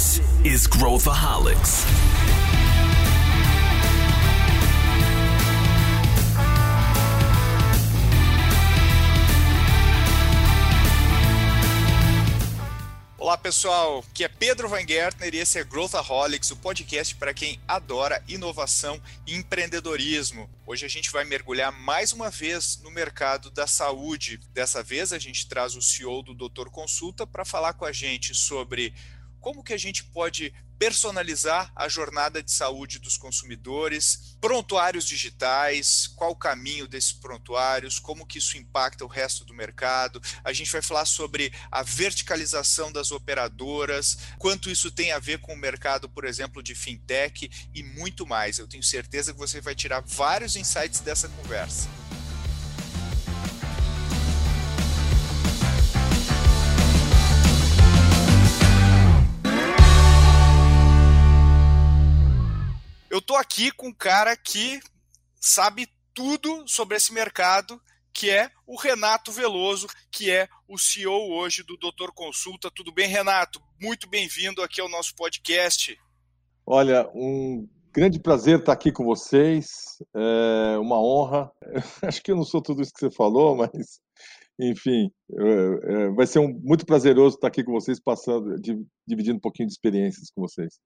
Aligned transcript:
This 0.00 0.22
is 0.46 0.66
Growthaholics. 0.66 1.84
Olá 13.18 13.36
pessoal, 13.36 14.02
aqui 14.10 14.24
é 14.24 14.28
Pedro 14.28 14.70
Van 14.70 14.86
Gertner 14.88 15.34
e 15.34 15.38
esse 15.38 15.58
é 15.58 15.64
Growthaholics, 15.64 16.50
o 16.50 16.56
podcast 16.56 17.14
para 17.16 17.34
quem 17.34 17.60
adora 17.68 18.24
inovação 18.26 18.98
e 19.26 19.34
empreendedorismo. 19.34 20.48
Hoje 20.66 20.86
a 20.86 20.88
gente 20.88 21.10
vai 21.10 21.26
mergulhar 21.26 21.70
mais 21.70 22.14
uma 22.14 22.30
vez 22.30 22.80
no 22.82 22.90
mercado 22.90 23.50
da 23.50 23.66
saúde. 23.66 24.40
Dessa 24.54 24.82
vez 24.82 25.12
a 25.12 25.18
gente 25.18 25.46
traz 25.46 25.76
o 25.76 25.82
CEO 25.82 26.22
do 26.22 26.32
Doutor 26.32 26.70
Consulta 26.70 27.26
para 27.26 27.44
falar 27.44 27.74
com 27.74 27.84
a 27.84 27.92
gente 27.92 28.34
sobre 28.34 28.94
como 29.40 29.64
que 29.64 29.72
a 29.72 29.78
gente 29.78 30.04
pode 30.04 30.52
personalizar 30.80 31.70
a 31.76 31.90
jornada 31.90 32.42
de 32.42 32.50
saúde 32.50 32.98
dos 32.98 33.18
consumidores, 33.18 34.34
prontuários 34.40 35.04
digitais, 35.04 36.06
qual 36.06 36.30
o 36.30 36.36
caminho 36.36 36.88
desses 36.88 37.12
prontuários, 37.12 37.98
como 37.98 38.24
que 38.24 38.38
isso 38.38 38.56
impacta 38.56 39.04
o 39.04 39.08
resto 39.08 39.44
do 39.44 39.52
mercado. 39.52 40.22
A 40.42 40.54
gente 40.54 40.72
vai 40.72 40.80
falar 40.80 41.04
sobre 41.04 41.52
a 41.70 41.82
verticalização 41.82 42.90
das 42.90 43.10
operadoras, 43.10 44.16
quanto 44.38 44.70
isso 44.70 44.90
tem 44.90 45.12
a 45.12 45.18
ver 45.18 45.38
com 45.40 45.52
o 45.52 45.58
mercado, 45.58 46.08
por 46.08 46.24
exemplo, 46.24 46.62
de 46.62 46.74
fintech 46.74 47.50
e 47.74 47.82
muito 47.82 48.26
mais. 48.26 48.58
Eu 48.58 48.66
tenho 48.66 48.82
certeza 48.82 49.34
que 49.34 49.38
você 49.38 49.60
vai 49.60 49.74
tirar 49.74 50.02
vários 50.06 50.56
insights 50.56 51.00
dessa 51.00 51.28
conversa. 51.28 52.09
Tô 63.30 63.36
aqui 63.36 63.70
com 63.70 63.86
um 63.86 63.94
cara 63.94 64.36
que 64.36 64.80
sabe 65.40 65.86
tudo 66.12 66.66
sobre 66.66 66.96
esse 66.96 67.14
mercado, 67.14 67.80
que 68.12 68.28
é 68.28 68.50
o 68.66 68.76
Renato 68.76 69.30
Veloso, 69.30 69.86
que 70.10 70.28
é 70.28 70.48
o 70.66 70.76
CEO 70.76 71.30
hoje 71.34 71.62
do 71.62 71.76
Doutor 71.76 72.12
Consulta. 72.12 72.72
Tudo 72.74 72.92
bem, 72.92 73.06
Renato? 73.06 73.62
Muito 73.80 74.08
bem-vindo 74.08 74.60
aqui 74.62 74.80
ao 74.80 74.88
nosso 74.88 75.14
podcast. 75.14 75.96
Olha, 76.66 77.08
um 77.14 77.68
grande 77.92 78.18
prazer 78.18 78.58
estar 78.58 78.72
aqui 78.72 78.90
com 78.90 79.04
vocês, 79.04 79.68
é 80.12 80.76
uma 80.78 81.00
honra. 81.00 81.52
Acho 82.02 82.20
que 82.24 82.32
eu 82.32 82.36
não 82.36 82.44
sou 82.44 82.60
tudo 82.60 82.82
isso 82.82 82.92
que 82.92 82.98
você 82.98 83.12
falou, 83.12 83.54
mas 83.54 84.00
enfim, 84.58 85.08
é, 85.38 86.08
vai 86.16 86.26
ser 86.26 86.40
um, 86.40 86.52
muito 86.64 86.84
prazeroso 86.84 87.36
estar 87.36 87.46
aqui 87.46 87.62
com 87.62 87.70
vocês, 87.70 88.00
passando, 88.00 88.56
dividindo 89.06 89.36
um 89.36 89.40
pouquinho 89.40 89.68
de 89.68 89.72
experiências 89.72 90.32
com 90.32 90.42
vocês. 90.42 90.80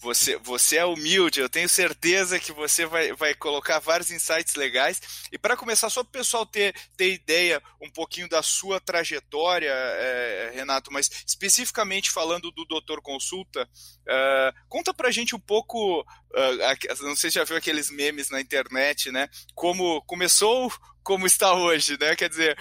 Você, 0.00 0.36
você 0.38 0.76
é 0.76 0.84
humilde, 0.84 1.40
eu 1.40 1.48
tenho 1.48 1.68
certeza 1.68 2.38
que 2.38 2.52
você 2.52 2.86
vai, 2.86 3.12
vai 3.12 3.34
colocar 3.34 3.78
vários 3.78 4.10
insights 4.10 4.54
legais. 4.54 5.00
E 5.32 5.38
para 5.38 5.56
começar, 5.56 5.90
só 5.90 6.02
para 6.02 6.08
o 6.08 6.12
pessoal 6.12 6.46
ter, 6.46 6.74
ter 6.96 7.12
ideia 7.12 7.62
um 7.80 7.90
pouquinho 7.90 8.28
da 8.28 8.42
sua 8.42 8.80
trajetória, 8.80 9.70
é, 9.70 10.52
Renato, 10.54 10.92
mas 10.92 11.10
especificamente 11.26 12.10
falando 12.10 12.50
do 12.50 12.64
Doutor 12.64 13.00
Consulta, 13.02 13.62
uh, 13.62 14.66
conta 14.68 14.92
para 14.92 15.08
a 15.08 15.12
gente 15.12 15.34
um 15.34 15.40
pouco, 15.40 16.00
uh, 16.00 17.04
não 17.04 17.16
sei 17.16 17.30
se 17.30 17.36
já 17.36 17.44
viu 17.44 17.56
aqueles 17.56 17.90
memes 17.90 18.30
na 18.30 18.40
internet, 18.40 19.10
né? 19.10 19.28
Como 19.54 20.02
começou, 20.02 20.72
como 21.02 21.26
está 21.26 21.54
hoje, 21.54 21.96
né? 21.98 22.16
Quer 22.16 22.28
dizer. 22.28 22.58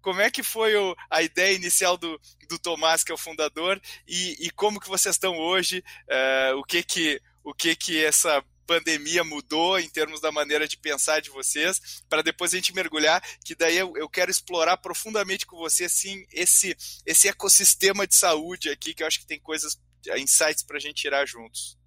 Como 0.00 0.20
é 0.20 0.30
que 0.30 0.42
foi 0.42 0.76
o, 0.76 0.96
a 1.10 1.22
ideia 1.22 1.54
inicial 1.54 1.96
do, 1.96 2.20
do 2.48 2.58
Tomás, 2.58 3.02
que 3.02 3.10
é 3.10 3.14
o 3.14 3.18
fundador, 3.18 3.80
e, 4.06 4.46
e 4.46 4.50
como 4.50 4.80
que 4.80 4.88
vocês 4.88 5.16
estão 5.16 5.36
hoje, 5.36 5.82
uh, 6.08 6.56
o 6.56 6.64
que 6.64 6.82
que 6.82 7.20
o 7.42 7.54
que 7.54 7.76
que 7.76 8.04
essa 8.04 8.42
pandemia 8.66 9.22
mudou 9.22 9.78
em 9.78 9.88
termos 9.88 10.20
da 10.20 10.32
maneira 10.32 10.66
de 10.66 10.76
pensar 10.76 11.20
de 11.20 11.30
vocês, 11.30 12.02
para 12.08 12.22
depois 12.22 12.52
a 12.52 12.56
gente 12.56 12.74
mergulhar, 12.74 13.22
que 13.44 13.54
daí 13.54 13.76
eu, 13.76 13.96
eu, 13.96 14.08
quero 14.08 14.30
explorar 14.30 14.76
profundamente 14.78 15.46
com 15.46 15.56
você, 15.56 15.88
sim, 15.88 16.26
esse, 16.32 16.76
esse 17.06 17.28
ecossistema 17.28 18.06
de 18.06 18.16
saúde 18.16 18.68
aqui, 18.68 18.92
que 18.92 19.02
eu 19.02 19.06
acho 19.06 19.20
que 19.20 19.26
tem 19.26 19.38
coisas, 19.38 19.80
insights 20.18 20.64
para 20.64 20.76
a 20.76 20.80
gente 20.80 21.00
tirar 21.00 21.26
juntos. 21.26 21.78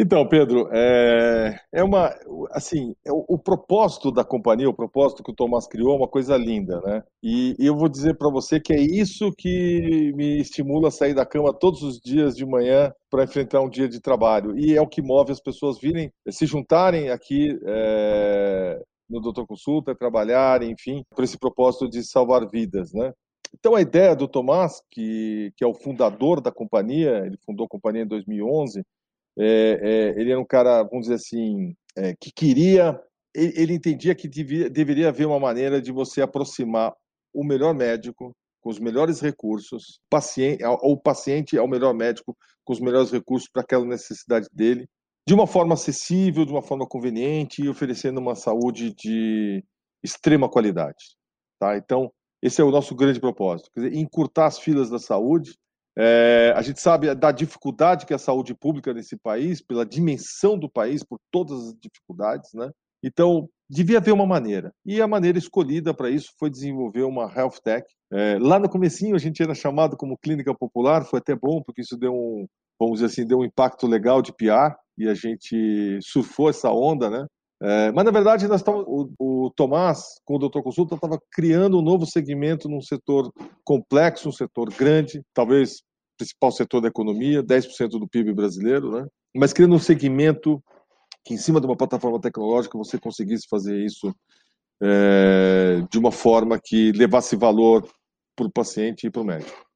Então, 0.00 0.28
Pedro, 0.28 0.68
é, 0.72 1.58
é 1.72 1.82
uma, 1.82 2.14
assim, 2.52 2.94
é 3.04 3.10
o, 3.10 3.24
o, 3.30 3.36
propósito 3.36 4.12
da 4.12 4.24
companhia, 4.24 4.70
o 4.70 4.74
propósito 4.74 5.24
que 5.24 5.32
o 5.32 5.34
Tomás 5.34 5.66
criou 5.66 5.92
é 5.92 5.96
uma 5.96 6.06
coisa 6.06 6.36
linda, 6.36 6.80
né? 6.82 7.02
E, 7.20 7.56
e 7.58 7.66
eu 7.66 7.76
vou 7.76 7.88
dizer 7.88 8.16
para 8.16 8.30
você 8.30 8.60
que 8.60 8.72
é 8.72 8.80
isso 8.80 9.32
que 9.36 10.12
me 10.14 10.40
estimula 10.40 10.86
a 10.86 10.92
sair 10.92 11.14
da 11.14 11.26
cama 11.26 11.52
todos 11.52 11.82
os 11.82 11.98
dias 11.98 12.36
de 12.36 12.46
manhã 12.46 12.92
para 13.10 13.24
enfrentar 13.24 13.60
um 13.60 13.68
dia 13.68 13.88
de 13.88 14.00
trabalho. 14.00 14.56
E 14.56 14.76
é 14.76 14.80
o 14.80 14.86
que 14.86 15.02
move 15.02 15.32
as 15.32 15.40
pessoas 15.40 15.80
virem, 15.80 16.12
se 16.30 16.46
juntarem 16.46 17.10
aqui 17.10 17.58
é, 17.66 18.80
no 19.10 19.20
Doutor 19.20 19.48
Consulta, 19.48 19.96
trabalharem, 19.96 20.70
enfim, 20.70 21.02
por 21.10 21.24
esse 21.24 21.36
propósito 21.36 21.88
de 21.88 22.04
salvar 22.04 22.46
vidas, 22.48 22.92
né? 22.92 23.12
Então, 23.58 23.74
a 23.74 23.80
ideia 23.80 24.14
do 24.14 24.28
Tomás, 24.28 24.80
que, 24.90 25.52
que 25.56 25.64
é 25.64 25.66
o 25.66 25.74
fundador 25.74 26.40
da 26.40 26.52
companhia, 26.52 27.24
ele 27.26 27.36
fundou 27.44 27.66
a 27.66 27.68
companhia 27.68 28.02
em 28.02 28.06
2011, 28.06 28.84
é, 29.38 29.78
é, 29.80 30.20
ele 30.20 30.32
era 30.32 30.40
um 30.40 30.44
cara, 30.44 30.82
vamos 30.82 31.06
dizer 31.06 31.14
assim, 31.14 31.74
é, 31.96 32.14
que 32.20 32.32
queria, 32.32 33.00
ele, 33.34 33.52
ele 33.56 33.74
entendia 33.74 34.14
que 34.14 34.28
devia, 34.28 34.68
deveria 34.68 35.08
haver 35.08 35.26
uma 35.26 35.38
maneira 35.38 35.80
de 35.80 35.92
você 35.92 36.20
aproximar 36.20 36.92
o 37.32 37.44
melhor 37.44 37.74
médico 37.74 38.34
com 38.60 38.70
os 38.70 38.80
melhores 38.80 39.20
recursos, 39.20 40.00
paciente, 40.10 40.64
ou 40.64 40.92
o 40.92 41.00
paciente 41.00 41.56
ao 41.56 41.68
melhor 41.68 41.94
médico 41.94 42.36
com 42.64 42.72
os 42.72 42.80
melhores 42.80 43.10
recursos 43.10 43.48
para 43.48 43.62
aquela 43.62 43.84
necessidade 43.84 44.48
dele, 44.52 44.88
de 45.26 45.34
uma 45.34 45.46
forma 45.46 45.74
acessível, 45.74 46.44
de 46.44 46.52
uma 46.52 46.62
forma 46.62 46.86
conveniente 46.86 47.62
e 47.62 47.68
oferecendo 47.68 48.18
uma 48.18 48.34
saúde 48.34 48.92
de 48.94 49.64
extrema 50.02 50.48
qualidade. 50.48 51.16
Tá? 51.60 51.76
Então, 51.76 52.10
esse 52.42 52.60
é 52.60 52.64
o 52.64 52.70
nosso 52.70 52.94
grande 52.94 53.20
propósito, 53.20 53.70
quer 53.72 53.82
dizer, 53.82 53.96
encurtar 53.96 54.46
as 54.46 54.58
filas 54.58 54.90
da 54.90 54.98
saúde 54.98 55.56
é, 55.98 56.52
a 56.54 56.62
gente 56.62 56.80
sabe 56.80 57.12
da 57.14 57.32
dificuldade 57.32 58.06
que 58.06 58.12
é 58.12 58.16
a 58.16 58.20
saúde 58.20 58.54
pública 58.54 58.94
nesse 58.94 59.16
país, 59.16 59.60
pela 59.60 59.84
dimensão 59.84 60.56
do 60.56 60.70
país, 60.70 61.02
por 61.02 61.18
todas 61.30 61.68
as 61.68 61.74
dificuldades, 61.80 62.50
né? 62.54 62.70
Então, 63.02 63.48
devia 63.68 63.98
haver 63.98 64.12
uma 64.12 64.26
maneira. 64.26 64.72
E 64.86 65.00
a 65.00 65.08
maneira 65.08 65.38
escolhida 65.38 65.92
para 65.92 66.08
isso 66.08 66.32
foi 66.38 66.50
desenvolver 66.50 67.02
uma 67.02 67.32
health 67.34 67.60
tech. 67.62 67.84
É, 68.12 68.38
lá 68.40 68.58
no 68.58 68.68
comecinho 68.68 69.16
a 69.16 69.18
gente 69.18 69.42
era 69.42 69.54
chamado 69.54 69.96
como 69.96 70.18
clínica 70.18 70.54
popular, 70.54 71.04
foi 71.04 71.18
até 71.18 71.34
bom, 71.34 71.62
porque 71.62 71.82
isso 71.82 71.96
deu 71.96 72.14
um, 72.14 72.46
vamos 72.78 73.00
dizer 73.00 73.06
assim, 73.06 73.26
deu 73.26 73.38
um 73.38 73.44
impacto 73.44 73.86
legal 73.86 74.22
de 74.22 74.32
PR, 74.32 74.76
e 74.96 75.08
a 75.08 75.14
gente 75.14 75.98
surfou 76.00 76.48
essa 76.48 76.70
onda, 76.70 77.10
né? 77.10 77.26
É, 77.60 77.90
mas 77.90 78.04
na 78.04 78.12
verdade 78.12 78.46
nós 78.46 78.62
tava, 78.62 78.78
o, 78.86 79.10
o, 79.18 79.50
Tomás, 79.50 80.20
com 80.24 80.36
o 80.36 80.38
Doutor 80.38 80.62
Consulta, 80.62 80.94
estava 80.94 81.20
criando 81.32 81.78
um 81.78 81.82
novo 81.82 82.06
segmento 82.06 82.68
num 82.68 82.80
setor 82.80 83.32
complexo, 83.64 84.28
um 84.28 84.32
setor 84.32 84.72
grande, 84.72 85.22
talvez 85.34 85.82
principal 86.18 86.50
setor 86.52 86.80
da 86.80 86.88
economia, 86.88 87.42
10% 87.42 87.88
do 87.90 88.08
PIB 88.08 88.34
brasileiro, 88.34 88.90
né? 88.90 89.06
mas 89.34 89.52
criando 89.52 89.74
um 89.74 89.78
segmento 89.78 90.62
que, 91.24 91.34
em 91.34 91.38
cima 91.38 91.60
de 91.60 91.66
uma 91.66 91.76
plataforma 91.76 92.20
tecnológica, 92.20 92.76
você 92.76 92.98
conseguisse 92.98 93.46
fazer 93.48 93.82
isso 93.84 94.12
é, 94.82 95.82
de 95.90 95.98
uma 95.98 96.12
forma 96.12 96.58
que 96.62 96.92
levasse 96.92 97.36
valor 97.36 97.88
para 98.36 98.46
o 98.46 98.52
paciente 98.52 99.06
e 99.06 99.10
para 99.10 99.22
o 99.22 99.24
médico. 99.24 99.66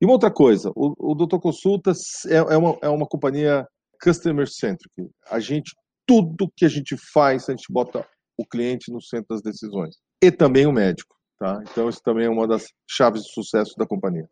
E 0.00 0.04
uma 0.04 0.14
outra 0.14 0.30
coisa, 0.30 0.72
o, 0.74 1.12
o 1.12 1.14
Doutor 1.14 1.40
Consultas 1.40 2.24
é, 2.26 2.36
é, 2.36 2.56
uma, 2.56 2.78
é 2.82 2.88
uma 2.88 3.06
companhia 3.06 3.66
customer-centric. 4.02 5.08
A 5.30 5.38
gente, 5.38 5.72
tudo 6.06 6.50
que 6.56 6.64
a 6.64 6.68
gente 6.68 6.96
faz, 7.12 7.48
a 7.48 7.52
gente 7.52 7.72
bota 7.72 8.04
o 8.36 8.44
cliente 8.44 8.92
no 8.92 9.00
centro 9.00 9.28
das 9.30 9.42
decisões. 9.42 9.96
E 10.20 10.30
também 10.30 10.66
o 10.66 10.72
médico. 10.72 11.14
Tá? 11.38 11.62
Então, 11.70 11.88
isso 11.88 12.00
também 12.04 12.26
é 12.26 12.30
uma 12.30 12.46
das 12.46 12.66
chaves 12.88 13.22
de 13.22 13.32
sucesso 13.32 13.74
da 13.76 13.86
companhia. 13.86 14.28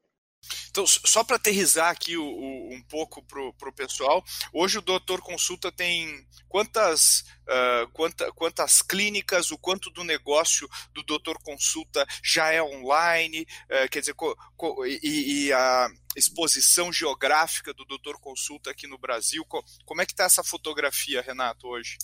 Então, 0.71 0.87
só 0.87 1.25
para 1.25 1.37
aterrizar 1.37 1.91
aqui 1.91 2.17
o, 2.17 2.25
o, 2.25 2.73
um 2.73 2.81
pouco 2.89 3.23
para 3.23 3.69
o 3.69 3.73
pessoal, 3.73 4.23
hoje 4.53 4.79
o 4.79 4.83
Doutor 4.83 5.21
Consulta 5.21 5.73
tem 5.73 6.25
quantas, 6.49 7.25
uh, 7.43 7.91
quanta, 7.93 8.31
quantas 8.33 8.81
clínicas, 8.81 9.51
o 9.51 9.59
quanto 9.59 9.91
do 9.91 10.05
negócio 10.05 10.69
do 10.95 11.03
Doutor 11.03 11.39
Consulta 11.43 12.07
já 12.23 12.53
é 12.53 12.63
online, 12.63 13.43
uh, 13.43 13.89
quer 13.91 14.01
dizer, 14.01 14.15
co, 14.15 14.37
co, 14.57 14.87
e, 14.87 15.47
e, 15.47 15.53
a 15.53 15.89
exposição 16.17 16.93
geográfica 16.93 17.75
do 17.75 17.85
Doutor 17.85 18.21
Consulta 18.21 18.71
aqui 18.71 18.87
no 18.87 18.99
Brasil, 18.99 19.45
co, 19.47 19.65
como 19.85 20.03
é 20.03 20.07
que 20.07 20.13
está 20.13 20.25
essa 20.25 20.45
fotografia, 20.45 21.21
Renato, 21.21 21.67
hoje? 21.67 21.99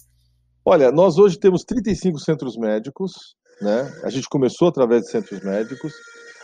Olha, 0.65 0.91
nós 0.91 1.17
hoje 1.19 1.39
temos 1.39 1.63
35 1.63 2.19
centros 2.19 2.57
médicos, 2.57 3.37
né? 3.63 4.01
A 4.03 4.11
gente 4.11 4.29
começou 4.29 4.67
através 4.67 5.03
de 5.03 5.11
centros 5.13 5.41
médicos. 5.41 5.95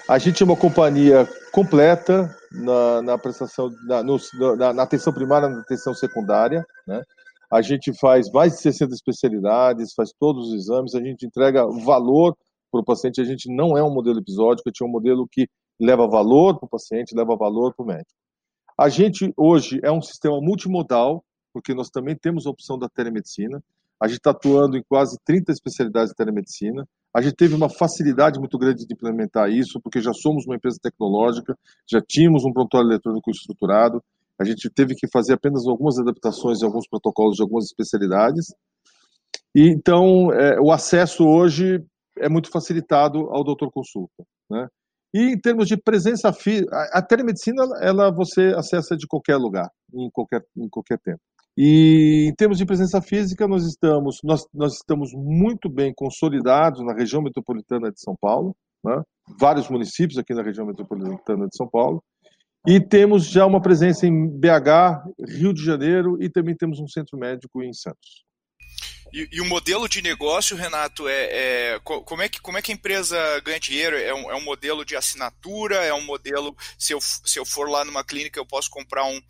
A 0.08 0.18
gente 0.18 0.42
é 0.42 0.46
uma 0.46 0.56
companhia 0.56 1.28
completa 1.52 2.34
na, 2.50 3.02
na 3.02 3.18
prestação, 3.18 3.70
na, 3.86 4.02
no, 4.02 4.18
na, 4.56 4.72
na, 4.72 4.82
atenção 4.82 5.12
primária, 5.12 5.48
na 5.48 5.60
atenção 5.60 5.94
secundária, 5.94 6.66
né? 6.86 7.02
A 7.50 7.60
gente 7.60 7.92
faz 7.98 8.30
mais 8.32 8.54
de 8.54 8.60
60 8.62 8.94
especialidades, 8.94 9.92
faz 9.94 10.10
todos 10.18 10.48
os 10.48 10.54
exames, 10.54 10.94
a 10.94 11.00
gente 11.00 11.26
entrega 11.26 11.66
valor 11.66 12.34
para 12.70 12.80
o 12.80 12.84
paciente. 12.84 13.20
A 13.20 13.24
gente 13.24 13.54
não 13.54 13.76
é 13.76 13.82
um 13.82 13.92
modelo 13.92 14.18
episódico, 14.18 14.68
a 14.68 14.70
gente 14.70 14.82
é 14.82 14.86
um 14.86 14.90
modelo 14.90 15.28
que 15.30 15.46
leva 15.78 16.08
valor 16.08 16.58
para 16.58 16.66
o 16.66 16.70
paciente, 16.70 17.14
leva 17.14 17.36
valor 17.36 17.74
para 17.74 17.84
o 17.84 17.86
médico. 17.86 18.10
A 18.76 18.88
gente 18.88 19.32
hoje 19.36 19.78
é 19.82 19.92
um 19.92 20.00
sistema 20.00 20.40
multimodal, 20.40 21.22
porque 21.52 21.74
nós 21.74 21.90
também 21.90 22.16
temos 22.16 22.46
a 22.46 22.50
opção 22.50 22.78
da 22.78 22.88
telemedicina. 22.88 23.62
A 24.02 24.08
gente 24.08 24.18
está 24.18 24.32
atuando 24.32 24.76
em 24.76 24.82
quase 24.82 25.16
30 25.24 25.52
especialidades 25.52 26.10
de 26.10 26.16
telemedicina. 26.16 26.84
A 27.14 27.22
gente 27.22 27.36
teve 27.36 27.54
uma 27.54 27.68
facilidade 27.68 28.36
muito 28.40 28.58
grande 28.58 28.84
de 28.84 28.92
implementar 28.92 29.48
isso, 29.48 29.80
porque 29.80 30.00
já 30.00 30.12
somos 30.12 30.44
uma 30.44 30.56
empresa 30.56 30.76
tecnológica, 30.82 31.56
já 31.88 32.00
tínhamos 32.00 32.44
um 32.44 32.52
prontuário 32.52 32.88
eletrônico 32.88 33.30
estruturado. 33.30 34.02
A 34.40 34.44
gente 34.44 34.68
teve 34.68 34.96
que 34.96 35.06
fazer 35.06 35.34
apenas 35.34 35.68
algumas 35.68 36.00
adaptações 36.00 36.60
em 36.60 36.64
alguns 36.64 36.88
protocolos 36.88 37.36
de 37.36 37.42
algumas 37.42 37.66
especialidades. 37.66 38.46
E 39.54 39.68
então, 39.68 40.32
é, 40.32 40.58
o 40.60 40.72
acesso 40.72 41.24
hoje 41.24 41.80
é 42.18 42.28
muito 42.28 42.50
facilitado 42.50 43.30
ao 43.30 43.44
doutor 43.44 43.70
consulta, 43.70 44.24
né? 44.50 44.66
E 45.14 45.32
em 45.32 45.38
termos 45.38 45.68
de 45.68 45.76
presença 45.76 46.32
física, 46.32 46.74
a 46.92 47.02
telemedicina 47.02 47.62
ela 47.80 48.10
você 48.10 48.52
acessa 48.56 48.96
de 48.96 49.06
qualquer 49.06 49.36
lugar, 49.36 49.70
em 49.94 50.10
qualquer 50.10 50.42
em 50.56 50.68
qualquer 50.68 50.98
tempo. 50.98 51.20
E 51.56 52.28
em 52.30 52.34
termos 52.34 52.56
de 52.56 52.64
presença 52.64 53.00
física, 53.02 53.46
nós 53.46 53.66
estamos, 53.66 54.18
nós, 54.24 54.46
nós 54.54 54.74
estamos 54.74 55.12
muito 55.12 55.68
bem 55.68 55.92
consolidados 55.94 56.84
na 56.84 56.94
região 56.94 57.20
metropolitana 57.20 57.90
de 57.90 58.00
São 58.00 58.16
Paulo, 58.18 58.56
né? 58.82 59.02
vários 59.38 59.68
municípios 59.68 60.18
aqui 60.18 60.32
na 60.32 60.42
região 60.42 60.66
metropolitana 60.66 61.46
de 61.46 61.56
São 61.56 61.68
Paulo, 61.68 62.02
e 62.66 62.80
temos 62.80 63.26
já 63.26 63.44
uma 63.44 63.60
presença 63.60 64.06
em 64.06 64.28
BH, 64.28 65.04
Rio 65.28 65.52
de 65.52 65.64
Janeiro 65.64 66.16
e 66.22 66.30
também 66.30 66.56
temos 66.56 66.78
um 66.78 66.86
centro 66.86 67.18
médico 67.18 67.62
em 67.62 67.72
Santos. 67.72 68.24
E, 69.12 69.28
e, 69.30 69.40
o 69.42 69.44
modelo 69.44 69.86
de 69.86 70.00
negócio, 70.00 70.56
Renato, 70.56 71.06
é, 71.06 71.74
é, 71.74 71.80
como, 71.80 72.22
é 72.22 72.30
que, 72.30 72.40
como 72.40 72.56
é 72.56 72.62
que 72.62 72.72
a 72.72 72.74
empresa 72.74 73.18
ganha 73.40 73.60
dinheiro? 73.60 73.94
É 73.94 74.14
um, 74.14 74.30
é 74.30 74.36
um 74.36 74.44
modelo 74.44 74.86
de 74.86 74.96
assinatura? 74.96 75.76
É 75.84 75.92
um 75.92 76.00
modelo, 76.00 76.56
se 76.78 76.94
eu, 76.94 77.00
se 77.00 77.38
eu 77.38 77.44
for 77.44 77.68
lá 77.68 77.84
numa 77.84 78.02
clínica, 78.02 78.40
eu 78.40 78.46
posso 78.46 78.70
comprar 78.70 79.04
um, 79.04 79.20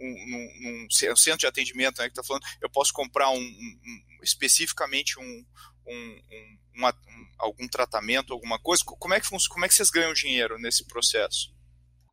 um, 0.00 0.06
um, 0.06 0.86
um 0.86 1.16
centro 1.16 1.38
de 1.38 1.46
atendimento, 1.46 1.98
né, 1.98 2.04
que 2.04 2.12
está 2.12 2.22
falando, 2.22 2.44
eu 2.60 2.70
posso 2.70 2.92
comprar 2.92 3.30
um, 3.30 3.50
especificamente 4.22 5.18
um, 5.18 5.44
uma, 6.74 6.94
algum 7.38 7.68
tratamento, 7.68 8.32
alguma 8.32 8.58
coisa. 8.58 8.82
Como 8.84 9.14
é, 9.14 9.20
que, 9.20 9.28
como 9.48 9.64
é 9.64 9.68
que 9.68 9.74
vocês 9.74 9.90
ganham 9.90 10.12
dinheiro 10.12 10.58
nesse 10.58 10.86
processo? 10.86 11.52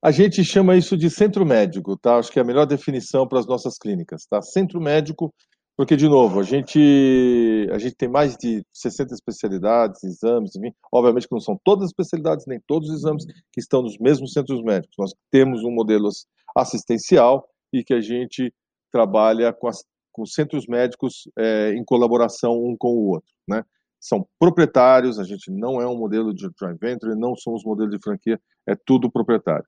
A 0.01 0.11
gente 0.11 0.43
chama 0.43 0.75
isso 0.77 0.95
de 0.95 1.09
centro 1.09 1.45
médico, 1.45 1.97
tá? 1.97 2.17
Acho 2.17 2.31
que 2.31 2.39
é 2.39 2.41
a 2.41 2.45
melhor 2.45 2.65
definição 2.65 3.27
para 3.27 3.39
as 3.39 3.47
nossas 3.47 3.77
clínicas, 3.77 4.25
tá? 4.29 4.41
Centro 4.41 4.79
médico 4.79 5.33
porque, 5.77 5.95
de 5.95 6.09
novo, 6.09 6.39
a 6.39 6.43
gente, 6.43 7.69
a 7.71 7.77
gente 7.77 7.95
tem 7.95 8.09
mais 8.09 8.35
de 8.35 8.65
60 8.73 9.13
especialidades, 9.13 10.03
exames, 10.03 10.55
enfim. 10.55 10.73
Obviamente 10.91 11.27
que 11.27 11.33
não 11.33 11.39
são 11.39 11.55
todas 11.63 11.83
as 11.83 11.89
especialidades, 11.91 12.47
nem 12.47 12.59
todos 12.65 12.89
os 12.89 12.95
exames 12.95 13.25
que 13.53 13.59
estão 13.59 13.83
nos 13.83 13.95
mesmos 13.99 14.33
centros 14.33 14.63
médicos. 14.63 14.95
Nós 14.97 15.13
temos 15.29 15.63
um 15.63 15.69
modelo 15.69 16.09
assistencial 16.55 17.47
e 17.71 17.83
que 17.83 17.93
a 17.93 18.01
gente 18.01 18.53
trabalha 18.91 19.53
com, 19.53 19.67
as, 19.67 19.83
com 20.11 20.25
centros 20.25 20.65
médicos 20.67 21.29
é, 21.37 21.73
em 21.73 21.83
colaboração 21.83 22.53
um 22.53 22.75
com 22.77 22.89
o 22.89 23.09
outro. 23.09 23.33
Né? 23.47 23.63
São 23.99 24.27
proprietários, 24.39 25.19
a 25.19 25.23
gente 25.23 25.51
não 25.51 25.81
é 25.81 25.87
um 25.87 25.97
modelo 25.97 26.33
de 26.33 26.49
joint 26.59 26.77
venture, 26.79 27.15
não 27.15 27.35
somos 27.35 27.63
modelo 27.63 27.89
de 27.89 27.99
franquia, 27.99 28.39
é 28.67 28.75
tudo 28.85 29.11
proprietário. 29.11 29.65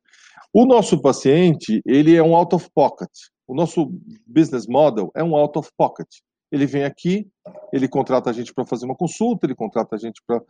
O 0.53 0.65
nosso 0.65 1.01
paciente, 1.01 1.81
ele 1.85 2.15
é 2.15 2.23
um 2.23 2.35
out 2.35 2.55
of 2.55 2.69
pocket, 2.73 3.09
o 3.47 3.55
nosso 3.55 3.91
business 4.27 4.67
model 4.67 5.11
é 5.15 5.23
um 5.23 5.35
out 5.35 5.57
of 5.57 5.71
pocket. 5.75 6.07
Ele 6.51 6.67
vem 6.67 6.83
aqui, 6.83 7.27
ele 7.73 7.87
contrata 7.87 8.29
a 8.29 8.33
gente 8.33 8.53
para 8.53 8.65
fazer 8.65 8.85
uma 8.85 8.95
consulta, 8.95 9.45
ele 9.45 9.55
contrata 9.55 9.95
a 9.95 9.99
gente 9.99 10.21
para. 10.25 10.41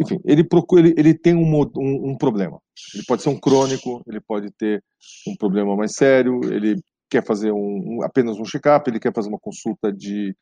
Enfim, 0.00 0.18
ele, 0.24 0.44
procura, 0.44 0.82
ele, 0.82 0.94
ele 0.96 1.14
tem 1.14 1.34
um, 1.34 1.46
um, 1.76 2.10
um, 2.10 2.16
problema. 2.16 2.60
Ele 2.94 3.04
pode 3.06 3.22
ser 3.22 3.30
um 3.30 3.40
crônico, 3.40 4.02
ele 4.06 4.20
pode 4.20 4.50
ter 4.52 4.82
um 5.26 5.34
problema 5.36 5.74
mais 5.74 5.94
sério, 5.94 6.40
ele 6.44 6.76
quer 7.10 7.24
fazer 7.24 7.50
um, 7.52 8.00
apenas 8.02 8.38
um 8.38 8.44
check-up, 8.44 8.88
ele 8.88 9.00
quer 9.00 9.12
fazer 9.14 9.28
uma 9.28 9.38
consulta 9.38 9.90
de 9.90 10.36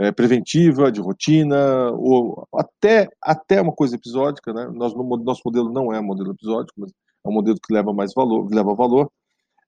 é, 0.00 0.10
preventiva, 0.10 0.90
de 0.90 1.00
rotina, 1.00 1.90
ou 1.92 2.46
até, 2.54 3.08
até 3.22 3.60
uma 3.60 3.72
coisa 3.72 3.96
episódica. 3.96 4.52
Né? 4.52 4.70
Nós, 4.72 4.94
no, 4.94 5.04
nosso 5.18 5.42
modelo 5.44 5.70
não 5.70 5.92
é 5.92 6.00
um 6.00 6.04
modelo 6.04 6.32
episódico, 6.32 6.80
mas 6.80 6.90
é 7.24 7.28
um 7.28 7.32
modelo 7.32 7.56
que 7.56 7.72
leva 7.72 7.92
mais 7.92 8.12
valor, 8.14 8.48
leva 8.50 8.74
valor. 8.74 9.10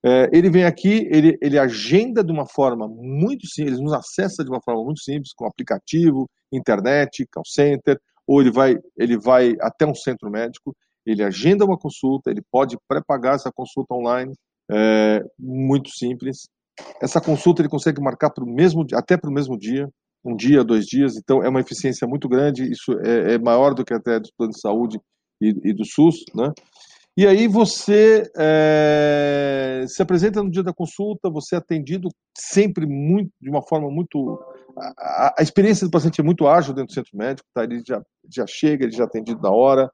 É, 0.03 0.29
ele 0.31 0.49
vem 0.49 0.63
aqui, 0.63 1.07
ele, 1.11 1.37
ele 1.41 1.57
agenda 1.57 2.23
de 2.23 2.31
uma 2.31 2.47
forma 2.47 2.87
muito 2.87 3.47
simples, 3.47 3.75
ele 3.75 3.83
nos 3.83 3.93
acessa 3.93 4.43
de 4.43 4.49
uma 4.49 4.61
forma 4.61 4.83
muito 4.83 5.01
simples, 5.01 5.33
com 5.35 5.45
aplicativo, 5.45 6.29
internet, 6.51 7.25
call 7.31 7.43
center, 7.45 7.99
ou 8.27 8.41
ele 8.41 8.51
vai, 8.51 8.77
ele 8.97 9.17
vai 9.17 9.55
até 9.61 9.85
um 9.85 9.95
centro 9.95 10.29
médico, 10.29 10.75
ele 11.05 11.23
agenda 11.23 11.65
uma 11.65 11.77
consulta, 11.77 12.29
ele 12.29 12.41
pode 12.51 12.77
pré-pagar 12.87 13.35
essa 13.35 13.51
consulta 13.51 13.93
online, 13.93 14.33
é, 14.69 15.23
muito 15.39 15.89
simples. 15.89 16.49
Essa 17.01 17.21
consulta 17.21 17.61
ele 17.61 17.69
consegue 17.69 18.01
marcar 18.01 18.29
pro 18.29 18.45
mesmo, 18.45 18.85
até 18.93 19.15
para 19.15 19.29
o 19.29 19.33
mesmo 19.33 19.57
dia, 19.57 19.89
um 20.23 20.35
dia, 20.35 20.63
dois 20.63 20.85
dias, 20.85 21.15
então 21.15 21.41
é 21.41 21.47
uma 21.47 21.61
eficiência 21.61 22.05
muito 22.05 22.27
grande, 22.27 22.69
isso 22.69 22.91
é, 22.99 23.35
é 23.35 23.37
maior 23.39 23.73
do 23.73 23.85
que 23.85 23.93
até 23.93 24.19
do 24.19 24.29
plano 24.37 24.51
de 24.51 24.59
saúde 24.59 24.99
e, 25.41 25.55
e 25.63 25.73
do 25.73 25.85
SUS, 25.85 26.25
né? 26.35 26.51
E 27.17 27.25
aí 27.25 27.47
você 27.47 28.29
é, 28.37 29.85
se 29.87 30.03
apresenta 30.03 30.43
no 30.43 30.51
dia 30.51 30.61
da 30.61 30.71
consulta, 30.71 31.31
você 31.31 31.55
é 31.55 31.57
atendido 31.57 32.09
sempre 32.37 32.85
muito, 32.85 33.31
de 33.41 33.49
uma 33.49 33.63
forma 33.63 33.89
muito. 33.89 34.39
A, 34.97 35.35
a, 35.39 35.43
experiência 35.43 35.87
do 35.87 35.91
paciente 35.91 36.19
é 36.19 36.23
muito 36.23 36.47
ágil 36.47 36.73
dentro 36.73 36.87
do 36.87 36.93
centro 36.93 37.17
médico, 37.17 37.47
tá? 37.53 37.63
ele 37.63 37.81
já, 37.85 38.01
já 38.29 38.45
chega, 38.47 38.83
ele 38.83 38.91
já 38.91 39.03
é 39.03 39.05
atendido 39.05 39.41
na 39.41 39.51
hora, 39.51 39.89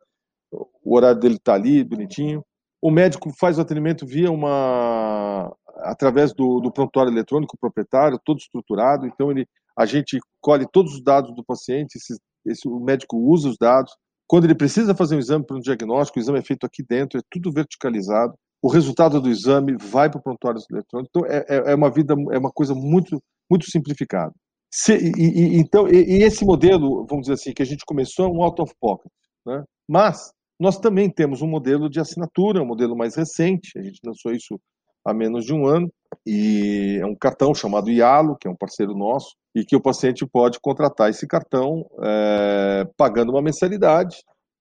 o 0.51 0.95
horário 0.95 1.19
dele 1.19 1.35
está 1.35 1.53
ali, 1.53 1.83
bonitinho. 1.83 2.43
O 2.81 2.91
médico 2.91 3.31
faz 3.39 3.57
o 3.57 3.61
atendimento 3.61 4.05
via 4.05 4.31
uma. 4.31 5.55
através 5.77 6.33
do, 6.33 6.59
do 6.59 6.71
prontuário 6.71 7.11
eletrônico 7.11 7.57
proprietário, 7.57 8.19
todo 8.23 8.39
estruturado, 8.39 9.07
então 9.07 9.31
ele, 9.31 9.47
a 9.77 9.85
gente 9.85 10.19
colhe 10.41 10.67
todos 10.71 10.95
os 10.95 11.03
dados 11.03 11.33
do 11.33 11.43
paciente, 11.43 11.95
esse, 11.95 12.19
esse, 12.45 12.67
o 12.67 12.79
médico 12.79 13.17
usa 13.17 13.49
os 13.49 13.57
dados, 13.57 13.93
quando 14.27 14.45
ele 14.45 14.55
precisa 14.55 14.95
fazer 14.95 15.15
um 15.15 15.19
exame 15.19 15.45
para 15.45 15.57
um 15.57 15.59
diagnóstico, 15.59 16.17
o 16.17 16.21
exame 16.21 16.39
é 16.39 16.43
feito 16.43 16.65
aqui 16.65 16.83
dentro, 16.83 17.19
é 17.19 17.21
tudo 17.29 17.51
verticalizado. 17.51 18.33
O 18.61 18.69
resultado 18.69 19.19
do 19.19 19.29
exame 19.29 19.75
vai 19.77 20.09
para 20.09 20.19
o 20.19 20.23
prontuário 20.23 20.61
eletrônico. 20.71 21.09
Então, 21.09 21.29
é, 21.29 21.45
é, 21.47 21.71
é 21.71 21.75
uma 21.75 21.91
vida, 21.91 22.15
é 22.31 22.37
uma 22.37 22.51
coisa 22.51 22.73
muito, 22.73 23.21
muito 23.49 23.69
simplificada. 23.69 24.33
Se, 24.75 24.95
e, 24.95 25.11
e, 25.19 25.59
então, 25.59 25.87
e, 25.87 26.17
e, 26.17 26.23
esse 26.23 26.43
modelo, 26.43 27.05
vamos 27.07 27.27
dizer 27.27 27.33
assim, 27.33 27.53
que 27.53 27.61
a 27.61 27.65
gente 27.65 27.85
começou 27.85 28.25
é 28.25 28.27
um 28.27 28.41
out 28.41 28.59
of 28.59 28.73
pocket, 28.81 29.11
né? 29.45 29.63
Mas 29.87 30.31
nós 30.59 30.79
também 30.79 31.11
temos 31.11 31.43
um 31.43 31.47
modelo 31.47 31.87
de 31.87 31.99
assinatura, 31.99 32.63
um 32.63 32.65
modelo 32.65 32.97
mais 32.97 33.15
recente. 33.15 33.77
A 33.77 33.83
gente 33.83 33.99
lançou 34.03 34.31
isso 34.31 34.59
há 35.05 35.13
menos 35.13 35.45
de 35.45 35.53
um 35.53 35.67
ano 35.67 35.93
e 36.25 36.97
é 36.99 37.05
um 37.05 37.15
cartão 37.15 37.53
chamado 37.53 37.91
Ialo, 37.91 38.35
que 38.35 38.47
é 38.47 38.51
um 38.51 38.55
parceiro 38.55 38.95
nosso, 38.95 39.35
e 39.53 39.63
que 39.63 39.75
o 39.75 39.81
paciente 39.81 40.25
pode 40.25 40.59
contratar 40.59 41.07
esse 41.07 41.27
cartão 41.27 41.85
é, 42.03 42.83
pagando 42.97 43.31
uma 43.31 43.43
mensalidade, 43.43 44.17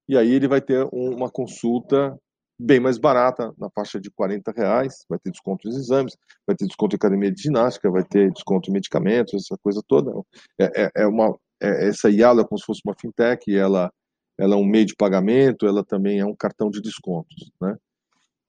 e 0.06 0.18
aí 0.18 0.30
ele 0.30 0.46
vai 0.46 0.60
ter 0.60 0.86
uma 0.92 1.30
consulta 1.30 2.14
bem 2.58 2.80
mais 2.80 2.98
barata, 2.98 3.52
na 3.58 3.68
faixa 3.70 4.00
de 4.00 4.10
40 4.10 4.52
reais, 4.52 5.04
vai 5.08 5.18
ter 5.18 5.30
desconto 5.30 5.68
nos 5.68 5.76
exames, 5.76 6.16
vai 6.46 6.56
ter 6.56 6.66
desconto 6.66 6.94
em 6.94 6.98
academia 6.98 7.32
de 7.32 7.42
ginástica, 7.42 7.90
vai 7.90 8.04
ter 8.04 8.30
desconto 8.32 8.70
em 8.70 8.72
medicamentos, 8.72 9.34
essa 9.34 9.58
coisa 9.62 9.82
toda. 9.86 10.12
É, 10.60 10.84
é, 10.84 10.90
é 10.96 11.06
uma, 11.06 11.36
é, 11.60 11.88
essa 11.88 12.10
IALO 12.10 12.40
é 12.40 12.44
como 12.44 12.58
se 12.58 12.64
fosse 12.64 12.80
uma 12.84 12.94
fintech, 12.98 13.54
ela, 13.54 13.90
ela 14.38 14.54
é 14.54 14.56
um 14.56 14.64
meio 14.64 14.86
de 14.86 14.94
pagamento, 14.96 15.66
ela 15.66 15.84
também 15.84 16.20
é 16.20 16.26
um 16.26 16.36
cartão 16.36 16.70
de 16.70 16.80
descontos, 16.80 17.50
né? 17.60 17.76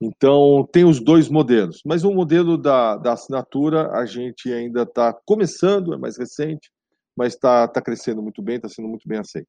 Então, 0.00 0.68
tem 0.70 0.84
os 0.84 1.00
dois 1.00 1.30
modelos. 1.30 1.80
Mas 1.84 2.04
o 2.04 2.12
modelo 2.12 2.58
da, 2.58 2.96
da 2.96 3.12
assinatura, 3.12 3.90
a 3.92 4.04
gente 4.04 4.52
ainda 4.52 4.82
está 4.82 5.14
começando, 5.24 5.94
é 5.94 5.96
mais 5.96 6.18
recente, 6.18 6.70
mas 7.16 7.34
está 7.34 7.66
tá 7.68 7.80
crescendo 7.80 8.22
muito 8.22 8.42
bem, 8.42 8.56
está 8.56 8.68
sendo 8.68 8.88
muito 8.88 9.08
bem 9.08 9.18
aceito. 9.18 9.48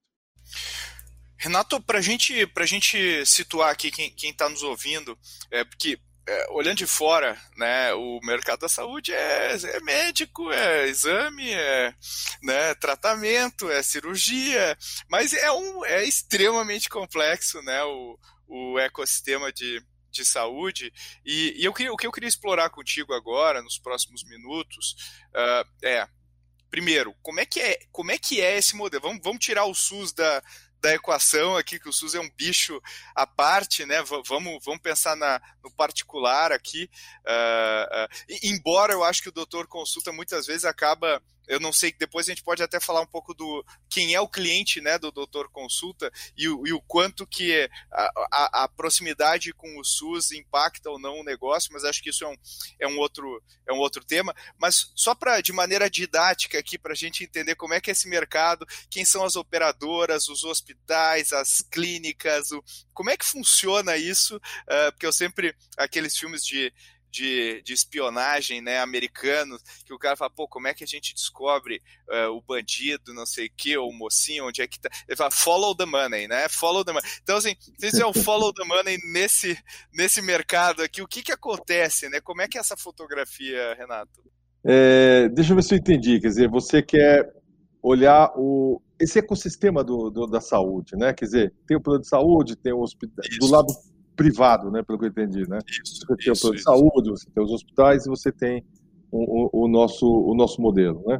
Renato, 1.45 1.79
para 1.79 2.01
gente, 2.01 2.51
a 2.55 2.65
gente 2.65 3.23
situar 3.23 3.69
aqui 3.69 3.91
quem 3.91 4.31
está 4.31 4.49
nos 4.49 4.63
ouvindo, 4.63 5.15
é 5.51 5.63
porque 5.63 5.99
é, 6.27 6.47
olhando 6.49 6.77
de 6.77 6.87
fora, 6.87 7.39
né, 7.55 7.93
o 7.93 8.19
mercado 8.23 8.61
da 8.61 8.67
saúde 8.67 9.13
é, 9.13 9.53
é 9.53 9.79
médico, 9.81 10.51
é 10.51 10.87
exame, 10.87 11.47
é 11.53 11.93
né, 12.41 12.73
tratamento, 12.73 13.69
é 13.69 13.83
cirurgia, 13.83 14.75
mas 15.07 15.33
é, 15.33 15.51
um, 15.51 15.85
é 15.85 16.03
extremamente 16.03 16.89
complexo 16.89 17.61
né, 17.61 17.83
o, 17.83 18.17
o 18.47 18.79
ecossistema 18.79 19.53
de, 19.53 19.79
de 20.09 20.25
saúde. 20.25 20.91
E, 21.23 21.61
e 21.61 21.63
eu 21.63 21.73
queria, 21.73 21.93
o 21.93 21.95
que 21.95 22.07
eu 22.07 22.11
queria 22.11 22.27
explorar 22.27 22.71
contigo 22.71 23.13
agora, 23.13 23.61
nos 23.61 23.77
próximos 23.77 24.23
minutos, 24.23 24.95
uh, 25.29 25.85
é, 25.85 26.07
primeiro, 26.71 27.13
como 27.21 27.39
é 27.39 27.45
que 27.45 27.61
é, 27.61 27.79
como 27.91 28.11
é, 28.11 28.17
que 28.17 28.41
é 28.41 28.57
esse 28.57 28.75
modelo? 28.75 29.03
Vamos, 29.03 29.21
vamos 29.23 29.45
tirar 29.45 29.65
o 29.65 29.75
SUS 29.75 30.11
da, 30.11 30.43
da 30.85 30.93
equação 30.93 31.57
aqui, 31.57 31.79
que 31.79 31.89
o 31.89 31.93
SUS 31.93 32.13
é 32.13 32.19
um 32.19 32.29
bicho 32.29 32.79
à 33.15 33.25
parte, 33.25 33.87
né? 33.87 34.03
Vamos, 34.03 34.63
vamos 34.63 34.79
pensar 34.79 35.15
na, 35.15 35.41
no 35.63 35.71
particular 35.71 36.51
aqui. 36.51 36.87
Uh, 37.25 38.03
uh, 38.03 38.37
embora 38.43 38.93
eu 38.93 39.03
acho 39.03 39.23
que 39.23 39.29
o 39.29 39.31
doutor 39.31 39.65
consulta 39.65 40.11
muitas 40.11 40.45
vezes 40.45 40.63
acaba 40.63 41.19
eu 41.47 41.59
não 41.59 41.71
sei, 41.71 41.93
depois 41.97 42.27
a 42.27 42.31
gente 42.31 42.43
pode 42.43 42.63
até 42.63 42.79
falar 42.79 43.01
um 43.01 43.07
pouco 43.07 43.33
do 43.33 43.65
quem 43.89 44.13
é 44.13 44.21
o 44.21 44.27
cliente 44.27 44.81
né, 44.81 44.97
do 44.97 45.11
Doutor 45.11 45.49
Consulta 45.49 46.11
e 46.37 46.47
o, 46.47 46.65
e 46.67 46.73
o 46.73 46.81
quanto 46.81 47.25
que 47.25 47.69
a, 47.91 48.11
a, 48.31 48.63
a, 48.63 48.67
proximidade 48.67 49.53
com 49.53 49.79
o 49.79 49.83
SUS 49.83 50.31
impacta 50.31 50.89
ou 50.89 50.99
não 50.99 51.19
o 51.19 51.23
negócio, 51.23 51.71
mas 51.73 51.83
acho 51.83 52.01
que 52.01 52.09
isso 52.09 52.23
é 52.23 52.27
um, 52.27 52.35
é 52.79 52.87
um, 52.87 52.97
outro, 52.97 53.41
é 53.67 53.73
um 53.73 53.77
outro 53.77 54.03
tema. 54.03 54.35
Mas 54.57 54.91
só 54.95 55.13
para, 55.13 55.41
de 55.41 55.53
maneira 55.53 55.89
didática 55.89 56.57
aqui, 56.59 56.77
para 56.77 56.93
a 56.93 56.95
gente 56.95 57.23
entender 57.23 57.55
como 57.55 57.73
é 57.73 57.81
que 57.81 57.89
é 57.89 57.93
esse 57.93 58.07
mercado, 58.07 58.65
quem 58.89 59.05
são 59.05 59.23
as 59.23 59.35
operadoras, 59.35 60.27
os 60.27 60.43
hospitais, 60.43 61.31
as 61.31 61.61
clínicas, 61.61 62.51
o, 62.51 62.63
como 62.93 63.09
é 63.09 63.17
que 63.17 63.25
funciona 63.25 63.97
isso, 63.97 64.37
uh, 64.37 64.91
porque 64.91 65.05
eu 65.05 65.13
sempre, 65.13 65.55
aqueles 65.77 66.17
filmes 66.17 66.45
de 66.45 66.73
de, 67.15 67.61
de 67.63 67.73
espionagem 67.73 68.61
né, 68.61 68.79
americanos, 68.79 69.61
que 69.85 69.93
o 69.93 69.97
cara 69.97 70.17
fala, 70.17 70.29
pô, 70.29 70.47
como 70.47 70.67
é 70.67 70.73
que 70.73 70.83
a 70.83 70.87
gente 70.87 71.13
descobre 71.13 71.81
uh, 72.09 72.31
o 72.31 72.41
bandido, 72.41 73.13
não 73.13 73.25
sei 73.25 73.47
o 73.47 73.51
que, 73.55 73.77
ou 73.77 73.89
o 73.89 73.93
mocinho, 73.93 74.47
onde 74.47 74.61
é 74.61 74.67
que 74.67 74.79
tá? 74.79 74.89
Ele 75.07 75.15
fala, 75.15 75.31
follow 75.31 75.73
the 75.73 75.85
money, 75.85 76.27
né? 76.27 76.49
Follow 76.49 76.83
the 76.83 76.91
money. 76.91 77.09
Então, 77.23 77.37
assim, 77.37 77.55
se 77.77 78.01
é 78.01 78.05
o 78.05 78.13
follow 78.13 78.53
the 78.53 78.65
money 78.65 78.97
nesse, 79.13 79.57
nesse 79.93 80.21
mercado 80.21 80.83
aqui, 80.83 81.01
o 81.01 81.07
que 81.07 81.23
que 81.23 81.31
acontece, 81.31 82.09
né? 82.09 82.19
Como 82.19 82.41
é 82.41 82.47
que 82.47 82.57
é 82.57 82.61
essa 82.61 82.75
fotografia, 82.75 83.75
Renato? 83.75 84.21
É, 84.65 85.29
deixa 85.29 85.53
eu 85.53 85.55
ver 85.55 85.63
se 85.63 85.73
eu 85.73 85.77
entendi, 85.77 86.19
quer 86.19 86.27
dizer, 86.27 86.49
você 86.49 86.81
quer 86.81 87.31
olhar 87.81 88.33
o, 88.35 88.81
esse 88.99 89.19
ecossistema 89.19 89.83
do, 89.83 90.09
do, 90.09 90.27
da 90.27 90.41
saúde, 90.41 90.97
né? 90.97 91.13
Quer 91.13 91.25
dizer, 91.25 91.53
tem 91.65 91.77
o 91.77 91.81
plano 91.81 92.01
de 92.01 92.09
saúde, 92.09 92.57
tem 92.57 92.73
o 92.73 92.81
hospital, 92.81 93.23
do 93.39 93.47
lado 93.47 93.73
privado, 94.15 94.71
né, 94.71 94.81
pelo 94.83 94.97
que 94.97 95.05
eu 95.05 95.09
entendi, 95.09 95.47
né? 95.49 95.59
Isso, 95.67 96.05
você 96.07 96.15
tem 96.15 96.33
isso, 96.33 96.39
o 96.39 96.41
plano 96.41 96.55
de 96.55 96.63
saúde, 96.63 97.09
você 97.09 97.29
tem 97.29 97.43
os 97.43 97.51
hospitais 97.51 98.05
e 98.05 98.09
você 98.09 98.31
tem 98.31 98.63
o, 99.11 99.59
o, 99.59 99.65
o, 99.65 99.67
nosso, 99.67 100.05
o 100.05 100.33
nosso 100.35 100.61
modelo, 100.61 101.03
né? 101.05 101.19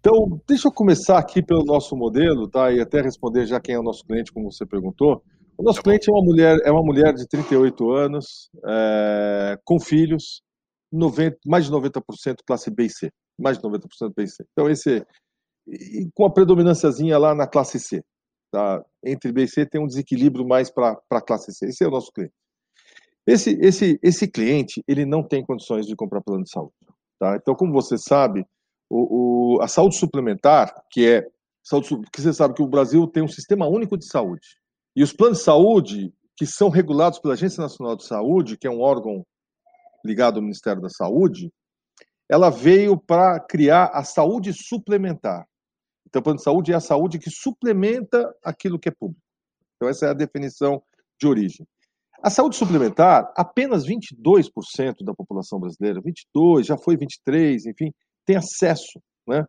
Então, 0.00 0.40
deixa 0.48 0.66
eu 0.66 0.72
começar 0.72 1.18
aqui 1.18 1.40
pelo 1.40 1.64
nosso 1.64 1.96
modelo, 1.96 2.48
tá? 2.48 2.72
E 2.72 2.80
até 2.80 3.00
responder 3.00 3.46
já 3.46 3.60
quem 3.60 3.76
é 3.76 3.78
o 3.78 3.84
nosso 3.84 4.04
cliente, 4.04 4.32
como 4.32 4.50
você 4.50 4.66
perguntou. 4.66 5.22
O 5.56 5.62
nosso 5.62 5.78
tá 5.78 5.84
cliente 5.84 6.10
é 6.10 6.12
uma 6.12 6.24
mulher, 6.24 6.58
é 6.64 6.72
uma 6.72 6.82
mulher 6.82 7.14
de 7.14 7.26
38 7.28 7.90
anos, 7.92 8.50
é, 8.66 9.56
com 9.64 9.78
filhos, 9.78 10.42
90, 10.90 11.38
mais 11.46 11.66
de 11.66 11.70
90% 11.70 12.36
classe 12.44 12.70
B 12.70 12.86
e 12.86 12.90
C, 12.90 13.10
mais 13.38 13.58
de 13.58 13.64
90% 13.64 14.12
B 14.14 14.24
e 14.24 14.28
C. 14.28 14.44
Então 14.52 14.68
esse 14.68 15.04
e 15.68 16.10
com 16.14 16.24
a 16.24 16.32
predominânciazinha 16.32 17.16
lá 17.16 17.34
na 17.34 17.46
classe 17.46 17.78
C, 17.78 18.02
Tá? 18.52 18.84
Entre 19.02 19.32
B 19.32 19.44
e 19.44 19.48
C 19.48 19.64
tem 19.64 19.80
um 19.80 19.86
desequilíbrio 19.86 20.46
mais 20.46 20.70
para 20.70 21.00
a 21.10 21.20
classe 21.22 21.50
C. 21.52 21.66
Esse 21.66 21.82
é 21.82 21.88
o 21.88 21.90
nosso 21.90 22.12
cliente. 22.12 22.34
Esse, 23.26 23.58
esse, 23.62 23.98
esse 24.02 24.28
cliente 24.28 24.84
ele 24.86 25.06
não 25.06 25.26
tem 25.26 25.42
condições 25.42 25.86
de 25.86 25.96
comprar 25.96 26.20
plano 26.20 26.44
de 26.44 26.50
saúde. 26.50 26.74
Tá? 27.18 27.36
Então, 27.36 27.54
como 27.54 27.72
você 27.72 27.96
sabe, 27.96 28.44
o, 28.90 29.56
o, 29.56 29.62
a 29.62 29.68
saúde 29.68 29.96
suplementar, 29.96 30.84
que 30.90 31.08
é 31.08 31.26
saúde, 31.64 31.98
que 32.12 32.20
você 32.20 32.32
sabe 32.34 32.54
que 32.54 32.62
o 32.62 32.68
Brasil 32.68 33.06
tem 33.06 33.22
um 33.22 33.28
sistema 33.28 33.66
único 33.66 33.96
de 33.96 34.04
saúde. 34.04 34.46
E 34.94 35.02
os 35.02 35.14
planos 35.14 35.38
de 35.38 35.44
saúde, 35.44 36.12
que 36.36 36.44
são 36.44 36.68
regulados 36.68 37.18
pela 37.18 37.32
Agência 37.32 37.62
Nacional 37.62 37.96
de 37.96 38.04
Saúde, 38.04 38.58
que 38.58 38.66
é 38.66 38.70
um 38.70 38.82
órgão 38.82 39.24
ligado 40.04 40.36
ao 40.36 40.42
Ministério 40.42 40.82
da 40.82 40.90
Saúde, 40.90 41.50
ela 42.28 42.50
veio 42.50 42.98
para 42.98 43.40
criar 43.40 43.86
a 43.94 44.04
saúde 44.04 44.52
suplementar. 44.52 45.46
Então, 46.12 46.20
o 46.20 46.22
plano 46.22 46.36
de 46.36 46.44
saúde 46.44 46.72
é 46.72 46.74
a 46.74 46.80
saúde 46.80 47.18
que 47.18 47.30
suplementa 47.30 48.30
aquilo 48.44 48.78
que 48.78 48.90
é 48.90 48.92
público. 48.92 49.22
Então, 49.76 49.88
essa 49.88 50.06
é 50.06 50.10
a 50.10 50.14
definição 50.14 50.82
de 51.18 51.26
origem. 51.26 51.66
A 52.22 52.28
saúde 52.28 52.54
suplementar, 52.54 53.32
apenas 53.34 53.86
22% 53.86 54.50
da 55.04 55.14
população 55.14 55.58
brasileira, 55.58 56.02
22, 56.04 56.66
já 56.66 56.76
foi 56.76 56.98
23, 56.98 57.64
enfim, 57.64 57.90
tem 58.26 58.36
acesso, 58.36 59.00
né? 59.26 59.44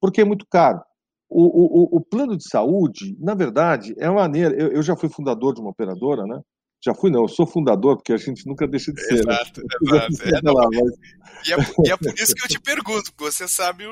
Porque 0.00 0.22
é 0.22 0.24
muito 0.24 0.46
caro. 0.50 0.80
O, 1.28 1.96
o, 1.96 1.98
o 1.98 2.00
plano 2.00 2.34
de 2.34 2.48
saúde, 2.48 3.14
na 3.20 3.34
verdade, 3.34 3.94
é 3.98 4.08
uma 4.08 4.22
maneira. 4.22 4.54
Eu, 4.56 4.72
eu, 4.72 4.82
já 4.82 4.96
fui 4.96 5.10
fundador 5.10 5.54
de 5.54 5.60
uma 5.60 5.70
operadora, 5.70 6.22
né? 6.24 6.40
Já 6.82 6.94
fui, 6.94 7.10
não, 7.10 7.22
eu 7.22 7.28
sou 7.28 7.46
fundador, 7.46 7.96
porque 7.96 8.12
a 8.12 8.16
gente 8.16 8.46
nunca 8.46 8.66
deixa 8.66 8.92
de 8.92 9.00
ser. 9.02 9.14
Exato, 9.14 9.60
né? 9.60 9.66
exato. 9.82 10.36
É, 10.36 10.42
não, 10.42 10.54
lá, 10.54 10.66
mas... 10.72 11.48
e, 11.48 11.52
é, 11.52 11.56
e, 11.86 11.90
é, 11.90 11.96
por 11.96 12.14
isso 12.18 12.34
que 12.34 12.44
eu 12.44 12.48
te 12.48 12.60
pergunto, 12.60 13.12
porque 13.12 13.30
você 13.30 13.46
sabe 13.46 13.84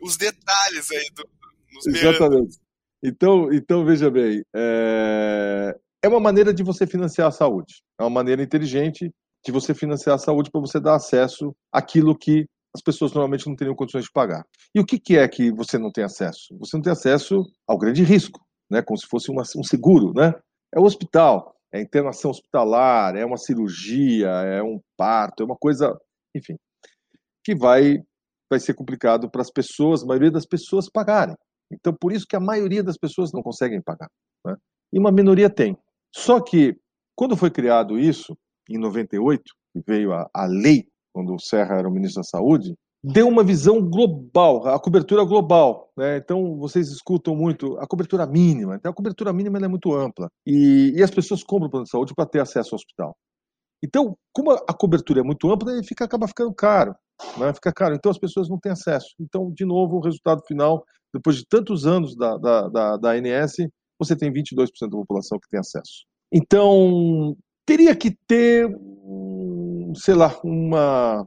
os 0.00 0.16
detalhes 0.16 0.90
aí 0.90 1.06
do, 1.14 1.28
nos 1.76 1.86
Exatamente. 1.86 2.58
Então, 3.02 3.52
então, 3.52 3.84
veja 3.84 4.10
bem, 4.10 4.42
é... 4.54 5.76
é 6.02 6.08
uma 6.08 6.20
maneira 6.20 6.52
de 6.52 6.62
você 6.62 6.86
financiar 6.86 7.28
a 7.28 7.32
saúde. 7.32 7.82
É 8.00 8.02
uma 8.02 8.10
maneira 8.10 8.42
inteligente 8.42 9.12
de 9.44 9.52
você 9.52 9.74
financiar 9.74 10.16
a 10.16 10.18
saúde 10.18 10.50
para 10.50 10.60
você 10.60 10.80
dar 10.80 10.96
acesso 10.96 11.54
àquilo 11.72 12.16
que 12.16 12.46
as 12.74 12.82
pessoas 12.82 13.12
normalmente 13.12 13.46
não 13.46 13.56
teriam 13.56 13.74
condições 13.74 14.04
de 14.04 14.12
pagar. 14.12 14.44
E 14.74 14.80
o 14.80 14.84
que, 14.84 14.98
que 14.98 15.16
é 15.16 15.26
que 15.26 15.50
você 15.50 15.78
não 15.78 15.90
tem 15.90 16.04
acesso? 16.04 16.56
Você 16.58 16.76
não 16.76 16.82
tem 16.82 16.92
acesso 16.92 17.42
ao 17.66 17.78
grande 17.78 18.02
risco, 18.02 18.40
né? 18.70 18.82
como 18.82 18.98
se 18.98 19.06
fosse 19.06 19.30
uma, 19.30 19.42
um 19.56 19.62
seguro. 19.62 20.12
Né? 20.14 20.34
É 20.74 20.78
o 20.78 20.84
hospital, 20.84 21.56
é 21.72 21.80
internação 21.80 22.30
hospitalar, 22.30 23.16
é 23.16 23.24
uma 23.24 23.38
cirurgia, 23.38 24.28
é 24.28 24.62
um 24.62 24.80
parto, 24.96 25.42
é 25.42 25.46
uma 25.46 25.56
coisa, 25.56 25.96
enfim, 26.34 26.56
que 27.44 27.54
vai, 27.54 27.98
vai 28.50 28.60
ser 28.60 28.74
complicado 28.74 29.30
para 29.30 29.42
as 29.42 29.50
pessoas, 29.50 30.02
a 30.02 30.06
maioria 30.06 30.30
das 30.30 30.44
pessoas 30.44 30.90
pagarem. 30.90 31.36
Então, 31.72 31.94
por 31.94 32.12
isso 32.12 32.26
que 32.28 32.36
a 32.36 32.40
maioria 32.40 32.82
das 32.82 32.96
pessoas 32.96 33.32
não 33.32 33.42
conseguem 33.42 33.80
pagar. 33.82 34.08
Né? 34.44 34.56
E 34.92 34.98
uma 34.98 35.10
minoria 35.10 35.50
tem. 35.50 35.76
Só 36.14 36.40
que, 36.40 36.76
quando 37.14 37.36
foi 37.36 37.50
criado 37.50 37.98
isso, 37.98 38.36
em 38.68 38.78
98, 38.78 39.42
que 39.72 39.82
veio 39.86 40.12
a, 40.12 40.28
a 40.34 40.46
lei, 40.46 40.86
quando 41.12 41.34
o 41.34 41.40
Serra 41.40 41.76
era 41.76 41.88
o 41.88 41.92
ministro 41.92 42.22
da 42.22 42.24
Saúde, 42.24 42.74
deu 43.02 43.28
uma 43.28 43.44
visão 43.44 43.80
global, 43.80 44.66
a 44.66 44.78
cobertura 44.80 45.24
global. 45.24 45.92
Né? 45.96 46.16
Então, 46.18 46.56
vocês 46.58 46.88
escutam 46.88 47.36
muito 47.36 47.78
a 47.78 47.86
cobertura 47.86 48.26
mínima. 48.26 48.76
Então, 48.76 48.90
a 48.90 48.94
cobertura 48.94 49.32
mínima 49.32 49.58
é 49.58 49.68
muito 49.68 49.94
ampla. 49.94 50.28
E, 50.46 50.92
e 50.96 51.02
as 51.02 51.10
pessoas 51.10 51.42
compram 51.42 51.68
o 51.68 51.70
plano 51.70 51.84
de 51.84 51.90
saúde 51.90 52.14
para 52.14 52.26
ter 52.26 52.40
acesso 52.40 52.74
ao 52.74 52.76
hospital. 52.76 53.16
Então, 53.84 54.16
como 54.32 54.50
a 54.50 54.74
cobertura 54.74 55.20
é 55.20 55.22
muito 55.22 55.50
ampla, 55.50 55.72
ele 55.72 55.84
fica, 55.84 56.04
acaba 56.04 56.26
ficando 56.26 56.52
caro. 56.54 56.94
Né? 57.38 57.52
Fica 57.54 57.72
caro. 57.72 57.94
Então, 57.94 58.10
as 58.10 58.18
pessoas 58.18 58.48
não 58.48 58.58
têm 58.58 58.72
acesso. 58.72 59.14
Então, 59.20 59.52
de 59.52 59.64
novo, 59.64 59.96
o 59.96 60.00
resultado 60.00 60.42
final 60.46 60.84
depois 61.16 61.36
de 61.36 61.46
tantos 61.46 61.86
anos 61.86 62.16
da, 62.16 62.36
da, 62.36 62.68
da, 62.68 62.96
da 62.96 63.10
ANS, 63.10 63.56
você 63.98 64.14
tem 64.14 64.32
22% 64.32 64.68
da 64.82 64.88
população 64.88 65.38
que 65.38 65.48
tem 65.48 65.60
acesso. 65.60 66.04
Então, 66.32 67.36
teria 67.64 67.94
que 67.96 68.16
ter, 68.26 68.68
sei 69.96 70.14
lá, 70.14 70.38
uma, 70.44 71.26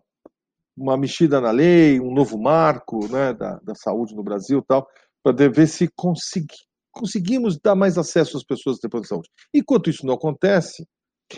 uma 0.78 0.98
mexida 0.98 1.42
na 1.42 1.52
lei, 1.52 2.00
um 2.00 2.14
novo 2.14 2.38
marco 2.38 3.08
né, 3.08 3.34
da, 3.34 3.60
da 3.64 3.76
saúde 3.76 4.16
no 4.16 4.24
Brasil 4.24 4.64
tal, 4.68 4.88
para 5.24 5.50
ver 5.50 5.68
se 5.68 5.90
consegui, 5.96 6.56
conseguimos 6.92 7.60
dar 7.60 7.76
mais 7.76 7.98
acesso 7.98 8.38
às 8.38 8.44
pessoas 8.44 8.80
depois 8.82 9.04
da 9.04 9.10
saúde. 9.10 9.30
Enquanto 9.54 9.90
isso 9.90 10.06
não 10.06 10.14
acontece, 10.14 10.88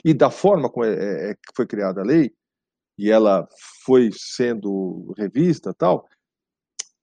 e 0.05 0.13
da 0.13 0.29
forma 0.29 0.69
como 0.69 0.85
é, 0.85 0.93
é, 0.93 1.31
é 1.31 1.35
foi 1.55 1.65
criada 1.65 2.01
a 2.01 2.05
lei, 2.05 2.31
e 2.97 3.09
ela 3.09 3.47
foi 3.83 4.09
sendo 4.13 5.13
revista 5.17 5.73
tal, 5.73 6.05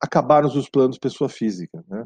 acabaram 0.00 0.48
os 0.48 0.68
planos 0.68 0.98
pessoa 0.98 1.28
física. 1.28 1.84
Né? 1.88 2.04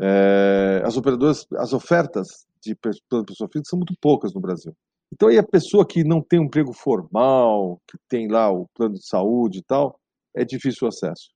É, 0.00 0.82
as 0.84 0.96
operadoras, 0.96 1.46
as 1.56 1.72
ofertas 1.72 2.46
de 2.60 2.74
plano 3.08 3.26
pessoa 3.26 3.48
física 3.52 3.70
são 3.70 3.78
muito 3.78 3.94
poucas 4.00 4.34
no 4.34 4.40
Brasil. 4.40 4.74
Então 5.12 5.28
aí 5.28 5.38
a 5.38 5.46
pessoa 5.46 5.86
que 5.86 6.02
não 6.02 6.20
tem 6.20 6.40
um 6.40 6.44
emprego 6.44 6.72
formal, 6.72 7.80
que 7.88 7.96
tem 8.08 8.28
lá 8.28 8.50
o 8.50 8.66
plano 8.74 8.94
de 8.94 9.06
saúde 9.06 9.58
e 9.58 9.62
tal, 9.62 9.98
é 10.34 10.44
difícil 10.44 10.86
o 10.86 10.88
acesso. 10.88 11.30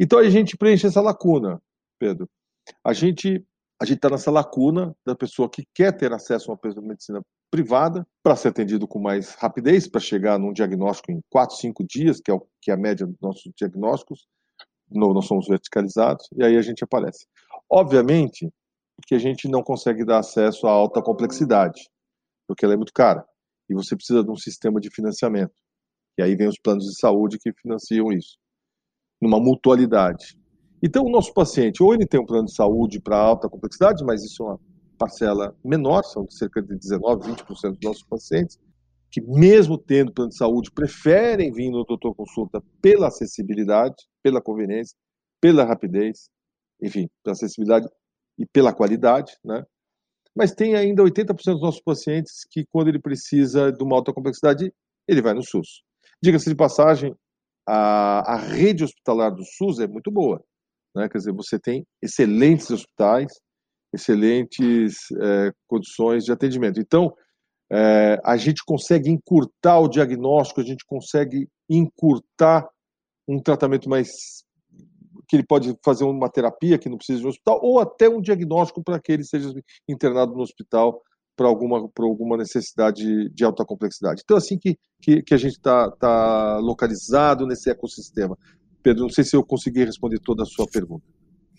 Então 0.00 0.18
a 0.18 0.28
gente 0.28 0.56
preenche 0.56 0.86
essa 0.86 1.00
lacuna, 1.00 1.60
Pedro. 1.98 2.28
A 2.84 2.92
gente 2.92 3.44
a 3.80 3.84
gente 3.84 3.96
está 3.96 4.08
nessa 4.08 4.30
lacuna 4.30 4.94
da 5.04 5.12
pessoa 5.12 5.50
que 5.50 5.64
quer 5.74 5.90
ter 5.90 6.12
acesso 6.12 6.52
a 6.52 6.54
uma 6.54 6.82
medicina 6.82 7.20
privada 7.50 8.06
para 8.22 8.36
ser 8.36 8.48
atendido 8.48 8.86
com 8.86 9.00
mais 9.00 9.34
rapidez, 9.34 9.88
para 9.88 10.00
chegar 10.00 10.38
num 10.38 10.52
diagnóstico 10.52 11.10
em 11.10 11.20
4, 11.28 11.56
5 11.56 11.84
dias, 11.84 12.20
que 12.20 12.30
é, 12.30 12.34
o, 12.34 12.46
que 12.60 12.70
é 12.70 12.74
a 12.74 12.76
média 12.76 13.04
dos 13.04 13.20
nossos 13.20 13.52
diagnósticos, 13.56 14.28
novo, 14.98 15.14
nós 15.14 15.26
somos 15.26 15.46
verticalizados, 15.46 16.28
e 16.36 16.42
aí 16.42 16.56
a 16.56 16.62
gente 16.62 16.84
aparece. 16.84 17.26
Obviamente 17.70 18.52
que 19.06 19.14
a 19.14 19.18
gente 19.18 19.48
não 19.48 19.62
consegue 19.62 20.04
dar 20.04 20.18
acesso 20.18 20.66
à 20.66 20.70
alta 20.70 21.02
complexidade, 21.02 21.90
porque 22.46 22.64
ela 22.64 22.74
é 22.74 22.76
muito 22.76 22.92
cara, 22.92 23.24
e 23.68 23.74
você 23.74 23.96
precisa 23.96 24.22
de 24.22 24.30
um 24.30 24.36
sistema 24.36 24.80
de 24.80 24.90
financiamento. 24.90 25.54
E 26.18 26.22
aí 26.22 26.36
vem 26.36 26.48
os 26.48 26.58
planos 26.58 26.84
de 26.84 26.98
saúde 26.98 27.38
que 27.38 27.52
financiam 27.52 28.12
isso, 28.12 28.38
numa 29.20 29.40
mutualidade. 29.40 30.38
Então, 30.82 31.04
o 31.04 31.10
nosso 31.10 31.32
paciente, 31.32 31.82
ou 31.82 31.94
ele 31.94 32.06
tem 32.06 32.20
um 32.20 32.26
plano 32.26 32.46
de 32.46 32.54
saúde 32.54 33.00
para 33.00 33.16
alta 33.16 33.48
complexidade, 33.48 34.04
mas 34.04 34.24
isso 34.24 34.42
é 34.42 34.46
uma 34.46 34.60
parcela 34.98 35.56
menor, 35.64 36.02
são 36.04 36.28
cerca 36.28 36.60
de 36.60 36.76
19, 36.76 37.32
20% 37.32 37.70
dos 37.70 37.80
nossos 37.82 38.02
pacientes, 38.02 38.58
que 39.10 39.20
mesmo 39.20 39.78
tendo 39.78 40.12
plano 40.12 40.30
de 40.30 40.36
saúde, 40.36 40.70
preferem 40.70 41.52
vir 41.52 41.70
no 41.70 41.84
doutor 41.84 42.14
consulta 42.14 42.62
pela 42.80 43.08
acessibilidade, 43.08 43.94
pela 44.22 44.40
conveniência, 44.40 44.96
pela 45.40 45.64
rapidez, 45.64 46.28
enfim, 46.80 47.08
pela 47.22 47.32
acessibilidade 47.32 47.86
e 48.38 48.46
pela 48.46 48.72
qualidade, 48.72 49.36
né? 49.44 49.64
Mas 50.34 50.52
tem 50.52 50.74
ainda 50.74 51.02
80% 51.02 51.34
dos 51.34 51.60
nossos 51.60 51.82
pacientes 51.82 52.46
que, 52.50 52.64
quando 52.70 52.88
ele 52.88 52.98
precisa 52.98 53.70
de 53.70 53.82
uma 53.84 53.96
alta 53.96 54.12
complexidade, 54.12 54.72
ele 55.06 55.20
vai 55.20 55.34
no 55.34 55.42
SUS. 55.42 55.82
Diga-se 56.22 56.48
de 56.48 56.56
passagem, 56.56 57.14
a, 57.68 58.34
a 58.34 58.36
rede 58.36 58.82
hospitalar 58.82 59.30
do 59.34 59.44
SUS 59.44 59.78
é 59.78 59.86
muito 59.86 60.10
boa. 60.10 60.42
né? 60.96 61.08
Quer 61.08 61.18
dizer, 61.18 61.32
você 61.32 61.58
tem 61.58 61.86
excelentes 62.00 62.70
hospitais, 62.70 63.32
excelentes 63.92 65.10
é, 65.20 65.52
condições 65.68 66.24
de 66.24 66.32
atendimento. 66.32 66.80
Então, 66.80 67.14
é, 67.70 68.18
a 68.24 68.36
gente 68.36 68.62
consegue 68.64 69.10
encurtar 69.10 69.80
o 69.80 69.88
diagnóstico, 69.88 70.60
a 70.60 70.64
gente 70.64 70.84
consegue 70.86 71.48
encurtar 71.68 72.68
um 73.28 73.40
tratamento 73.40 73.88
mais 73.88 74.08
que 75.28 75.36
ele 75.36 75.46
pode 75.46 75.74
fazer 75.84 76.04
uma 76.04 76.28
terapia 76.28 76.78
que 76.78 76.88
não 76.88 76.96
precisa 76.96 77.20
de 77.20 77.26
um 77.26 77.30
hospital 77.30 77.60
ou 77.62 77.78
até 77.78 78.08
um 78.08 78.20
diagnóstico 78.20 78.82
para 78.82 79.00
que 79.00 79.12
ele 79.12 79.24
seja 79.24 79.52
internado 79.88 80.34
no 80.34 80.42
hospital 80.42 81.00
para 81.36 81.48
alguma, 81.48 81.88
para 81.88 82.04
alguma 82.04 82.36
necessidade 82.36 83.30
de 83.30 83.44
alta 83.44 83.64
complexidade. 83.64 84.20
Então, 84.24 84.36
assim 84.36 84.58
que, 84.58 84.76
que, 85.00 85.22
que 85.22 85.34
a 85.34 85.36
gente 85.36 85.52
está 85.52 85.90
tá 85.92 86.58
localizado 86.58 87.46
nesse 87.46 87.70
ecossistema. 87.70 88.36
Pedro, 88.82 89.02
não 89.02 89.10
sei 89.10 89.24
se 89.24 89.36
eu 89.36 89.44
consegui 89.44 89.84
responder 89.84 90.18
toda 90.18 90.42
a 90.42 90.46
sua 90.46 90.66
pergunta. 90.66 91.04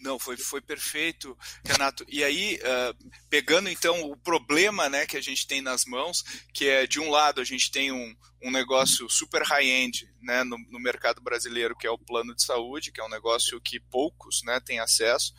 Não, 0.04 0.20
foi, 0.20 0.36
foi 0.36 0.60
perfeito, 0.60 1.38
Renato. 1.64 2.06
E 2.10 2.26
aí, 2.26 2.60
uh, 2.60 3.10
pegando 3.30 3.70
então 3.70 4.04
o 4.04 4.18
problema 4.18 4.90
né, 4.90 5.06
que 5.06 5.16
a 5.16 5.22
gente 5.22 5.48
tem 5.48 5.62
nas 5.62 5.86
mãos, 5.86 6.24
que 6.54 6.68
é 6.68 6.86
de 6.86 7.00
um 7.00 7.10
lado 7.10 7.40
a 7.40 7.44
gente 7.46 7.72
tem 7.72 7.90
um, 7.90 8.14
um 8.44 8.52
negócio 8.52 9.10
super 9.10 9.42
high-end 9.44 10.06
né, 10.22 10.44
no, 10.44 10.58
no, 10.70 10.78
mercado 10.78 11.22
brasileiro, 11.22 11.74
que 11.74 11.88
é 11.88 11.90
o 11.90 11.98
plano 11.98 12.36
de 12.36 12.44
saúde, 12.44 12.92
que 12.92 13.00
é 13.00 13.04
um 13.04 13.10
negócio 13.10 13.62
que 13.62 13.80
poucos 13.80 14.42
né, 14.44 14.60
têm 14.60 14.80
acesso, 14.80 15.34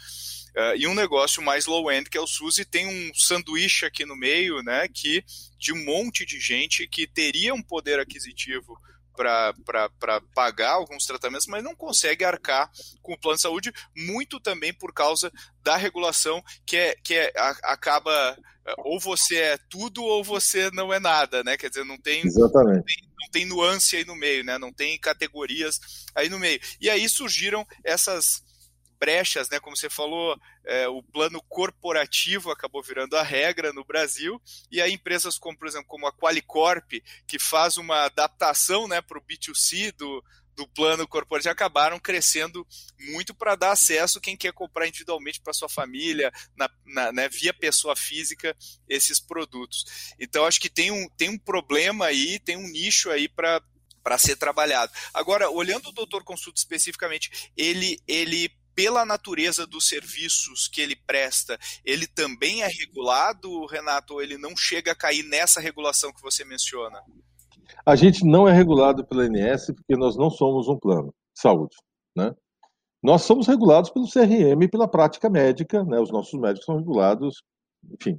uh, 0.57 0.75
e 0.77 0.87
um 0.87 0.95
negócio 0.95 1.43
mais 1.43 1.67
low-end, 1.67 2.09
que 2.09 2.17
é 2.17 2.21
o 2.21 2.27
SUS, 2.27 2.57
e 2.57 2.65
tem 2.65 2.87
um 2.87 3.15
sanduíche 3.15 3.85
aqui 3.85 4.07
no 4.07 4.17
meio, 4.17 4.63
né, 4.63 4.89
que 4.89 5.23
de 5.59 5.75
um 5.75 5.85
monte 5.85 6.25
de 6.25 6.41
gente 6.41 6.89
que 6.89 7.07
teria 7.07 7.53
um 7.53 7.63
poder 7.63 8.01
aquisitivo 8.01 8.79
para 9.15 10.21
pagar 10.35 10.73
alguns 10.73 11.05
tratamentos, 11.05 11.47
mas 11.47 11.63
não 11.63 11.75
consegue 11.75 12.25
arcar 12.25 12.71
com 13.03 13.13
o 13.13 13.19
plano 13.19 13.37
de 13.37 13.43
saúde, 13.43 13.73
muito 13.97 14.41
também 14.41 14.73
por 14.73 14.93
causa 14.93 15.33
da 15.63 15.77
regulação 15.77 16.43
que, 16.67 16.77
é, 16.77 16.95
que 17.03 17.15
é, 17.15 17.33
a, 17.37 17.51
acaba 17.73 18.37
ou 18.79 18.99
você 18.99 19.37
é 19.37 19.59
tudo 19.69 20.03
ou 20.03 20.25
você 20.25 20.71
não 20.71 20.93
é 20.93 20.99
nada, 20.99 21.45
né? 21.45 21.57
Quer 21.57 21.69
dizer, 21.69 21.85
não 21.85 21.99
tem, 21.99 22.25
não 22.25 22.51
tem, 22.51 22.97
não 23.21 23.31
tem 23.31 23.45
nuance 23.45 23.97
aí 23.97 24.05
no 24.05 24.17
meio, 24.17 24.43
né? 24.43 24.57
Não 24.59 24.73
tem 24.73 24.99
categorias 24.99 25.79
aí 26.15 26.29
no 26.29 26.39
meio. 26.39 26.59
E 26.81 26.89
aí 26.89 27.09
surgiram 27.09 27.67
essas 27.85 28.43
brechas, 29.05 29.51
né? 29.51 29.61
Como 29.61 29.77
você 29.77 29.91
falou, 29.91 30.41
é, 30.65 30.89
o 30.89 31.03
plano 31.03 31.43
corporativo 31.43 32.51
acabou 32.51 32.83
virando 32.83 33.19
a 33.19 33.23
regra 33.23 33.71
no 33.71 33.85
Brasil, 33.85 34.41
e 34.73 34.81
aí 34.81 34.95
empresas 34.95 35.37
como, 35.37 35.59
por 35.59 35.69
exemplo, 35.69 35.87
como 35.87 36.07
a 36.07 36.13
Qualicorp, 36.13 36.91
que 37.27 37.39
faz 37.39 37.77
uma 37.77 38.07
adaptação 38.07 38.89
né, 38.89 39.03
para 39.03 39.19
o 39.19 39.23
B2C 39.23 39.93
do, 39.95 40.25
do 40.57 40.67
plano 40.69 41.07
corporativo 41.07 41.53
acabaram 41.53 42.01
crescendo 42.01 42.67
muito 42.99 43.35
para 43.35 43.57
dar 43.57 43.73
acesso 43.73 44.23
quem 44.23 44.39
quer 44.39 44.55
comprar 44.55 44.89
individualmente 44.89 45.39
para 45.39 45.53
sua 45.53 45.69
família, 45.69 46.33
na, 46.57 46.71
na, 46.87 47.13
né, 47.13 47.29
via 47.29 47.53
pessoa 47.53 47.95
física, 47.95 48.57
esses 48.89 49.21
produtos. 49.21 50.15
Então, 50.19 50.47
acho 50.47 50.59
que 50.59 50.71
tem 50.71 50.91
um, 50.91 51.07
tem 51.11 51.29
um 51.29 51.39
problema 51.39 52.07
aí, 52.07 52.39
tem 52.39 52.57
um 52.57 52.69
nicho 52.69 53.11
aí 53.11 53.29
para 53.29 53.61
ser 54.17 54.37
trabalhado. 54.37 54.91
Agora, 55.13 55.51
olhando 55.51 55.91
o 55.91 55.93
doutor 55.93 56.25
Consulta 56.25 56.59
especificamente, 56.59 57.51
ele, 57.55 58.01
ele 58.09 58.51
pela 58.75 59.05
natureza 59.05 59.67
dos 59.67 59.89
serviços 59.89 60.69
que 60.69 60.81
ele 60.81 60.97
presta, 60.97 61.59
ele 61.85 62.07
também 62.07 62.63
é 62.63 62.67
regulado, 62.67 63.67
Renato, 63.67 64.15
ou 64.15 64.23
ele 64.23 64.37
não 64.37 64.57
chega 64.57 64.93
a 64.93 64.97
cair 64.97 65.23
nessa 65.23 65.61
regulação 65.61 66.13
que 66.13 66.23
você 66.23 66.45
menciona? 66.45 67.01
A 67.87 67.97
gente 67.97 68.25
não 68.25 68.49
é 68.49 68.53
regulado 68.53 69.05
pela 69.07 69.23
ANS 69.23 69.67
porque 69.67 69.97
nós 69.97 70.17
não 70.17 70.31
somos 70.31 70.69
um 70.69 70.79
plano 70.79 71.15
de 71.35 71.41
saúde, 71.41 71.77
né? 72.17 72.35
Nós 73.03 73.23
somos 73.23 73.47
regulados 73.47 73.91
pelo 73.91 74.11
CRM 74.11 74.63
e 74.63 74.69
pela 74.69 74.89
prática 74.89 75.29
médica, 75.29 75.85
né? 75.85 76.01
Os 76.01 76.11
nossos 76.11 76.39
médicos 76.41 76.65
são 76.65 76.79
regulados, 76.79 77.43
enfim, 78.01 78.19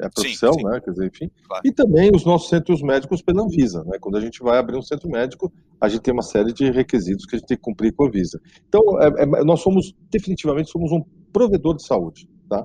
é 0.00 0.06
a 0.06 0.10
profissão, 0.10 0.52
sim, 0.52 0.60
sim. 0.60 0.66
né? 0.66 0.80
Quer 0.80 0.90
dizer, 0.92 1.06
enfim. 1.06 1.30
Claro. 1.46 1.62
E 1.64 1.72
também 1.72 2.10
os 2.14 2.24
nossos 2.24 2.48
centros 2.48 2.80
médicos 2.82 3.20
pela 3.20 3.42
Anvisa, 3.42 3.82
né? 3.84 3.98
Quando 4.00 4.16
a 4.16 4.20
gente 4.20 4.40
vai 4.42 4.58
abrir 4.58 4.76
um 4.76 4.82
centro 4.82 5.10
médico, 5.10 5.52
a 5.80 5.88
gente 5.88 6.02
tem 6.02 6.14
uma 6.14 6.22
série 6.22 6.52
de 6.52 6.70
requisitos 6.70 7.26
que 7.26 7.36
a 7.36 7.38
gente 7.38 7.48
tem 7.48 7.56
que 7.56 7.62
cumprir 7.62 7.92
com 7.92 8.04
a 8.04 8.08
Anvisa. 8.08 8.40
Então, 8.68 8.82
é, 9.00 9.08
é, 9.22 9.44
nós 9.44 9.60
somos, 9.60 9.94
definitivamente, 10.10 10.70
somos 10.70 10.92
um 10.92 11.02
provedor 11.32 11.76
de 11.76 11.84
saúde, 11.84 12.28
tá? 12.48 12.64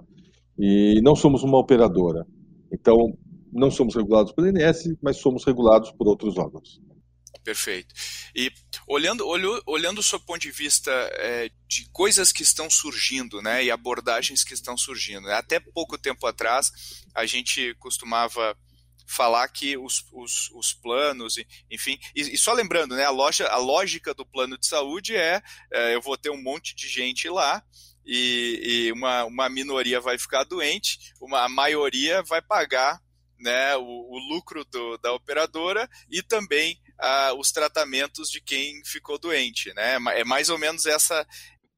E 0.58 1.02
não 1.04 1.15
somos 1.15 1.43
uma 1.43 1.58
operadora. 1.58 2.26
Então, 2.72 3.17
não 3.52 3.72
somos 3.72 3.96
regulados 3.96 4.32
pela 4.32 4.50
INS, 4.50 4.96
mas 5.02 5.17
somos 5.17 5.43
regulados 5.43 5.91
por 5.91 6.08
outros 6.08 6.38
órgãos. 6.38 6.82
Perfeito. 7.43 7.93
E 8.36 8.52
olhando, 8.88 9.28
olho, 9.28 9.62
olhando 9.65 9.98
do 9.98 10.04
seu 10.04 10.19
ponto 10.19 10.41
de 10.41 10.52
vista 10.52 10.91
é, 11.13 11.50
de 11.67 11.89
coisas 11.91 12.32
que 12.32 12.43
estão 12.43 12.69
surgindo, 12.69 13.41
né, 13.41 13.63
e 13.63 13.72
abordagens 13.72 14.43
que 14.43 14.54
estão 14.54 14.78
surgindo. 14.78 15.28
Né? 15.28 15.34
Até 15.34 15.60
pouco 15.60 15.98
tempo 15.98 16.26
atrás, 16.26 16.72
a 17.13 17.26
gente 17.26 17.74
costumava 17.76 18.58
falar 19.06 19.48
que 19.50 19.78
os, 19.78 20.06
os, 20.12 20.50
os 20.52 20.74
planos, 20.74 21.36
enfim, 21.69 22.00
e, 22.15 22.22
e, 22.22 22.38
só 22.38 22.54
lembrando, 22.54 22.96
né, 22.96 23.04
a, 23.04 23.10
loja, 23.10 23.48
a 23.48 23.58
lógica 23.58 24.13
do 24.13 24.26
plano 24.26 24.58
de 24.58 24.65
saúde 24.65 25.15
é, 25.15 25.41
é 25.72 25.93
eu 25.93 26.02
vou 26.02 26.17
ter 26.17 26.30
um 26.30 26.41
monte 26.41 26.74
de 26.74 26.88
gente 26.88 27.30
lá, 27.30 27.63
e, 28.06 28.88
e, 28.88 28.91
uma, 28.91 29.26
uma 29.26 29.50
minoria 29.50 30.00
vai 30.00 30.17
ficar 30.17 30.43
doente, 30.43 31.13
uma, 31.22 31.43
a 31.43 31.50
maioria 31.50 32.24
vai 32.24 32.41
pagar 32.41 33.02
né, 33.39 33.76
o, 33.76 33.84
o 33.84 34.17
lucro 34.34 34.63
do, 34.65 34.98
da 34.98 35.13
operadora 35.13 35.89
e 36.10 36.22
também 36.22 36.82
uh, 37.04 37.38
os 37.38 37.52
tratamentos 37.52 38.30
de 38.30 38.42
quem 38.42 38.82
ficou 38.86 39.20
doente. 39.20 39.74
Né? 39.76 39.98
É 40.16 40.24
mais 40.24 40.50
ou 40.50 40.58
menos 40.58 40.86
essa. 40.86 41.26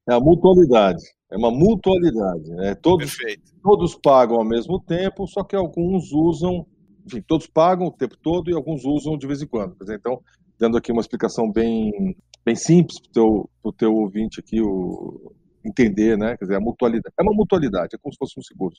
É 0.08 0.14
a 0.14 0.20
mutualidade. 0.20 1.02
É 1.30 1.36
uma 1.36 1.50
mutualidade. 1.50 2.48
Né? 2.50 2.74
Todos, 2.76 3.16
todos 3.62 3.96
pagam 3.96 4.36
ao 4.36 4.44
mesmo 4.44 4.80
tempo, 4.80 5.26
só 5.26 5.42
que 5.42 5.56
alguns 5.56 6.12
usam. 6.12 6.66
Enfim, 7.04 7.22
todos 7.22 7.46
pagam 7.46 7.86
o 7.86 7.92
tempo 7.92 8.16
todo 8.16 8.50
e 8.50 8.54
alguns 8.54 8.84
usam 8.84 9.16
de 9.16 9.26
vez 9.26 9.42
em 9.42 9.46
quando. 9.46 9.76
Então, 9.90 10.20
dando 10.58 10.76
aqui 10.76 10.90
uma 10.90 11.00
explicação 11.00 11.50
bem, 11.50 12.16
bem 12.44 12.56
simples 12.56 12.98
para 12.98 13.08
o 13.08 13.12
teu, 13.12 13.50
pro 13.62 13.72
teu 13.72 13.94
ouvinte 13.94 14.40
aqui 14.40 14.60
o, 14.60 15.32
entender, 15.64 16.16
né? 16.18 16.36
Quer 16.36 16.46
dizer, 16.46 16.56
a 16.56 16.60
mutualidade. 16.60 17.14
É 17.18 17.22
uma 17.22 17.34
mutualidade, 17.34 17.94
é 17.94 17.98
como 17.98 18.12
se 18.12 18.18
fosse 18.18 18.38
um 18.38 18.42
seguro 18.42 18.74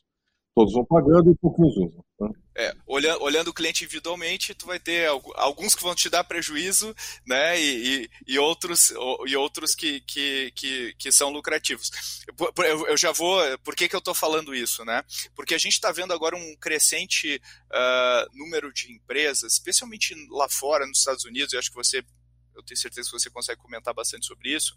todos 0.57 0.73
vão 0.73 0.83
pagando 0.83 1.31
e 1.31 1.35
pouquinhos 1.35 1.77
usam. 1.77 2.03
Né? 2.19 2.29
É, 2.55 2.73
olhando, 2.87 3.21
olhando 3.21 3.47
o 3.49 3.53
cliente 3.53 3.83
individualmente, 3.83 4.55
tu 4.55 4.65
vai 4.65 4.79
ter 4.79 5.07
alguns 5.35 5.75
que 5.75 5.83
vão 5.83 5.93
te 5.93 6.09
dar 6.09 6.23
prejuízo, 6.23 6.95
né, 7.27 7.61
e, 7.61 8.09
e, 8.25 8.33
e 8.33 8.39
outros, 8.39 8.91
e 9.27 9.35
outros 9.35 9.75
que, 9.75 10.01
que, 10.01 10.51
que, 10.55 10.95
que 10.97 11.11
são 11.11 11.29
lucrativos. 11.29 11.91
Eu, 12.65 12.87
eu, 12.87 12.97
já 12.97 13.11
vou, 13.11 13.39
por 13.59 13.75
que, 13.75 13.87
que 13.87 13.95
eu 13.95 13.99
estou 13.99 14.15
falando 14.15 14.55
isso, 14.55 14.83
né? 14.83 15.03
Porque 15.35 15.53
a 15.53 15.59
gente 15.59 15.73
está 15.73 15.91
vendo 15.91 16.11
agora 16.11 16.35
um 16.35 16.55
crescente 16.59 17.39
uh, 17.71 18.35
número 18.35 18.73
de 18.73 18.91
empresas, 18.91 19.53
especialmente 19.53 20.15
lá 20.31 20.49
fora, 20.49 20.87
nos 20.87 20.97
Estados 20.97 21.23
Unidos, 21.23 21.53
eu 21.53 21.59
acho 21.59 21.69
que 21.69 21.75
você 21.75 22.03
eu 22.57 22.63
tenho 22.63 22.77
certeza 22.77 23.09
que 23.09 23.19
você 23.19 23.29
consegue 23.29 23.61
comentar 23.61 23.93
bastante 23.93 24.25
sobre 24.25 24.53
isso, 24.53 24.73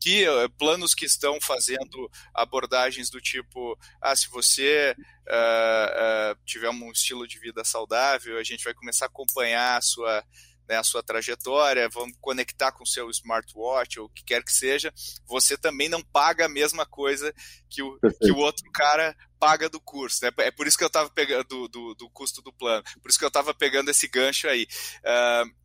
que 0.00 0.28
uh, 0.28 0.50
planos 0.58 0.94
que 0.94 1.06
estão 1.06 1.40
fazendo 1.40 2.10
abordagens 2.34 3.08
do 3.08 3.20
tipo, 3.20 3.78
ah, 4.00 4.14
se 4.16 4.28
você 4.28 4.94
uh, 4.98 6.32
uh, 6.34 6.44
tiver 6.44 6.68
um 6.70 6.90
estilo 6.90 7.26
de 7.26 7.38
vida 7.38 7.64
saudável, 7.64 8.38
a 8.38 8.42
gente 8.42 8.64
vai 8.64 8.74
começar 8.74 9.06
a 9.06 9.08
acompanhar 9.08 9.78
a 9.78 9.82
sua 9.82 10.24
né, 10.70 10.76
a 10.76 10.84
sua 10.84 11.02
trajetória, 11.02 11.88
vamos 11.88 12.16
conectar 12.20 12.70
com 12.70 12.84
o 12.84 12.86
seu 12.86 13.10
smartwatch 13.10 13.98
ou 13.98 14.06
o 14.06 14.08
que 14.08 14.22
quer 14.22 14.44
que 14.44 14.52
seja, 14.52 14.94
você 15.26 15.58
também 15.58 15.88
não 15.88 16.00
paga 16.00 16.46
a 16.46 16.48
mesma 16.48 16.86
coisa 16.86 17.34
que 17.68 17.82
o, 17.82 17.98
que 17.98 18.30
o 18.30 18.36
outro 18.36 18.64
cara 18.72 19.16
paga 19.40 19.68
do 19.68 19.80
curso. 19.80 20.24
Né? 20.24 20.30
É 20.38 20.50
por 20.52 20.68
isso 20.68 20.78
que 20.78 20.84
eu 20.84 20.88
estava 20.88 21.10
pegando 21.10 21.42
do, 21.44 21.68
do, 21.68 21.94
do, 21.96 22.10
custo 22.10 22.40
do 22.40 22.52
plano, 22.52 22.84
por 23.02 23.10
isso 23.10 23.18
que 23.18 23.24
eu 23.24 23.28
estava 23.28 23.52
pegando 23.52 23.90
esse 23.90 24.06
gancho 24.06 24.46
aí. 24.46 24.68
Uh, 25.02 25.59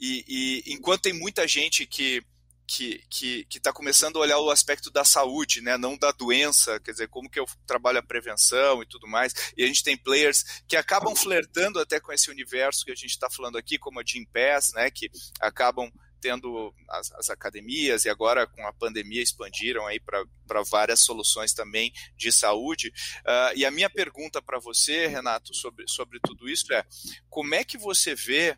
e, 0.00 0.24
e 0.66 0.72
enquanto 0.74 1.02
tem 1.02 1.12
muita 1.12 1.46
gente 1.46 1.86
que 1.86 2.22
que 2.66 3.04
que 3.08 3.46
está 3.58 3.72
começando 3.72 4.16
a 4.16 4.20
olhar 4.20 4.38
o 4.40 4.50
aspecto 4.50 4.90
da 4.90 5.04
saúde, 5.04 5.60
né, 5.60 5.76
não 5.76 5.96
da 5.96 6.10
doença, 6.10 6.80
quer 6.80 6.90
dizer, 6.90 7.08
como 7.08 7.30
que 7.30 7.38
eu 7.38 7.46
trabalho 7.66 7.98
a 7.98 8.02
prevenção 8.02 8.82
e 8.82 8.86
tudo 8.86 9.06
mais. 9.06 9.32
E 9.56 9.62
a 9.62 9.66
gente 9.66 9.84
tem 9.84 9.96
players 9.96 10.62
que 10.66 10.76
acabam 10.76 11.14
flertando 11.14 11.78
até 11.78 12.00
com 12.00 12.12
esse 12.12 12.30
universo 12.30 12.84
que 12.84 12.90
a 12.90 12.96
gente 12.96 13.10
está 13.10 13.30
falando 13.30 13.56
aqui, 13.56 13.78
como 13.78 14.00
a 14.00 14.04
Jim 14.04 14.24
Pass, 14.24 14.72
né, 14.74 14.90
que 14.90 15.08
acabam 15.40 15.90
tendo 16.20 16.74
as, 16.90 17.12
as, 17.12 17.30
academias 17.30 18.04
e 18.04 18.08
agora 18.08 18.46
com 18.46 18.66
a 18.66 18.72
pandemia 18.72 19.22
expandiram 19.22 19.86
aí 19.86 20.00
para 20.00 20.62
várias 20.68 21.00
soluções 21.00 21.52
também 21.52 21.92
de 22.16 22.32
saúde. 22.32 22.88
Uh, 23.20 23.54
e 23.54 23.64
a 23.64 23.70
minha 23.70 23.88
pergunta 23.88 24.42
para 24.42 24.58
você, 24.58 25.06
Renato, 25.06 25.54
sobre, 25.54 25.84
sobre 25.86 26.18
tudo 26.20 26.48
isso 26.48 26.72
é 26.72 26.84
como 27.28 27.54
é 27.54 27.62
que 27.62 27.78
você 27.78 28.14
vê 28.14 28.56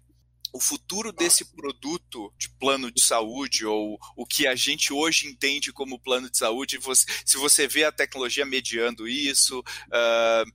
o 0.53 0.61
futuro 0.61 1.13
desse 1.13 1.45
produto 1.45 2.33
de 2.39 2.49
plano 2.49 2.91
de 2.91 3.03
saúde, 3.03 3.67
ou 3.67 3.99
o 4.17 4.27
que 4.27 4.47
a 4.47 4.55
gente 4.55 4.93
hoje 4.93 5.27
entende 5.27 5.73
como 5.73 5.99
plano 5.99 6.31
de 6.31 6.39
saúde, 6.39 6.79
você, 6.79 7.05
se 7.25 7.37
você 7.37 7.67
vê 7.67 7.85
a 7.85 7.93
tecnologia 7.93 8.47
mediando 8.47 9.09
isso, 9.09 9.61
uh, 9.61 10.53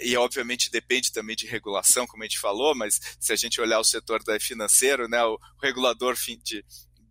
e 0.00 0.16
obviamente 0.16 0.70
depende 0.70 1.12
também 1.12 1.36
de 1.36 1.46
regulação, 1.46 2.06
como 2.06 2.22
a 2.22 2.26
gente 2.26 2.38
falou, 2.38 2.74
mas 2.74 3.00
se 3.20 3.32
a 3.32 3.36
gente 3.36 3.60
olhar 3.60 3.78
o 3.78 3.84
setor 3.84 4.22
financeiro, 4.40 5.08
né, 5.08 5.22
o 5.24 5.38
regulador 5.62 6.16
de, 6.42 6.64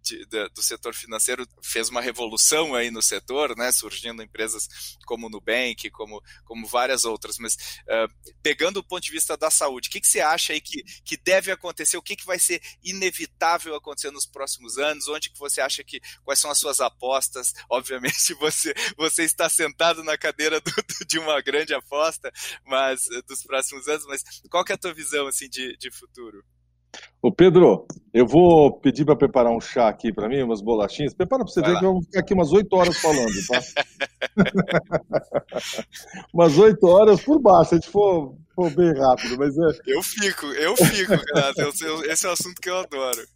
de, 0.07 0.25
de, 0.25 0.49
do 0.49 0.61
setor 0.61 0.93
financeiro 0.93 1.45
fez 1.61 1.89
uma 1.89 2.01
revolução 2.01 2.73
aí 2.73 2.89
no 2.89 3.01
setor, 3.01 3.55
né, 3.55 3.71
surgindo 3.71 4.23
empresas 4.23 4.67
como 5.05 5.27
o 5.27 5.29
Nubank, 5.29 5.89
como, 5.91 6.21
como 6.45 6.67
várias 6.67 7.03
outras, 7.03 7.37
mas 7.37 7.55
uh, 7.55 8.33
pegando 8.41 8.77
o 8.77 8.83
ponto 8.83 9.03
de 9.03 9.11
vista 9.11 9.35
da 9.35 9.51
saúde, 9.51 9.89
o 9.89 9.91
que, 9.91 10.01
que 10.01 10.07
você 10.07 10.21
acha 10.21 10.53
aí 10.53 10.61
que, 10.61 10.83
que 11.03 11.17
deve 11.17 11.51
acontecer, 11.51 11.97
o 11.97 12.01
que, 12.01 12.15
que 12.15 12.25
vai 12.25 12.39
ser 12.39 12.61
inevitável 12.83 13.75
acontecer 13.75 14.11
nos 14.11 14.25
próximos 14.25 14.77
anos, 14.77 15.07
onde 15.07 15.29
que 15.29 15.39
você 15.39 15.61
acha 15.61 15.83
que, 15.83 15.99
quais 16.23 16.39
são 16.39 16.49
as 16.49 16.57
suas 16.57 16.79
apostas, 16.79 17.53
obviamente 17.69 18.33
você, 18.39 18.73
você 18.95 19.23
está 19.23 19.49
sentado 19.49 20.03
na 20.03 20.17
cadeira 20.17 20.61
do, 20.61 20.71
de 21.07 21.19
uma 21.19 21.41
grande 21.41 21.73
aposta, 21.73 22.31
mas 22.65 23.01
dos 23.27 23.43
próximos 23.43 23.87
anos, 23.87 24.05
mas 24.05 24.23
qual 24.49 24.63
que 24.63 24.71
é 24.71 24.75
a 24.75 24.77
tua 24.77 24.93
visão, 24.93 25.27
assim, 25.27 25.49
de, 25.49 25.75
de 25.77 25.91
futuro? 25.91 26.43
Ô 27.21 27.31
Pedro, 27.31 27.85
eu 28.13 28.25
vou 28.25 28.79
pedir 28.79 29.05
para 29.05 29.15
preparar 29.15 29.51
um 29.51 29.59
chá 29.59 29.87
aqui 29.87 30.13
para 30.13 30.29
mim, 30.29 30.41
umas 30.41 30.61
bolachinhas. 30.61 31.13
Prepara 31.13 31.43
para 31.43 31.51
você 31.51 31.61
Vai 31.61 31.69
ver 31.69 31.73
lá. 31.75 31.79
que 31.79 31.85
eu 31.85 31.93
vou 31.93 32.03
ficar 32.03 32.19
aqui 32.19 32.33
umas 32.33 32.51
8 32.51 32.75
horas 32.75 32.97
falando, 32.99 33.47
tá? 33.47 33.59
umas 36.33 36.57
8 36.57 36.85
horas 36.87 37.21
por 37.21 37.39
baixo, 37.41 37.69
se 37.69 37.75
a 37.75 37.77
gente 37.79 37.89
for, 37.89 38.35
for 38.55 38.69
bem 38.75 38.93
rápido. 38.93 39.37
Mas 39.37 39.57
é... 39.57 39.79
Eu 39.87 40.01
fico, 40.03 40.45
eu 40.47 40.75
fico, 40.75 41.13
Renato. 41.13 41.61
Esse 42.09 42.25
é 42.25 42.29
o 42.29 42.33
assunto 42.33 42.61
que 42.61 42.69
eu 42.69 42.77
adoro. 42.77 43.27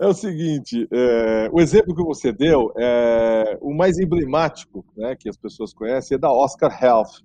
É 0.00 0.06
o 0.06 0.14
seguinte, 0.14 0.86
é, 0.92 1.50
o 1.52 1.60
exemplo 1.60 1.92
que 1.92 2.04
você 2.04 2.32
deu, 2.32 2.72
é, 2.78 3.58
o 3.60 3.74
mais 3.74 3.98
emblemático 3.98 4.86
né, 4.96 5.16
que 5.16 5.28
as 5.28 5.36
pessoas 5.36 5.74
conhecem 5.74 6.14
é 6.14 6.18
da 6.18 6.30
Oscar 6.30 6.72
Health, 6.80 7.20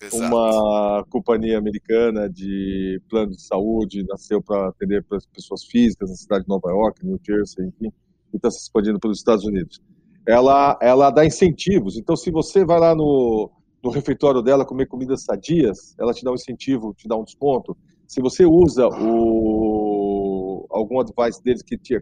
Exato. 0.00 0.16
uma 0.16 1.04
companhia 1.10 1.58
americana 1.58 2.28
de 2.28 3.00
plano 3.08 3.32
de 3.32 3.42
saúde, 3.42 4.04
nasceu 4.08 4.40
para 4.40 4.68
atender 4.68 5.02
para 5.04 5.18
as 5.18 5.26
pessoas 5.26 5.64
físicas 5.64 6.10
na 6.10 6.16
cidade 6.16 6.44
de 6.44 6.48
Nova 6.48 6.70
York, 6.70 7.04
New 7.04 7.18
Jersey, 7.24 7.66
enfim, 7.66 7.92
e 8.32 8.36
está 8.36 8.50
se 8.50 8.58
expandindo 8.58 9.00
pelos 9.00 9.18
Estados 9.18 9.44
Unidos. 9.44 9.80
Ela, 10.26 10.78
ela 10.80 11.10
dá 11.10 11.26
incentivos, 11.26 11.96
então 11.96 12.14
se 12.14 12.30
você 12.30 12.64
vai 12.64 12.78
lá 12.78 12.94
no, 12.94 13.50
no 13.82 13.90
refeitório 13.90 14.40
dela 14.40 14.64
comer 14.64 14.86
comidas 14.86 15.24
sadias, 15.24 15.96
ela 15.98 16.12
te 16.12 16.24
dá 16.24 16.30
um 16.30 16.34
incentivo, 16.34 16.94
te 16.94 17.08
dá 17.08 17.16
um 17.16 17.24
desconto. 17.24 17.76
Se 18.06 18.20
você 18.20 18.44
usa 18.44 18.86
o, 18.86 20.66
algum 20.70 21.02
device 21.02 21.42
deles 21.42 21.62
que 21.62 21.76
te 21.76 22.00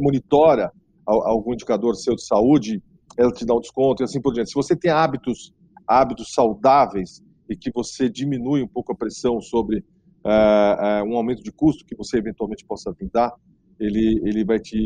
monitora 0.00 0.70
algum 1.06 1.54
indicador 1.54 1.96
seu 1.96 2.14
de 2.14 2.24
saúde, 2.24 2.82
ela 3.16 3.32
te 3.32 3.44
dá 3.44 3.54
um 3.54 3.60
desconto 3.60 4.02
e 4.02 4.04
assim 4.04 4.20
por 4.20 4.32
diante. 4.32 4.50
Se 4.50 4.54
você 4.54 4.76
tem 4.76 4.90
hábitos 4.90 5.52
hábitos 5.90 6.32
saudáveis, 6.32 7.20
e 7.50 7.56
que 7.56 7.70
você 7.74 8.08
diminui 8.08 8.62
um 8.62 8.68
pouco 8.68 8.92
a 8.92 8.96
pressão 8.96 9.40
sobre 9.40 9.78
uh, 10.24 11.02
uh, 11.02 11.04
um 11.04 11.16
aumento 11.16 11.42
de 11.42 11.50
custo 11.50 11.84
que 11.84 11.96
você 11.96 12.18
eventualmente 12.18 12.64
possa 12.64 12.94
dar, 13.12 13.32
ele, 13.78 14.20
ele 14.24 14.44
vai 14.44 14.58
te, 14.58 14.76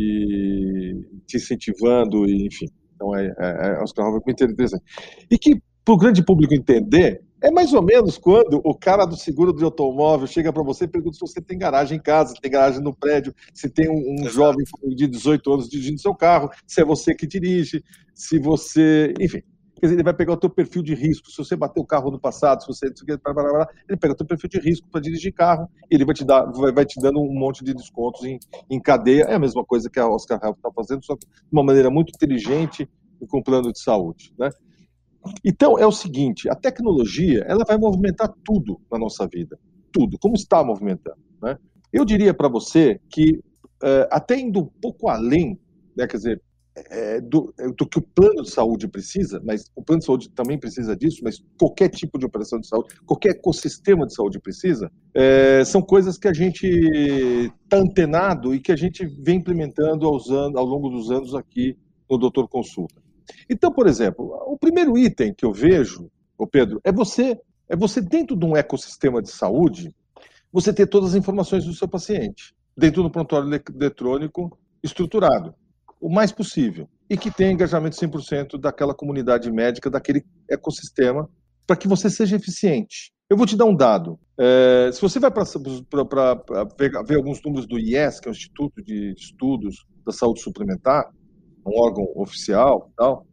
te 1.27 1.37
incentivando, 1.37 2.29
e, 2.29 2.47
enfim. 2.47 2.67
Então, 2.95 3.15
é, 3.15 3.27
é, 3.27 3.77
é 3.79 3.83
Oscar 3.83 4.07
Roberts 4.07 4.25
muito 4.25 4.45
interessante. 4.45 4.85
E 5.31 5.37
que, 5.37 5.61
para 5.85 5.95
o 5.95 5.99
grande 5.99 6.25
público 6.25 6.55
entender, 6.55 7.21
é 7.43 7.51
mais 7.51 7.75
ou 7.75 7.83
menos 7.83 8.17
quando 8.17 8.59
o 8.65 8.75
cara 8.75 9.05
do 9.05 9.17
seguro 9.17 9.53
de 9.53 9.63
automóvel 9.63 10.27
chega 10.27 10.51
para 10.51 10.63
você 10.63 10.85
e 10.85 10.89
pergunta 10.89 11.15
se 11.15 11.21
você 11.21 11.43
tem 11.43 11.59
garagem 11.59 11.99
em 11.99 12.01
casa, 12.01 12.35
se 12.35 12.41
tem 12.41 12.51
garagem 12.51 12.81
no 12.81 12.97
prédio, 12.97 13.35
se 13.53 13.69
tem 13.69 13.91
um, 13.91 14.25
um 14.25 14.29
jovem 14.31 14.65
de 14.97 15.07
18 15.07 15.53
anos 15.53 15.69
dirigindo 15.69 16.01
seu 16.01 16.15
carro, 16.15 16.49
se 16.67 16.81
é 16.81 16.85
você 16.85 17.15
que 17.15 17.27
dirige, 17.27 17.85
se 18.15 18.39
você. 18.39 19.13
Enfim, 19.21 19.43
Quer 19.85 19.89
dizer, 19.89 19.97
ele 19.97 20.03
vai 20.03 20.15
pegar 20.15 20.33
o 20.33 20.37
teu 20.39 20.49
perfil 20.49 20.83
de 20.83 20.95
risco. 20.95 21.31
Se 21.31 21.37
você 21.37 21.55
bateu 21.55 21.83
o 21.83 21.87
carro 21.87 22.11
no 22.11 22.19
passado, 22.19 22.63
se 22.63 22.67
você 22.67 22.87
ele 22.87 23.99
pega 23.99 24.15
o 24.15 24.17
teu 24.17 24.27
perfil 24.27 24.49
de 24.49 24.59
risco 24.59 24.89
para 24.89 24.99
dirigir 24.99 25.31
carro, 25.35 25.69
ele 25.91 26.07
vai 26.07 26.15
te 26.15 26.25
dar, 26.25 26.51
vai, 26.53 26.73
vai, 26.73 26.87
te 26.87 26.99
dando 26.99 27.21
um 27.21 27.39
monte 27.39 27.63
de 27.63 27.75
descontos 27.75 28.25
em, 28.25 28.39
em 28.71 28.81
cadeia. 28.81 29.25
É 29.25 29.35
a 29.35 29.39
mesma 29.39 29.63
coisa 29.63 29.91
que 29.91 30.01
a 30.01 30.09
Oscar 30.09 30.41
Health 30.43 30.57
está 30.57 30.73
fazendo, 30.73 31.05
só 31.05 31.15
que 31.15 31.27
de 31.27 31.53
uma 31.53 31.63
maneira 31.63 31.91
muito 31.91 32.09
inteligente 32.09 32.89
e 33.21 33.27
com 33.27 33.43
plano 33.43 33.71
de 33.71 33.79
saúde, 33.79 34.33
né? 34.39 34.49
Então 35.45 35.79
é 35.79 35.87
o 35.87 35.93
seguinte, 35.93 36.49
a 36.49 36.55
tecnologia 36.55 37.45
ela 37.47 37.63
vai 37.69 37.77
movimentar 37.77 38.33
tudo 38.43 38.81
na 38.91 38.99
nossa 38.99 39.29
vida, 39.31 39.59
tudo, 39.93 40.19
como 40.19 40.35
está 40.35 40.65
movimentando, 40.65 41.21
né? 41.43 41.59
Eu 41.93 42.07
diria 42.07 42.33
para 42.33 42.49
você 42.49 42.99
que 43.11 43.35
uh, 43.83 44.09
até 44.11 44.41
indo 44.41 44.61
um 44.61 44.71
pouco 44.81 45.11
além, 45.11 45.61
né, 45.95 46.07
quer 46.07 46.17
dizer, 46.17 46.43
é, 46.77 47.21
do, 47.21 47.55
é, 47.59 47.69
do, 47.69 47.87
que 47.87 47.99
o 47.99 48.03
plano 48.03 48.43
de 48.43 48.51
saúde 48.51 48.89
precisa, 48.89 49.41
mas 49.45 49.71
o 49.77 49.83
plano 49.83 50.01
de 50.01 50.07
saúde 50.07 50.29
também 50.31 50.59
precisa 50.59 50.97
disso, 50.97 51.21
mas 51.23 51.43
qualquer 51.59 51.89
tipo 51.89 52.19
de 52.19 52.27
operação 52.27 52.59
de 52.59 52.67
saúde, 52.67 52.95
qualquer 53.07 53.31
ecossistema 53.31 54.07
de 54.07 54.15
saúde 54.15 54.41
precisa, 54.41 54.91
é, 55.15 55.65
são 55.65 55.81
coisas 55.81 56.19
que 56.19 56.27
a 56.27 56.33
gente 56.33 56.67
está 56.67 57.79
antenado 57.79 58.55
e 58.55 58.61
que 58.61 58.73
a 58.73 58.77
gente 58.77 59.07
vem 59.07 59.39
implementando 59.39 60.07
aos 60.07 60.31
anos, 60.31 60.57
ao 60.57 60.65
longo 60.65 60.89
dos 60.89 61.11
anos 61.11 61.35
aqui 61.35 61.77
no 62.11 62.19
Doutor 62.19 62.49
Consulta. 62.49 63.03
Então, 63.49 63.73
por 63.73 63.87
exemplo, 63.87 64.35
o 64.47 64.59
primeiro 64.59 64.99
item 64.99 65.33
que 65.33 65.45
eu 65.45 65.53
vejo, 65.53 66.11
o 66.37 66.47
Pedro, 66.47 66.81
é 66.83 66.93
você, 66.93 67.41
é 67.69 67.77
você 67.77 68.01
dentro 68.01 68.37
de 68.37 68.45
um 68.45 68.57
ecossistema 68.57 69.23
de 69.23 69.31
saúde, 69.31 69.95
você 70.53 70.73
ter 70.73 70.87
todas 70.87 71.11
as 71.11 71.17
informações 71.17 71.65
do 71.65 71.73
seu 71.73 71.89
paciente 71.89 72.55
dentro 72.77 73.03
do 73.03 73.11
prontuário 73.11 73.49
eletrônico 73.49 74.59
estruturado 74.83 75.55
o 76.05 76.11
mais 76.11 76.31
possível 76.31 76.87
e 77.09 77.17
que 77.17 77.31
tenha 77.31 77.51
engajamento 77.51 77.97
100% 77.97 78.61
daquela 78.61 78.95
comunidade 78.95 79.51
médica, 79.51 79.89
daquele 79.89 80.23
ecossistema, 80.51 81.27
para 81.67 81.77
que 81.77 81.89
você 81.89 82.11
seja 82.11 82.37
eficiente. 82.37 83.11
Eu 83.29 83.39
vou 83.39 83.47
te 83.47 83.57
dar 83.57 83.65
um 83.65 83.75
dado. 83.75 84.21
É, 84.39 84.91
se 84.93 85.01
você 85.01 85.19
vai 85.19 85.31
para 85.31 85.45
ver, 87.07 87.17
alguns 87.17 87.43
números 87.43 87.67
do 87.67 87.79
IES, 87.79 88.21
que 88.21 88.29
é 88.29 88.31
o 88.31 88.35
Instituto 88.35 88.83
de 88.83 89.15
Estudos 89.17 89.87
da 90.05 90.13
Saúde 90.13 90.43
Suplementar, 90.43 91.11
um 91.67 91.81
órgão 91.81 92.05
oficial, 92.17 92.93
tal, 92.99 93.27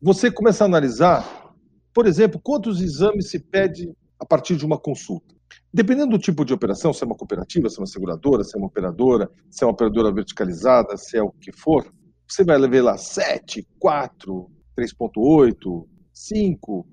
você 0.00 0.30
começa 0.30 0.62
a 0.62 0.66
analisar, 0.66 1.52
por 1.92 2.06
exemplo, 2.06 2.40
quantos 2.40 2.80
exames 2.80 3.28
se 3.28 3.40
pede 3.40 3.92
a 4.20 4.24
partir 4.24 4.54
de 4.54 4.64
uma 4.64 4.78
consulta. 4.78 5.34
Dependendo 5.72 6.12
do 6.12 6.18
tipo 6.18 6.44
de 6.44 6.54
operação, 6.54 6.92
se 6.92 7.04
é 7.04 7.06
uma 7.06 7.16
cooperativa, 7.16 7.68
se 7.68 7.78
é 7.78 7.80
uma 7.80 7.86
seguradora, 7.86 8.42
se 8.42 8.56
é 8.56 8.58
uma 8.58 8.68
operadora, 8.68 9.30
se 9.50 9.62
é 9.62 9.66
uma 9.66 9.72
operadora 9.72 10.12
verticalizada, 10.12 10.96
se 10.96 11.16
é 11.16 11.22
o 11.22 11.30
que 11.30 11.52
for, 11.52 11.92
você 12.26 12.42
vai 12.42 12.58
ver 12.68 12.82
lá 12.82 12.96
7, 12.96 13.66
4, 13.78 14.50
3.8, 14.78 15.86
5. 16.12 16.88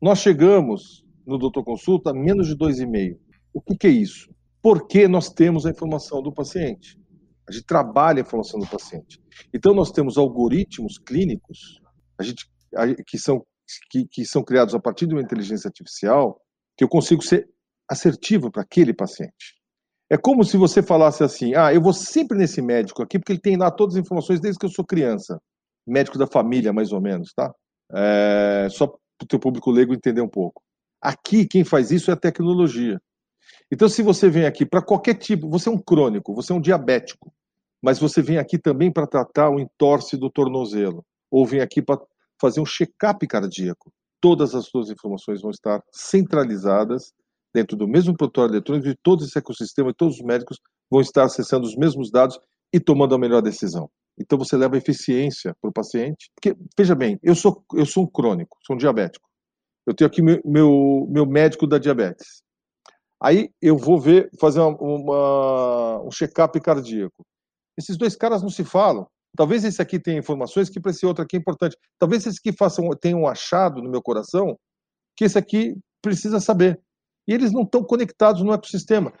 Nós 0.00 0.18
chegamos 0.18 1.04
no 1.26 1.38
Doutor 1.38 1.64
Consulta 1.64 2.10
a 2.10 2.14
menos 2.14 2.48
de 2.48 2.56
2,5. 2.56 3.18
O 3.52 3.60
que, 3.60 3.76
que 3.76 3.86
é 3.86 3.90
isso? 3.90 4.30
Porque 4.62 5.06
nós 5.08 5.30
temos 5.30 5.64
a 5.64 5.70
informação 5.70 6.22
do 6.22 6.32
paciente. 6.32 6.98
A 7.48 7.52
gente 7.52 7.64
trabalha 7.64 8.20
a 8.20 8.24
informação 8.26 8.58
do 8.58 8.66
paciente. 8.66 9.20
Então, 9.54 9.72
nós 9.72 9.92
temos 9.92 10.18
algoritmos 10.18 10.98
clínicos 10.98 11.80
a 12.18 12.22
gente, 12.22 12.46
que, 13.06 13.18
são, 13.18 13.44
que, 13.90 14.06
que 14.06 14.24
são 14.24 14.42
criados 14.42 14.74
a 14.74 14.80
partir 14.80 15.06
de 15.06 15.14
uma 15.14 15.22
inteligência 15.22 15.68
artificial 15.68 16.40
que 16.76 16.84
eu 16.84 16.88
consigo 16.88 17.22
ser 17.22 17.48
assertivo 17.88 18.50
para 18.50 18.62
aquele 18.62 18.92
paciente. 18.92 19.56
É 20.08 20.16
como 20.16 20.44
se 20.44 20.56
você 20.56 20.82
falasse 20.82 21.24
assim: 21.24 21.54
ah, 21.54 21.72
eu 21.72 21.80
vou 21.80 21.92
sempre 21.92 22.38
nesse 22.38 22.62
médico 22.62 23.02
aqui, 23.02 23.18
porque 23.18 23.32
ele 23.32 23.40
tem 23.40 23.56
lá 23.56 23.70
todas 23.70 23.96
as 23.96 24.00
informações 24.00 24.40
desde 24.40 24.58
que 24.58 24.66
eu 24.66 24.70
sou 24.70 24.84
criança. 24.84 25.40
Médico 25.86 26.18
da 26.18 26.26
família, 26.26 26.72
mais 26.72 26.92
ou 26.92 27.00
menos, 27.00 27.32
tá? 27.32 27.52
É, 27.92 28.68
só 28.70 28.86
para 28.86 29.24
o 29.24 29.26
teu 29.28 29.38
público 29.38 29.70
leigo 29.70 29.94
entender 29.94 30.20
um 30.20 30.28
pouco. 30.28 30.62
Aqui, 31.00 31.46
quem 31.46 31.64
faz 31.64 31.90
isso 31.90 32.10
é 32.10 32.14
a 32.14 32.16
tecnologia. 32.16 33.00
Então, 33.70 33.88
se 33.88 34.02
você 34.02 34.28
vem 34.28 34.46
aqui 34.46 34.66
para 34.66 34.82
qualquer 34.82 35.14
tipo, 35.14 35.48
você 35.48 35.68
é 35.68 35.72
um 35.72 35.78
crônico, 35.78 36.34
você 36.34 36.52
é 36.52 36.54
um 36.54 36.60
diabético, 36.60 37.32
mas 37.82 37.98
você 37.98 38.20
vem 38.22 38.38
aqui 38.38 38.58
também 38.58 38.92
para 38.92 39.06
tratar 39.06 39.50
o 39.50 39.60
entorse 39.60 40.16
do 40.16 40.30
tornozelo, 40.30 41.04
ou 41.30 41.46
vem 41.46 41.60
aqui 41.60 41.82
para 41.82 42.00
fazer 42.40 42.60
um 42.60 42.66
check-up 42.66 43.24
cardíaco, 43.26 43.92
todas 44.20 44.54
as 44.54 44.66
suas 44.66 44.90
informações 44.90 45.40
vão 45.40 45.50
estar 45.50 45.80
centralizadas 45.92 47.12
dentro 47.56 47.74
do 47.74 47.88
mesmo 47.88 48.14
prontuário 48.14 48.52
eletrônico 48.52 48.86
e 48.86 48.96
todo 49.02 49.24
esse 49.24 49.38
ecossistema, 49.38 49.94
todos 49.94 50.16
os 50.16 50.22
médicos 50.22 50.58
vão 50.90 51.00
estar 51.00 51.24
acessando 51.24 51.66
os 51.66 51.74
mesmos 51.74 52.10
dados 52.10 52.38
e 52.70 52.78
tomando 52.78 53.14
a 53.14 53.18
melhor 53.18 53.40
decisão. 53.40 53.88
Então 54.18 54.36
você 54.36 54.58
leva 54.58 54.76
eficiência 54.76 55.56
para 55.58 55.70
o 55.70 55.72
paciente. 55.72 56.30
Porque, 56.34 56.54
veja 56.76 56.94
bem, 56.94 57.18
eu 57.22 57.34
sou, 57.34 57.64
eu 57.72 57.86
sou 57.86 58.04
um 58.04 58.06
crônico, 58.06 58.58
sou 58.66 58.76
um 58.76 58.78
diabético. 58.78 59.26
Eu 59.86 59.94
tenho 59.94 60.06
aqui 60.06 60.20
meu, 60.20 60.38
meu, 60.44 61.06
meu 61.08 61.24
médico 61.24 61.66
da 61.66 61.78
diabetes. 61.78 62.42
Aí 63.22 63.48
eu 63.62 63.78
vou 63.78 63.98
ver, 63.98 64.28
fazer 64.38 64.60
uma, 64.60 64.76
uma, 64.78 66.02
um 66.02 66.10
check-up 66.10 66.60
cardíaco. 66.60 67.24
Esses 67.78 67.96
dois 67.96 68.14
caras 68.14 68.42
não 68.42 68.50
se 68.50 68.64
falam. 68.64 69.06
Talvez 69.34 69.64
esse 69.64 69.80
aqui 69.80 69.98
tenha 69.98 70.18
informações 70.18 70.68
que 70.68 70.78
para 70.78 70.90
esse 70.90 71.06
outro 71.06 71.24
aqui 71.24 71.36
é 71.36 71.38
importante. 71.38 71.74
Talvez 71.98 72.26
esse 72.26 72.38
aqui 72.38 72.54
faça 72.54 72.82
um, 72.82 72.90
tenha 72.90 73.16
um 73.16 73.26
achado 73.26 73.82
no 73.82 73.90
meu 73.90 74.02
coração 74.02 74.58
que 75.16 75.24
esse 75.24 75.38
aqui 75.38 75.74
precisa 76.02 76.38
saber 76.38 76.78
e 77.26 77.32
eles 77.32 77.52
não 77.52 77.62
estão 77.62 77.82
conectados 77.82 78.42
no 78.42 78.52
ecossistema. 78.52 79.12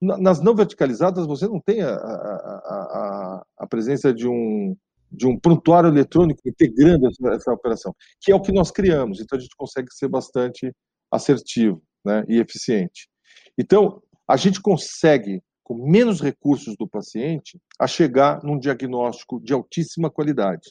Nas 0.00 0.40
não 0.42 0.54
verticalizadas, 0.54 1.26
você 1.26 1.46
não 1.46 1.60
tem 1.60 1.80
a, 1.80 1.94
a, 1.94 1.96
a, 1.96 3.46
a 3.60 3.66
presença 3.66 4.12
de 4.12 4.28
um, 4.28 4.76
de 5.10 5.26
um 5.26 5.38
prontuário 5.38 5.88
eletrônico 5.88 6.40
integrando 6.46 7.06
essa, 7.06 7.28
essa, 7.28 7.52
operação, 7.52 7.94
que 8.20 8.30
é 8.30 8.34
o 8.34 8.40
que 8.40 8.52
nós 8.52 8.70
criamos. 8.70 9.20
Então, 9.20 9.38
a 9.38 9.40
gente 9.40 9.56
consegue 9.56 9.88
ser 9.92 10.08
bastante 10.08 10.72
assertivo 11.10 11.82
né, 12.04 12.24
e 12.28 12.38
eficiente. 12.38 13.08
Então, 13.56 14.02
a 14.28 14.36
gente 14.36 14.60
consegue 14.60 15.40
com 15.64 15.74
menos 15.74 16.20
recursos 16.20 16.76
do 16.76 16.86
paciente, 16.86 17.58
a 17.80 17.86
chegar 17.86 18.44
num 18.44 18.58
diagnóstico 18.58 19.40
de 19.40 19.54
altíssima 19.54 20.10
qualidade. 20.10 20.68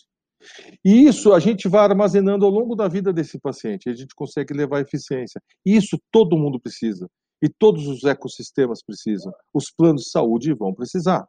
E 0.83 1.07
isso 1.07 1.33
a 1.33 1.39
gente 1.39 1.67
vai 1.67 1.83
armazenando 1.83 2.45
ao 2.45 2.51
longo 2.51 2.75
da 2.75 2.87
vida 2.87 3.11
desse 3.13 3.39
paciente, 3.39 3.89
a 3.89 3.93
gente 3.93 4.15
consegue 4.15 4.53
levar 4.53 4.81
eficiência. 4.81 5.41
E 5.65 5.75
isso 5.75 5.97
todo 6.11 6.37
mundo 6.37 6.59
precisa. 6.59 7.07
E 7.41 7.49
todos 7.49 7.87
os 7.87 8.03
ecossistemas 8.03 8.81
precisam. 8.83 9.31
Os 9.53 9.65
planos 9.69 10.03
de 10.03 10.09
saúde 10.09 10.53
vão 10.53 10.73
precisar. 10.73 11.27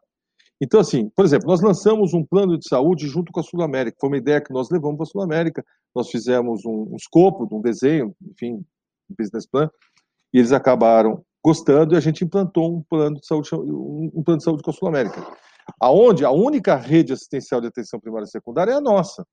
Então, 0.60 0.78
assim, 0.78 1.10
por 1.16 1.24
exemplo, 1.24 1.48
nós 1.48 1.60
lançamos 1.60 2.14
um 2.14 2.24
plano 2.24 2.56
de 2.56 2.68
saúde 2.68 3.08
junto 3.08 3.32
com 3.32 3.40
a 3.40 3.42
Sul 3.42 3.62
América. 3.62 3.96
Foi 4.00 4.08
uma 4.08 4.16
ideia 4.16 4.40
que 4.40 4.52
nós 4.52 4.70
levamos 4.70 4.96
para 4.96 5.04
a 5.04 5.10
Sul 5.10 5.22
América. 5.22 5.64
Nós 5.94 6.08
fizemos 6.08 6.64
um, 6.64 6.92
um 6.92 6.96
escopo, 6.96 7.48
um 7.50 7.60
desenho, 7.60 8.14
enfim, 8.30 8.54
um 8.54 9.14
business 9.18 9.46
plan, 9.46 9.68
e 10.32 10.38
eles 10.38 10.52
acabaram 10.52 11.22
gostando 11.44 11.94
e 11.94 11.96
a 11.96 12.00
gente 12.00 12.24
implantou 12.24 12.78
um 12.78 12.82
plano 12.82 13.20
de 13.20 13.26
saúde, 13.26 13.50
um 13.52 14.22
plano 14.24 14.38
de 14.38 14.44
saúde 14.44 14.62
com 14.62 14.70
a 14.70 14.72
Sul 14.72 14.88
América. 14.88 15.20
Aonde 15.80 16.24
a 16.24 16.30
única 16.30 16.76
rede 16.76 17.12
assistencial 17.12 17.60
de 17.60 17.66
atenção 17.66 18.00
primária 18.00 18.24
e 18.24 18.30
secundária 18.30 18.72
é 18.72 18.74
a 18.74 18.80
nossa. 18.80 19.24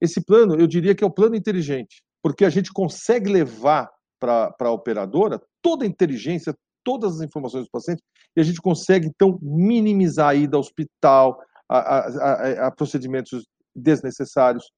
Esse 0.00 0.24
plano, 0.24 0.56
eu 0.58 0.66
diria 0.66 0.94
que 0.94 1.04
é 1.04 1.06
o 1.06 1.12
plano 1.12 1.36
inteligente, 1.36 2.02
porque 2.22 2.44
a 2.44 2.50
gente 2.50 2.72
consegue 2.72 3.30
levar 3.30 3.90
para 4.20 4.54
a 4.60 4.70
operadora 4.70 5.40
toda 5.60 5.84
a 5.84 5.88
inteligência, 5.88 6.54
todas 6.84 7.16
as 7.16 7.20
informações 7.20 7.62
dos 7.62 7.70
pacientes, 7.70 8.04
e 8.36 8.40
a 8.40 8.44
gente 8.44 8.60
consegue, 8.60 9.06
então, 9.06 9.38
minimizar 9.40 10.30
a 10.30 10.34
ida 10.34 10.56
ao 10.56 10.60
hospital, 10.60 11.38
a, 11.68 11.78
a, 11.78 11.98
a, 11.98 12.66
a 12.66 12.70
procedimentos 12.70 13.44
desnecessários, 13.74 14.70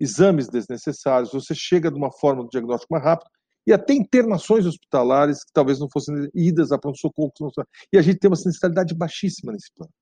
exames 0.00 0.48
desnecessários, 0.48 1.32
você 1.32 1.54
chega 1.54 1.90
de 1.90 1.96
uma 1.96 2.10
forma 2.12 2.42
do 2.42 2.48
diagnóstico 2.48 2.92
mais 2.92 3.04
rápido, 3.04 3.30
e 3.66 3.72
até 3.72 3.92
internações 3.92 4.64
hospitalares 4.64 5.44
que 5.44 5.52
talvez 5.52 5.78
não 5.78 5.88
fossem 5.92 6.14
idas 6.34 6.72
a 6.72 6.78
pronto-socorro. 6.78 7.30
E 7.92 7.98
a 7.98 8.02
gente 8.02 8.18
tem 8.18 8.30
uma 8.30 8.36
sensibilidade 8.36 8.94
baixíssima 8.94 9.52
nesse 9.52 9.70
plano. 9.74 9.92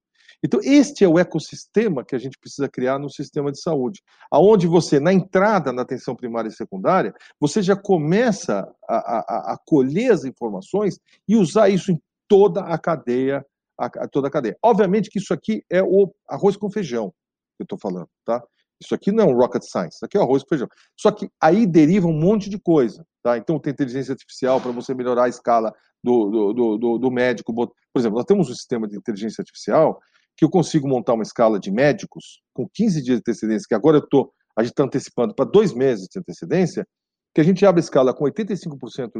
Então, 0.44 0.60
este 0.62 1.04
é 1.04 1.08
o 1.08 1.18
ecossistema 1.18 2.04
que 2.04 2.14
a 2.14 2.18
gente 2.18 2.38
precisa 2.38 2.68
criar 2.68 2.98
no 2.98 3.10
sistema 3.10 3.50
de 3.50 3.60
saúde, 3.60 4.02
aonde 4.30 4.66
você, 4.66 5.00
na 5.00 5.12
entrada 5.12 5.72
na 5.72 5.82
atenção 5.82 6.14
primária 6.14 6.48
e 6.48 6.52
secundária, 6.52 7.14
você 7.40 7.62
já 7.62 7.76
começa 7.76 8.68
a, 8.88 8.96
a, 8.96 9.54
a 9.54 9.58
colher 9.66 10.12
as 10.12 10.24
informações 10.24 10.98
e 11.28 11.36
usar 11.36 11.68
isso 11.68 11.90
em 11.90 12.00
toda 12.28 12.60
a 12.60 12.78
cadeia, 12.78 13.44
a, 13.78 14.08
toda 14.08 14.28
a 14.28 14.30
cadeia. 14.30 14.56
Obviamente 14.62 15.10
que 15.10 15.18
isso 15.18 15.32
aqui 15.32 15.64
é 15.70 15.82
o 15.82 16.12
arroz 16.28 16.56
com 16.56 16.70
feijão 16.70 17.12
que 17.56 17.62
eu 17.62 17.64
estou 17.64 17.78
falando, 17.78 18.08
tá? 18.24 18.42
Isso 18.80 18.94
aqui 18.94 19.10
não 19.10 19.24
é 19.24 19.26
um 19.26 19.34
rocket 19.34 19.62
science, 19.62 19.96
isso 19.96 20.04
aqui 20.04 20.18
é 20.18 20.20
arroz 20.20 20.42
com 20.42 20.50
feijão. 20.50 20.68
Só 20.94 21.10
que 21.10 21.30
aí 21.40 21.66
deriva 21.66 22.06
um 22.06 22.12
monte 22.12 22.50
de 22.50 22.58
coisa, 22.58 23.06
tá? 23.22 23.38
Então 23.38 23.58
tem 23.58 23.72
inteligência 23.72 24.12
artificial 24.12 24.60
para 24.60 24.70
você 24.70 24.94
melhorar 24.94 25.24
a 25.24 25.28
escala 25.28 25.74
do, 26.04 26.52
do, 26.52 26.78
do, 26.78 26.98
do, 26.98 27.10
médico. 27.10 27.54
Por 27.54 27.72
exemplo, 27.96 28.18
nós 28.18 28.26
temos 28.26 28.50
um 28.50 28.54
sistema 28.54 28.86
de 28.86 28.96
inteligência 28.96 29.40
artificial 29.40 29.98
que 30.36 30.44
eu 30.44 30.50
consigo 30.50 30.88
montar 30.88 31.14
uma 31.14 31.22
escala 31.22 31.58
de 31.58 31.70
médicos 31.70 32.40
com 32.52 32.68
15 32.72 33.02
dias 33.02 33.16
de 33.16 33.20
antecedência, 33.20 33.66
que 33.68 33.74
agora 33.74 33.98
eu 33.98 34.06
tô, 34.06 34.32
a 34.56 34.62
gente 34.62 34.72
está 34.72 34.84
antecipando 34.84 35.34
para 35.34 35.48
dois 35.48 35.72
meses 35.72 36.06
de 36.10 36.18
antecedência, 36.18 36.86
que 37.34 37.40
a 37.40 37.44
gente 37.44 37.66
abre 37.66 37.80
a 37.80 37.84
escala 37.84 38.14
com 38.14 38.24
85%, 38.24 39.10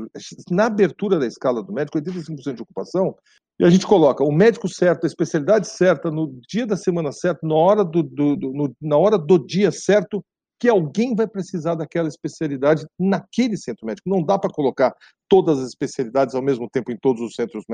na 0.50 0.66
abertura 0.66 1.18
da 1.18 1.26
escala 1.26 1.62
do 1.62 1.72
médico, 1.72 1.98
85% 1.98 2.55
de 2.55 2.62
ocupação, 2.62 3.14
e 3.59 3.64
a 3.64 3.70
gente 3.70 3.87
coloca 3.87 4.24
o 4.24 4.33
médico 4.33 4.68
certo, 4.68 5.05
a 5.05 5.07
especialidade 5.07 5.68
certa, 5.68 6.11
no 6.11 6.38
dia 6.48 6.66
da 6.66 6.76
semana 6.76 7.12
certa, 7.12 7.46
na 7.46 7.55
hora 7.55 7.85
do, 7.85 8.02
do, 8.02 8.37
do 8.37 8.52
no, 8.52 8.74
na 8.81 8.96
hora 8.96 9.18
do 9.18 9.38
dia 9.38 9.70
certo, 9.70 10.22
que 10.59 10.68
alguém 10.68 11.14
vai 11.14 11.26
precisar 11.26 11.74
daquela 11.74 12.09
especialidade 12.09 12.87
naquele 12.98 13.57
centro 13.57 13.87
médico. 13.87 14.09
Não 14.09 14.22
dá 14.22 14.38
para 14.38 14.50
colocar 14.50 14.94
todas 15.29 15.59
as 15.59 15.68
especialidades 15.68 16.35
ao 16.35 16.42
mesmo 16.42 16.68
tempo 16.70 16.90
em 16.90 16.96
todos 16.96 17.20
os 17.20 17.35
centros 17.35 17.64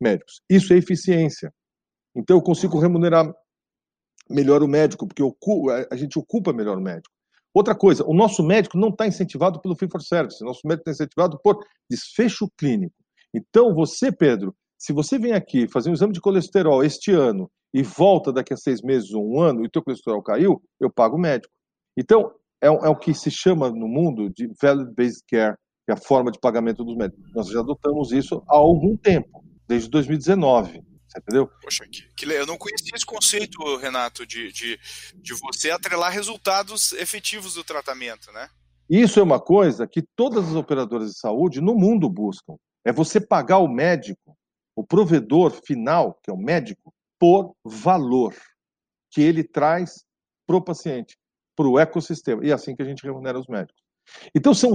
médicos. 0.00 0.40
Isso 0.48 0.72
é 0.72 0.76
eficiência. 0.76 1.52
Então 2.14 2.36
eu 2.36 2.42
consigo 2.42 2.78
remunerar 2.78 3.32
melhor 4.28 4.62
o 4.62 4.68
médico, 4.68 5.06
porque 5.06 5.22
a 5.90 5.96
gente 5.96 6.18
ocupa 6.18 6.52
melhor 6.52 6.78
o 6.78 6.82
médico. 6.82 7.14
Outra 7.52 7.74
coisa, 7.74 8.04
o 8.06 8.14
nosso 8.14 8.44
médico 8.44 8.78
não 8.78 8.90
está 8.90 9.06
incentivado 9.06 9.60
pelo 9.60 9.74
fee 9.74 9.90
for 9.90 10.00
service, 10.00 10.42
o 10.42 10.46
nosso 10.46 10.60
médico 10.64 10.88
está 10.88 11.02
incentivado 11.02 11.38
por 11.42 11.58
desfecho 11.90 12.48
clínico. 12.56 12.94
Então 13.34 13.74
você, 13.74 14.12
Pedro, 14.12 14.54
se 14.78 14.92
você 14.92 15.18
vem 15.18 15.32
aqui 15.32 15.68
fazer 15.68 15.90
um 15.90 15.92
exame 15.92 16.12
de 16.12 16.20
colesterol 16.20 16.84
este 16.84 17.12
ano 17.12 17.50
e 17.74 17.82
volta 17.82 18.32
daqui 18.32 18.54
a 18.54 18.56
seis 18.56 18.80
meses 18.82 19.12
ou 19.12 19.28
um 19.28 19.40
ano 19.40 19.62
e 19.62 19.66
o 19.66 19.70
teu 19.70 19.82
colesterol 19.82 20.22
caiu, 20.22 20.62
eu 20.80 20.90
pago 20.90 21.16
o 21.16 21.20
médico. 21.20 21.52
Então, 21.98 22.32
é, 22.62 22.68
é 22.68 22.88
o 22.88 22.96
que 22.96 23.12
se 23.12 23.30
chama 23.30 23.70
no 23.70 23.88
mundo 23.88 24.30
de 24.30 24.48
value-based 24.60 25.24
care, 25.28 25.56
que 25.84 25.90
é 25.90 25.94
a 25.94 25.96
forma 25.96 26.30
de 26.30 26.38
pagamento 26.38 26.84
dos 26.84 26.96
médicos. 26.96 27.32
Nós 27.34 27.48
já 27.48 27.60
adotamos 27.60 28.12
isso 28.12 28.42
há 28.48 28.56
algum 28.56 28.96
tempo, 28.96 29.44
desde 29.66 29.90
2019. 29.90 30.82
Você 31.10 31.18
entendeu? 31.18 31.50
Poxa, 31.60 31.84
que, 31.90 32.08
que, 32.14 32.26
eu 32.26 32.46
não 32.46 32.56
conhecia 32.56 32.94
esse 32.94 33.04
conceito, 33.04 33.76
Renato, 33.76 34.24
de, 34.24 34.52
de, 34.52 34.78
de 35.16 35.34
você 35.34 35.70
atrelar 35.70 36.12
resultados 36.12 36.92
efetivos 36.92 37.54
do 37.54 37.64
tratamento, 37.64 38.30
né? 38.30 38.48
Isso 38.88 39.18
é 39.18 39.22
uma 39.22 39.40
coisa 39.40 39.88
que 39.88 40.02
todas 40.02 40.48
as 40.48 40.54
operadoras 40.54 41.10
de 41.10 41.18
saúde 41.18 41.60
no 41.60 41.74
mundo 41.74 42.08
buscam. 42.08 42.54
É 42.84 42.92
você 42.92 43.20
pagar 43.20 43.58
o 43.58 43.68
médico, 43.68 44.36
o 44.76 44.84
provedor 44.84 45.50
final, 45.64 46.18
que 46.22 46.30
é 46.30 46.32
o 46.32 46.38
médico, 46.38 46.94
por 47.18 47.54
valor 47.64 48.34
que 49.10 49.20
ele 49.20 49.42
traz 49.42 50.04
para 50.46 50.56
o 50.56 50.62
paciente, 50.62 51.18
para 51.56 51.68
o 51.68 51.78
ecossistema. 51.78 52.44
E 52.44 52.50
é 52.50 52.52
assim 52.52 52.74
que 52.74 52.82
a 52.82 52.86
gente 52.86 53.02
remunera 53.02 53.38
os 53.38 53.48
médicos. 53.48 53.82
Então, 54.34 54.54
são 54.54 54.72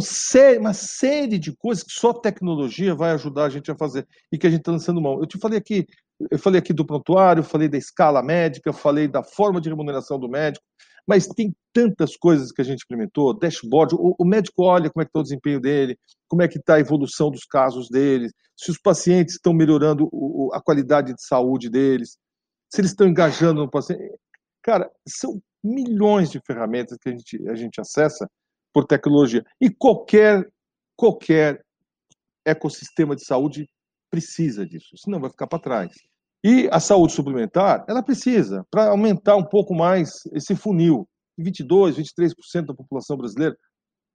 uma 0.59 0.73
série 0.73 1.37
de 1.37 1.55
coisas 1.55 1.83
que 1.83 1.91
só 1.91 2.13
tecnologia 2.13 2.95
vai 2.95 3.11
ajudar 3.11 3.45
a 3.45 3.49
gente 3.49 3.71
a 3.71 3.75
fazer 3.75 4.07
e 4.31 4.37
que 4.37 4.47
a 4.47 4.49
gente 4.49 4.61
está 4.61 4.71
lançando 4.71 5.01
mão. 5.01 5.19
Eu 5.19 5.25
te 5.25 5.37
falei 5.37 5.57
aqui 5.57 5.85
eu 6.31 6.39
falei 6.39 6.59
aqui 6.59 6.73
do 6.73 6.85
prontuário, 6.85 7.43
falei 7.43 7.67
da 7.67 7.77
escala 7.77 8.23
médica, 8.23 8.71
falei 8.71 9.07
da 9.07 9.23
forma 9.23 9.59
de 9.59 9.69
remuneração 9.69 10.19
do 10.19 10.29
médico, 10.29 10.65
mas 11.07 11.27
tem 11.27 11.53
tantas 11.73 12.15
coisas 12.15 12.51
que 12.51 12.61
a 12.61 12.65
gente 12.65 12.83
implementou, 12.83 13.37
dashboard, 13.37 13.95
o, 13.95 14.15
o 14.17 14.25
médico 14.25 14.63
olha 14.63 14.89
como 14.89 15.01
é 15.01 15.05
que 15.05 15.09
está 15.09 15.19
o 15.19 15.23
desempenho 15.23 15.59
dele, 15.59 15.97
como 16.27 16.41
é 16.41 16.47
que 16.47 16.57
está 16.57 16.75
a 16.75 16.79
evolução 16.79 17.29
dos 17.29 17.45
casos 17.45 17.89
dele, 17.89 18.29
se 18.57 18.71
os 18.71 18.79
pacientes 18.79 19.35
estão 19.35 19.53
melhorando 19.53 20.07
o, 20.11 20.49
a 20.53 20.61
qualidade 20.61 21.13
de 21.13 21.23
saúde 21.23 21.69
deles, 21.69 22.17
se 22.73 22.81
eles 22.81 22.91
estão 22.91 23.07
engajando 23.07 23.61
no 23.61 23.69
paciente. 23.69 24.01
Cara, 24.63 24.89
são 25.07 25.39
milhões 25.63 26.31
de 26.31 26.39
ferramentas 26.39 26.97
que 26.99 27.09
a 27.09 27.11
gente, 27.11 27.49
a 27.49 27.55
gente 27.55 27.79
acessa 27.79 28.27
por 28.73 28.85
tecnologia. 28.85 29.43
E 29.61 29.69
qualquer, 29.69 30.47
qualquer 30.95 31.63
ecossistema 32.45 33.15
de 33.15 33.25
saúde 33.25 33.67
precisa 34.15 34.65
disso, 34.65 34.97
senão 34.97 35.19
vai 35.19 35.29
ficar 35.29 35.45
para 35.45 35.59
trás. 35.59 35.91
E 36.41 36.69
a 36.71 36.79
saúde 36.79 37.11
suplementar, 37.11 37.83
ela 37.85 38.01
precisa, 38.01 38.65
para 38.71 38.89
aumentar 38.89 39.35
um 39.35 39.43
pouco 39.43 39.75
mais 39.75 40.21
esse 40.31 40.55
funil, 40.55 41.05
22, 41.37 41.97
23% 41.97 42.67
da 42.67 42.73
população 42.73 43.17
brasileira, 43.17 43.57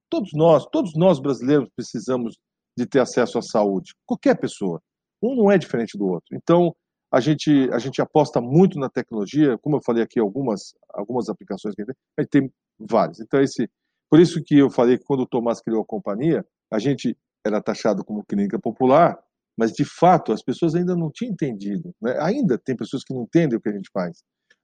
todos 0.09 0.33
nós, 0.33 0.65
todos 0.73 0.95
nós 0.95 1.21
brasileiros 1.21 1.69
precisamos 1.77 2.39
de 2.79 2.87
ter 2.87 3.01
acesso 3.01 3.39
à 3.39 3.43
saúde, 3.43 3.93
qualquer 4.07 4.37
pessoa. 4.41 4.81
Um 5.23 5.37
não 5.37 5.51
é 5.51 5.59
diferente 5.59 5.99
do 5.99 6.07
outro. 6.07 6.35
Então, 6.35 6.75
a 7.13 7.21
gente, 7.21 7.69
a 7.73 7.79
gente 7.79 8.01
aposta 8.01 8.41
muito 8.41 8.79
na 8.79 8.89
tecnologia, 8.89 9.59
como 9.59 9.77
eu 9.77 9.83
falei 9.85 10.03
aqui, 10.03 10.19
algumas, 10.19 10.73
algumas 10.95 11.29
aplicações 11.29 11.75
que 11.75 11.83
a 11.83 11.85
gente 11.85 11.97
tem, 12.17 12.43
tem 12.43 12.53
várias. 12.79 13.21
Então, 13.21 13.39
esse, 13.41 13.69
por 14.09 14.19
isso 14.19 14.43
que 14.43 14.57
eu 14.57 14.71
falei 14.71 14.97
que 14.97 15.05
quando 15.05 15.21
o 15.21 15.27
Tomás 15.27 15.61
criou 15.61 15.83
a 15.83 15.87
companhia, 15.87 16.47
a 16.71 16.79
gente 16.79 17.15
era 17.45 17.61
taxado 17.61 18.03
como 18.05 18.25
clínica 18.25 18.59
popular, 18.59 19.19
mas 19.61 19.73
de 19.73 19.85
fato 19.85 20.33
as 20.33 20.43
pessoas 20.43 20.75
ainda 20.75 20.97
não 20.97 21.11
tinham 21.13 21.33
entendido. 21.33 21.95
Né? 22.01 22.17
Ainda 22.23 22.57
tem 22.57 22.75
pessoas 22.75 23.05
que 23.05 23.13
não 23.13 23.25
entendem 23.25 23.59
o 23.59 23.61
que 23.61 23.69
a 23.69 23.73
gente 23.73 23.91
faz. 23.93 24.23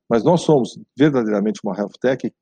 Mas 0.09 0.25
nós 0.25 0.41
somos 0.41 0.79
verdadeiramente 0.99 1.61
uma 1.63 1.77
health 1.77 1.99
tech. 2.01 2.33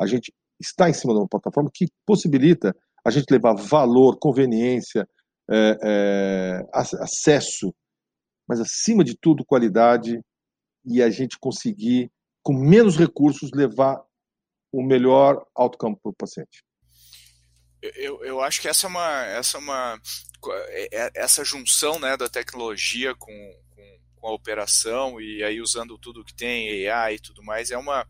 A 0.00 0.06
gente 0.06 0.32
está 0.58 0.88
em 0.88 0.94
cima 0.94 1.12
de 1.12 1.18
uma 1.18 1.28
plataforma 1.28 1.70
que 1.70 1.88
possibilita 2.06 2.74
a 3.06 3.10
gente 3.10 3.30
levar 3.30 3.52
valor, 3.52 4.18
conveniência, 4.18 5.06
é, 5.50 5.78
é, 5.84 6.62
acesso, 6.72 7.70
mas 8.48 8.60
acima 8.60 9.04
de 9.04 9.14
tudo 9.20 9.44
qualidade 9.44 10.18
e 10.86 11.02
a 11.02 11.10
gente 11.10 11.36
conseguir 11.38 12.10
com 12.42 12.54
menos 12.54 12.96
recursos 12.96 13.50
levar 13.54 14.02
o 14.72 14.82
melhor 14.82 15.46
outcome 15.54 15.98
para 16.02 16.10
o 16.12 16.16
paciente. 16.16 16.64
Eu, 17.82 18.24
eu 18.24 18.40
acho 18.40 18.62
que 18.62 18.68
essa 18.68 18.86
é 18.86 18.88
uma, 18.88 19.24
essa 19.26 19.58
é 19.58 19.60
uma 19.60 20.00
essa 21.14 21.44
junção 21.44 21.98
né, 21.98 22.16
da 22.16 22.28
tecnologia 22.28 23.14
com, 23.14 23.32
com, 23.70 23.98
com, 24.16 24.28
a 24.28 24.32
operação 24.32 25.20
e 25.20 25.42
aí 25.42 25.60
usando 25.60 25.98
tudo 25.98 26.24
que 26.24 26.34
tem, 26.34 26.88
AI 26.88 27.14
e 27.14 27.20
tudo 27.20 27.42
mais, 27.42 27.70
é 27.70 27.78
uma, 27.78 28.06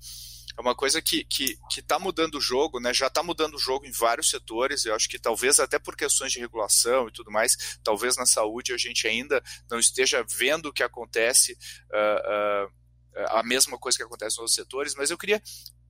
é 0.57 0.61
uma 0.61 0.75
coisa 0.75 1.01
que 1.01 1.19
está 1.19 1.29
que, 1.29 1.59
que 1.71 1.83
tá 1.83 1.99
mudando 1.99 2.37
o 2.37 2.41
jogo, 2.41 2.81
né? 2.81 2.93
já 2.93 3.07
está 3.07 3.23
mudando 3.23 3.55
o 3.55 3.59
jogo 3.59 3.87
em 3.87 3.93
vários 3.93 4.31
setores, 4.31 4.85
eu 4.85 4.95
acho 4.95 5.09
que 5.09 5.19
talvez 5.19 5.59
até 5.59 5.79
por 5.79 5.97
questões 5.97 6.33
de 6.33 6.39
regulação 6.39 7.09
e 7.09 7.13
tudo 7.13 7.31
mais, 7.31 7.79
talvez 7.83 8.17
na 8.17 8.27
saúde 8.27 8.73
a 8.73 8.79
gente 8.79 9.07
ainda 9.07 9.43
não 9.71 9.79
esteja 9.79 10.25
vendo 10.29 10.67
o 10.67 10.73
que 10.73 10.83
acontece, 10.83 11.57
uh, 11.91 12.67
uh, 12.67 12.81
a 13.29 13.43
mesma 13.43 13.79
coisa 13.79 13.99
que 13.99 14.05
acontece 14.05 14.37
nos 14.37 14.39
outros 14.39 14.55
setores, 14.55 14.95
mas 14.95 15.11
eu 15.11 15.19
queria 15.19 15.43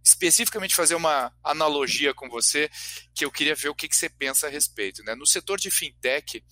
especificamente 0.05 0.75
fazer 0.75 0.95
uma 0.95 1.33
analogia 1.43 2.15
com 2.15 2.29
você, 2.29 2.71
que 3.15 3.25
eu 3.25 3.31
queria 3.31 3.55
ver 3.55 3.69
o 3.69 3.75
que, 3.75 3.89
que 3.89 3.97
você 3.97 4.09
pensa 4.09 4.47
a 4.47 4.51
respeito. 4.51 5.03
Né? 5.05 5.15
No 5.15 5.27
setor 5.27 5.59
de 5.59 5.71
fintech, 5.71 6.43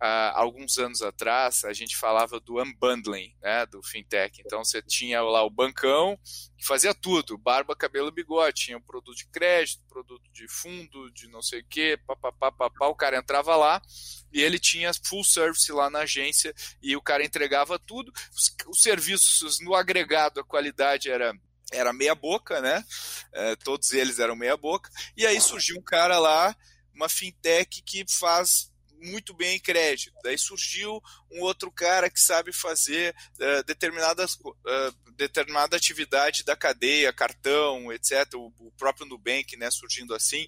há 0.00 0.38
alguns 0.38 0.78
anos 0.78 1.02
atrás, 1.02 1.64
a 1.64 1.72
gente 1.72 1.96
falava 1.96 2.38
do 2.40 2.60
unbundling 2.60 3.34
né, 3.42 3.64
do 3.66 3.82
fintech. 3.82 4.42
Então 4.44 4.64
você 4.64 4.82
tinha 4.82 5.22
lá 5.22 5.42
o 5.44 5.50
bancão 5.50 6.18
que 6.56 6.66
fazia 6.66 6.94
tudo, 6.94 7.38
barba, 7.38 7.76
cabelo, 7.76 8.10
bigode, 8.10 8.64
tinha 8.64 8.76
um 8.76 8.82
produto 8.82 9.16
de 9.16 9.26
crédito, 9.26 9.82
produto 9.88 10.30
de 10.32 10.48
fundo, 10.48 11.10
de 11.10 11.28
não 11.28 11.42
sei 11.42 11.60
o 11.60 11.66
quê, 11.68 11.98
papapá, 12.06 12.50
papá, 12.52 12.88
o 12.88 12.94
cara 12.94 13.18
entrava 13.18 13.56
lá 13.56 13.80
e 14.32 14.40
ele 14.42 14.58
tinha 14.58 14.90
full 15.06 15.24
service 15.24 15.70
lá 15.72 15.88
na 15.90 16.00
agência 16.00 16.54
e 16.82 16.96
o 16.96 17.02
cara 17.02 17.24
entregava 17.24 17.78
tudo. 17.78 18.12
Os, 18.32 18.54
os 18.68 18.82
serviços 18.82 19.58
no 19.60 19.74
agregado, 19.74 20.40
a 20.40 20.44
qualidade 20.44 21.10
era 21.10 21.34
era 21.74 21.92
meia 21.92 22.14
boca, 22.14 22.60
né? 22.60 22.84
É, 23.32 23.56
todos 23.56 23.92
eles 23.92 24.18
eram 24.18 24.36
meia 24.36 24.56
boca. 24.56 24.90
E 25.16 25.26
aí 25.26 25.40
surgiu 25.40 25.76
um 25.78 25.82
cara 25.82 26.18
lá, 26.18 26.56
uma 26.94 27.08
fintech 27.08 27.82
que 27.82 28.04
faz 28.08 28.70
muito 29.04 29.34
bem 29.34 29.60
crédito. 29.60 30.14
Daí 30.22 30.38
surgiu 30.38 31.00
um 31.30 31.42
outro 31.42 31.70
cara 31.70 32.08
que 32.08 32.18
sabe 32.18 32.52
fazer 32.52 33.14
uh, 33.38 33.62
determinadas, 33.64 34.36
uh, 34.36 35.12
determinada 35.16 35.76
atividade 35.76 36.44
da 36.44 36.56
cadeia, 36.56 37.12
cartão, 37.12 37.92
etc. 37.92 38.34
O, 38.34 38.52
o 38.58 38.72
próprio 38.72 39.06
Nubank, 39.06 39.56
né, 39.56 39.70
surgindo 39.70 40.14
assim. 40.14 40.46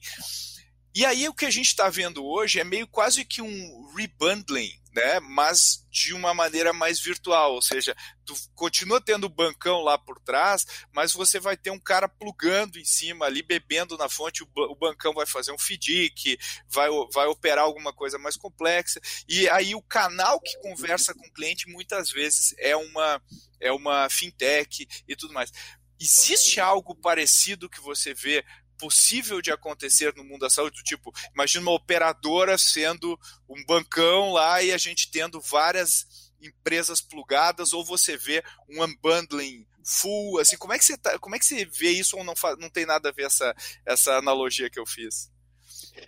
E 0.96 1.04
aí 1.04 1.28
o 1.28 1.34
que 1.34 1.44
a 1.44 1.50
gente 1.50 1.66
está 1.66 1.90
vendo 1.90 2.24
hoje 2.24 2.58
é 2.58 2.64
meio 2.64 2.86
quase 2.86 3.22
que 3.22 3.42
um 3.42 3.94
rebundling, 3.94 4.72
né? 4.94 5.20
Mas 5.20 5.86
de 5.90 6.14
uma 6.14 6.32
maneira 6.32 6.72
mais 6.72 6.98
virtual, 6.98 7.52
ou 7.52 7.60
seja, 7.60 7.94
tu 8.24 8.34
continua 8.54 8.98
tendo 8.98 9.24
o 9.24 9.28
bancão 9.28 9.82
lá 9.82 9.98
por 9.98 10.18
trás, 10.18 10.64
mas 10.94 11.12
você 11.12 11.38
vai 11.38 11.54
ter 11.54 11.70
um 11.70 11.78
cara 11.78 12.08
plugando 12.08 12.78
em 12.78 12.84
cima 12.86 13.26
ali, 13.26 13.42
bebendo 13.42 13.98
na 13.98 14.08
fonte, 14.08 14.42
o 14.42 14.74
bancão 14.74 15.12
vai 15.12 15.26
fazer 15.26 15.52
um 15.52 15.58
FDIC, 15.58 16.38
vai, 16.66 16.88
vai 17.12 17.26
operar 17.26 17.66
alguma 17.66 17.92
coisa 17.92 18.16
mais 18.16 18.38
complexa, 18.38 18.98
e 19.28 19.46
aí 19.50 19.74
o 19.74 19.82
canal 19.82 20.40
que 20.40 20.58
conversa 20.60 21.12
com 21.12 21.26
o 21.26 21.32
cliente 21.32 21.68
muitas 21.68 22.10
vezes 22.10 22.54
é 22.56 22.74
uma, 22.74 23.22
é 23.60 23.70
uma 23.70 24.08
fintech 24.08 24.88
e 25.06 25.14
tudo 25.14 25.34
mais. 25.34 25.52
Existe 26.00 26.58
algo 26.58 26.94
parecido 26.94 27.68
que 27.68 27.82
você 27.82 28.14
vê 28.14 28.42
possível 28.78 29.40
de 29.40 29.50
acontecer 29.50 30.14
no 30.16 30.24
mundo 30.24 30.40
da 30.40 30.50
saúde, 30.50 30.76
do 30.76 30.84
tipo, 30.84 31.12
imagina 31.34 31.62
uma 31.62 31.74
operadora 31.74 32.56
sendo 32.58 33.18
um 33.48 33.64
bancão 33.64 34.32
lá 34.32 34.62
e 34.62 34.72
a 34.72 34.78
gente 34.78 35.10
tendo 35.10 35.40
várias 35.40 36.06
empresas 36.40 37.00
plugadas, 37.00 37.72
ou 37.72 37.84
você 37.84 38.16
vê 38.16 38.42
um 38.68 38.82
unbundling 38.82 39.66
full, 39.84 40.38
assim, 40.40 40.56
como 40.56 40.72
é 40.72 40.78
que 40.78 40.84
você, 40.84 40.96
tá, 40.96 41.18
como 41.18 41.36
é 41.36 41.38
que 41.38 41.44
você 41.44 41.64
vê 41.64 41.90
isso 41.90 42.16
ou 42.16 42.24
não, 42.24 42.34
não 42.58 42.68
tem 42.68 42.84
nada 42.84 43.08
a 43.08 43.12
ver 43.12 43.26
essa, 43.26 43.54
essa 43.84 44.16
analogia 44.16 44.68
que 44.68 44.80
eu 44.80 44.86
fiz? 44.86 45.30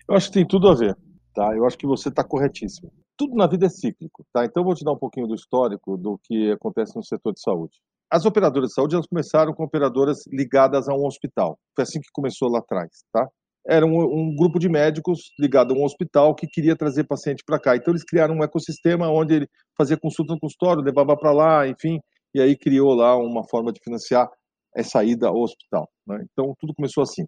Eu 0.06 0.16
acho 0.16 0.28
que 0.28 0.34
tem 0.34 0.46
tudo 0.46 0.68
a 0.68 0.74
ver, 0.74 0.96
tá? 1.34 1.54
Eu 1.56 1.64
acho 1.64 1.78
que 1.78 1.86
você 1.86 2.08
está 2.08 2.24
corretíssimo. 2.24 2.92
Tudo 3.16 3.34
na 3.34 3.46
vida 3.46 3.66
é 3.66 3.68
cíclico, 3.68 4.24
tá? 4.32 4.44
Então 4.44 4.62
eu 4.62 4.64
vou 4.64 4.74
te 4.74 4.84
dar 4.84 4.92
um 4.92 4.98
pouquinho 4.98 5.26
do 5.26 5.34
histórico 5.34 5.96
do 5.96 6.18
que 6.22 6.50
acontece 6.52 6.96
no 6.96 7.04
setor 7.04 7.32
de 7.32 7.40
saúde. 7.40 7.80
As 8.10 8.24
operadoras 8.24 8.68
de 8.70 8.74
saúde 8.74 8.94
elas 8.94 9.06
começaram 9.06 9.52
com 9.52 9.64
operadoras 9.64 10.18
ligadas 10.32 10.88
a 10.88 10.94
um 10.94 11.06
hospital. 11.06 11.58
Foi 11.74 11.82
assim 11.82 12.00
que 12.00 12.08
começou 12.12 12.48
lá 12.48 12.58
atrás, 12.60 12.88
tá? 13.12 13.26
Era 13.66 13.84
um, 13.84 13.98
um 13.98 14.34
grupo 14.34 14.58
de 14.58 14.68
médicos 14.68 15.18
ligado 15.38 15.74
a 15.74 15.76
um 15.76 15.84
hospital 15.84 16.34
que 16.34 16.46
queria 16.46 16.74
trazer 16.74 17.04
paciente 17.04 17.42
para 17.44 17.60
cá. 17.60 17.76
Então 17.76 17.92
eles 17.92 18.04
criaram 18.04 18.34
um 18.34 18.42
ecossistema 18.42 19.10
onde 19.10 19.34
ele 19.34 19.48
fazia 19.76 19.98
consulta 19.98 20.32
no 20.32 20.40
consultório, 20.40 20.82
levava 20.82 21.14
para 21.16 21.32
lá, 21.32 21.68
enfim, 21.68 21.98
e 22.34 22.40
aí 22.40 22.56
criou 22.56 22.94
lá 22.94 23.14
uma 23.16 23.46
forma 23.46 23.70
de 23.72 23.80
financiar 23.84 24.26
essa 24.74 25.04
ida 25.04 25.28
ao 25.28 25.36
hospital. 25.36 25.86
Né? 26.06 26.24
Então 26.32 26.54
tudo 26.58 26.72
começou 26.74 27.02
assim. 27.02 27.24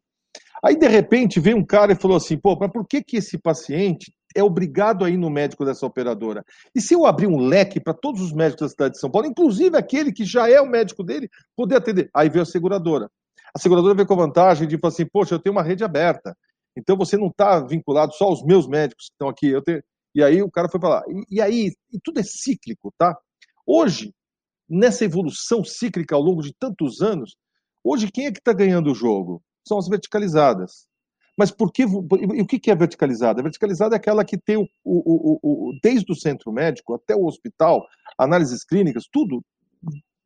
Aí 0.65 0.77
de 0.77 0.89
repente 0.89 1.41
veio 1.41 1.59
um 1.59 1.65
cara 1.65 1.93
e 1.93 2.01
falou 2.01 2.17
assim: 2.17 2.39
pô, 2.39 2.57
mas 2.59 2.71
por 2.71 2.87
que 2.87 3.03
que 3.03 3.19
esse 3.19 3.39
paciente 3.39 4.13
é 4.35 4.43
obrigado 4.43 5.05
a 5.05 5.11
ir 5.11 5.17
no 5.17 5.31
médico 5.31 5.65
dessa 5.65 5.85
operadora. 5.85 6.45
E 6.75 6.81
se 6.81 6.95
eu 6.95 7.07
abrir 7.07 7.27
um 7.27 7.39
leque 7.39 7.81
para 7.81 7.95
todos 7.95 8.21
os 8.21 8.33
médicos 8.33 8.61
da 8.61 8.69
cidade 8.69 8.95
de 8.95 9.01
São 9.01 9.11
Paulo, 9.11 9.27
inclusive 9.27 9.77
aquele 9.77 10.13
que 10.13 10.25
já 10.25 10.49
é 10.49 10.61
o 10.61 10.69
médico 10.69 11.03
dele, 11.03 11.29
poder 11.57 11.77
atender? 11.77 12.09
Aí 12.15 12.29
veio 12.29 12.43
a 12.43 12.47
seguradora. 12.47 13.11
A 13.55 13.59
seguradora 13.59 13.95
veio 13.95 14.07
com 14.07 14.15
a 14.15 14.27
vantagem 14.27 14.69
de 14.69 14.79
falar 14.79 14.93
assim: 14.93 15.07
poxa, 15.07 15.35
eu 15.35 15.39
tenho 15.39 15.55
uma 15.55 15.63
rede 15.63 15.83
aberta. 15.83 16.37
Então 16.77 16.97
você 16.97 17.17
não 17.17 17.27
está 17.27 17.61
vinculado 17.61 18.15
só 18.15 18.27
aos 18.27 18.45
meus 18.45 18.69
médicos 18.69 19.07
que 19.07 19.13
estão 19.13 19.29
aqui. 19.29 19.49
Eu 19.49 19.63
tenho... 19.63 19.83
E 20.15 20.23
aí 20.23 20.43
o 20.43 20.51
cara 20.51 20.69
foi 20.69 20.81
lá. 20.81 21.03
E, 21.09 21.37
e 21.37 21.41
aí, 21.41 21.73
e 21.93 21.99
tudo 22.03 22.21
é 22.21 22.23
cíclico, 22.23 22.93
tá? 22.97 23.17
Hoje, 23.67 24.15
nessa 24.69 25.05
evolução 25.05 25.65
cíclica 25.65 26.15
ao 26.15 26.23
longo 26.23 26.43
de 26.43 26.55
tantos 26.59 27.01
anos, 27.01 27.37
hoje 27.83 28.11
quem 28.11 28.27
é 28.27 28.33
que 28.33 28.39
está 28.39 28.53
ganhando 28.53 28.93
o 28.93 28.95
jogo? 28.95 29.43
São 29.67 29.79
as 29.79 29.89
verticalizadas. 29.89 30.87
Mas 31.37 31.51
por 31.51 31.73
que, 31.73 31.83
e 31.83 32.43
o 32.43 32.47
que 32.47 32.71
é 32.71 32.75
verticalizada? 32.75 33.41
A 33.41 33.43
verticalizada 33.43 33.95
é 33.95 33.99
aquela 33.99 34.25
que 34.25 34.37
tem 34.37 34.57
o, 34.57 34.67
o, 34.85 35.39
o, 35.43 35.71
o, 35.71 35.79
desde 35.83 36.11
o 36.13 36.17
centro 36.17 36.53
médico 36.53 36.95
até 36.95 37.15
o 37.15 37.25
hospital, 37.25 37.87
análises 38.19 38.65
clínicas, 38.65 39.09
tudo 39.11 39.43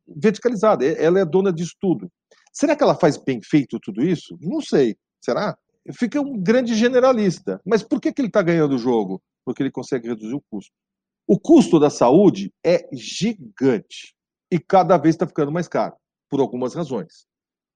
verticalizada. 0.07 0.85
Ela 0.85 1.19
é 1.19 1.25
dona 1.25 1.53
de 1.53 1.65
tudo. 1.79 2.11
Será 2.51 2.75
que 2.75 2.83
ela 2.83 2.95
faz 2.95 3.17
bem 3.17 3.41
feito 3.41 3.79
tudo 3.79 4.03
isso? 4.03 4.37
Não 4.41 4.61
sei. 4.61 4.95
Será? 5.21 5.57
Fica 5.93 6.19
um 6.21 6.41
grande 6.41 6.75
generalista. 6.75 7.61
Mas 7.65 7.83
por 7.83 8.01
que, 8.01 8.11
que 8.11 8.21
ele 8.21 8.29
está 8.29 8.41
ganhando 8.41 8.75
o 8.75 8.79
jogo? 8.79 9.21
Porque 9.43 9.61
ele 9.61 9.71
consegue 9.71 10.07
reduzir 10.07 10.33
o 10.33 10.43
custo. 10.49 10.71
O 11.27 11.39
custo 11.39 11.79
da 11.79 11.89
saúde 11.89 12.53
é 12.63 12.87
gigante 12.93 14.15
e 14.51 14.59
cada 14.59 14.97
vez 14.97 15.15
está 15.15 15.25
ficando 15.25 15.51
mais 15.51 15.67
caro, 15.67 15.95
por 16.29 16.39
algumas 16.39 16.73
razões. 16.73 17.25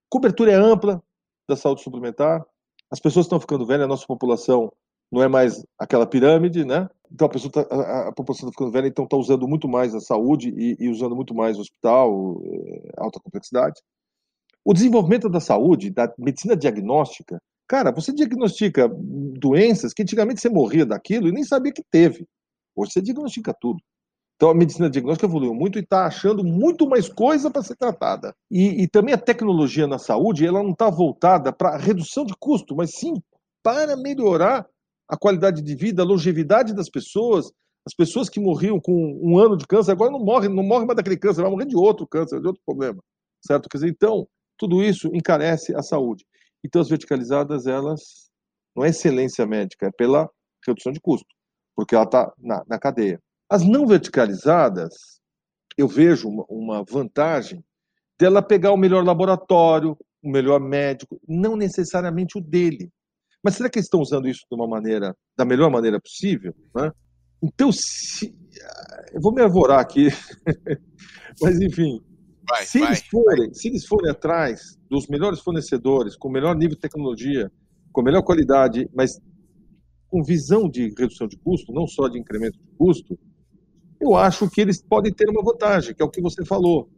Cobertura 0.07 0.51
é 0.51 0.55
ampla 0.55 1.01
da 1.47 1.55
saúde 1.55 1.81
suplementar, 1.81 2.45
as 2.91 2.99
pessoas 2.99 3.25
estão 3.25 3.39
ficando 3.39 3.65
velhas, 3.65 3.85
a 3.85 3.87
nossa 3.87 4.05
população 4.05 4.71
não 5.11 5.23
é 5.23 5.27
mais 5.27 5.63
aquela 5.77 6.05
pirâmide, 6.05 6.63
né? 6.63 6.87
Então 7.11 7.27
a, 7.27 7.29
pessoa 7.29 7.51
tá, 7.51 7.61
a, 7.71 8.09
a 8.09 8.11
população 8.11 8.47
está 8.47 8.51
ficando 8.51 8.71
velha, 8.71 8.87
então 8.87 9.05
está 9.05 9.17
usando 9.17 9.47
muito 9.47 9.67
mais 9.67 9.95
a 9.95 9.99
saúde 9.99 10.49
e, 10.55 10.75
e 10.79 10.89
usando 10.89 11.15
muito 11.15 11.33
mais 11.33 11.57
o 11.57 11.61
hospital, 11.61 12.41
é, 12.45 12.91
alta 12.97 13.19
complexidade. 13.19 13.81
O 14.63 14.73
desenvolvimento 14.73 15.27
da 15.29 15.39
saúde, 15.39 15.89
da 15.89 16.13
medicina 16.17 16.55
diagnóstica, 16.55 17.41
cara, 17.67 17.91
você 17.91 18.13
diagnostica 18.13 18.87
doenças 19.39 19.93
que 19.93 20.03
antigamente 20.03 20.41
você 20.41 20.49
morria 20.49 20.85
daquilo 20.85 21.27
e 21.27 21.31
nem 21.31 21.43
sabia 21.43 21.71
que 21.71 21.83
teve. 21.89 22.27
Hoje 22.75 22.91
você 22.91 23.01
diagnostica 23.01 23.53
tudo. 23.59 23.79
Então 24.39 24.51
a 24.51 24.55
medicina 24.55 24.89
diagnóstica 24.89 25.25
evoluiu 25.25 25.53
muito 25.53 25.77
e 25.77 25.81
está 25.81 26.05
achando 26.05 26.45
muito 26.45 26.87
mais 26.87 27.09
coisa 27.09 27.51
para 27.51 27.61
ser 27.61 27.75
tratada. 27.75 28.33
E, 28.49 28.83
e, 28.83 28.87
também 28.87 29.13
a 29.13 29.17
tecnologia 29.17 29.85
na 29.85 29.99
saúde, 29.99 30.47
ela 30.47 30.63
não 30.63 30.71
está 30.71 30.89
voltada 30.89 31.51
para 31.51 31.75
redução 31.75 32.25
de 32.25 32.33
custo, 32.39 32.73
mas 32.73 32.91
sim 32.91 33.21
para 33.61 33.97
melhorar 33.97 34.65
a 35.09 35.17
qualidade 35.17 35.61
de 35.61 35.75
vida, 35.75 36.03
a 36.03 36.05
longevidade 36.05 36.73
das 36.73 36.89
pessoas. 36.89 37.51
As 37.85 37.93
pessoas 37.93 38.29
que 38.29 38.39
morriam 38.39 38.79
com 38.79 39.19
um 39.21 39.37
ano 39.37 39.57
de 39.57 39.67
câncer 39.67 39.91
agora 39.91 40.09
não 40.09 40.23
morrem, 40.23 40.49
não 40.49 40.63
morrem 40.63 40.87
mais 40.87 40.95
daquele 40.95 41.17
câncer, 41.17 41.41
vai 41.41 41.51
morrer 41.51 41.65
de 41.65 41.75
outro 41.75 42.07
câncer, 42.07 42.39
de 42.39 42.47
outro 42.47 42.61
problema, 42.65 43.03
certo? 43.45 43.67
Quer 43.67 43.79
dizer, 43.79 43.89
então 43.89 44.25
tudo 44.57 44.81
isso 44.81 45.09
encarece 45.13 45.75
a 45.75 45.81
saúde. 45.81 46.25
Então 46.63 46.81
as 46.81 46.87
verticalizadas 46.87 47.67
elas 47.67 48.29
não 48.73 48.85
é 48.85 48.89
excelência 48.89 49.45
médica, 49.45 49.87
é 49.87 49.91
pela 49.91 50.29
redução 50.65 50.93
de 50.93 51.01
custo, 51.01 51.27
porque 51.75 51.93
ela 51.93 52.05
está 52.05 52.31
na, 52.37 52.63
na 52.65 52.79
cadeia. 52.79 53.19
As 53.49 53.65
não 53.65 53.87
verticalizadas, 53.87 54.93
eu 55.77 55.87
vejo 55.87 56.29
uma 56.47 56.83
vantagem 56.83 57.63
dela 58.19 58.41
pegar 58.41 58.71
o 58.71 58.77
melhor 58.77 59.03
laboratório, 59.03 59.97
o 60.21 60.29
melhor 60.29 60.59
médico, 60.59 61.19
não 61.27 61.55
necessariamente 61.55 62.37
o 62.37 62.41
dele. 62.41 62.91
Mas 63.43 63.55
será 63.55 63.69
que 63.69 63.79
eles 63.79 63.85
estão 63.85 64.01
usando 64.01 64.27
isso 64.27 64.45
de 64.49 64.55
uma 64.55 64.67
maneira, 64.67 65.15
da 65.37 65.45
melhor 65.45 65.71
maneira 65.71 65.99
possível? 65.99 66.53
Né? 66.75 66.91
Então, 67.41 67.71
se, 67.71 68.35
eu 69.13 69.21
vou 69.21 69.33
me 69.33 69.41
arvorar 69.41 69.79
aqui, 69.79 70.09
mas 71.41 71.59
enfim, 71.61 72.01
vai, 72.47 72.65
se, 72.65 72.79
vai, 72.79 72.89
eles 72.89 73.07
forem, 73.07 73.45
vai. 73.47 73.53
se 73.53 73.67
eles 73.69 73.85
forem 73.85 74.11
atrás 74.11 74.77
dos 74.89 75.07
melhores 75.07 75.39
fornecedores, 75.39 76.17
com 76.17 76.27
o 76.27 76.31
melhor 76.31 76.55
nível 76.55 76.75
de 76.75 76.81
tecnologia, 76.81 77.49
com 77.93 78.03
melhor 78.03 78.21
qualidade, 78.21 78.87
mas 78.93 79.17
com 80.09 80.21
visão 80.21 80.69
de 80.69 80.93
redução 80.97 81.27
de 81.27 81.37
custo, 81.37 81.71
não 81.71 81.87
só 81.87 82.09
de 82.09 82.19
incremento 82.19 82.59
de 82.59 82.67
custo, 82.77 83.17
eu 83.99 84.15
acho 84.15 84.49
que 84.49 84.61
eles 84.61 84.81
podem 84.81 85.13
ter 85.13 85.29
uma 85.29 85.43
vantagem, 85.43 85.93
que 85.93 86.01
é 86.01 86.05
o 86.05 86.09
que 86.09 86.21
você 86.21 86.45
falou. 86.45 86.89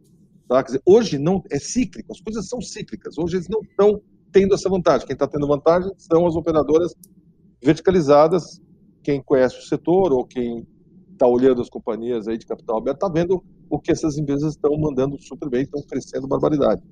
Tá? 0.48 0.62
Dizer, 0.62 0.82
hoje 0.86 1.18
não 1.18 1.42
é 1.50 1.58
cíclico, 1.58 2.12
as 2.12 2.20
coisas 2.20 2.48
são 2.48 2.60
cíclicas. 2.60 3.18
Hoje 3.18 3.36
eles 3.36 3.48
não 3.48 3.60
estão 3.60 4.00
tendo 4.30 4.54
essa 4.54 4.68
vantagem. 4.68 5.06
Quem 5.06 5.14
está 5.14 5.26
tendo 5.26 5.46
vantagem 5.46 5.92
são 5.96 6.26
as 6.26 6.36
operadoras 6.36 6.94
verticalizadas. 7.62 8.60
Quem 9.02 9.22
conhece 9.22 9.58
o 9.58 9.62
setor 9.62 10.12
ou 10.12 10.24
quem 10.24 10.66
está 11.12 11.26
olhando 11.26 11.60
as 11.60 11.68
companhias 11.68 12.28
aí 12.28 12.38
de 12.38 12.46
capital 12.46 12.78
aberto 12.78 12.96
está 12.96 13.08
vendo 13.08 13.42
o 13.68 13.78
que 13.78 13.92
essas 13.92 14.18
empresas 14.18 14.54
estão 14.54 14.76
mandando 14.76 15.20
super 15.20 15.48
bem, 15.48 15.62
estão 15.62 15.82
crescendo 15.82 16.28
barbaridade. 16.28 16.82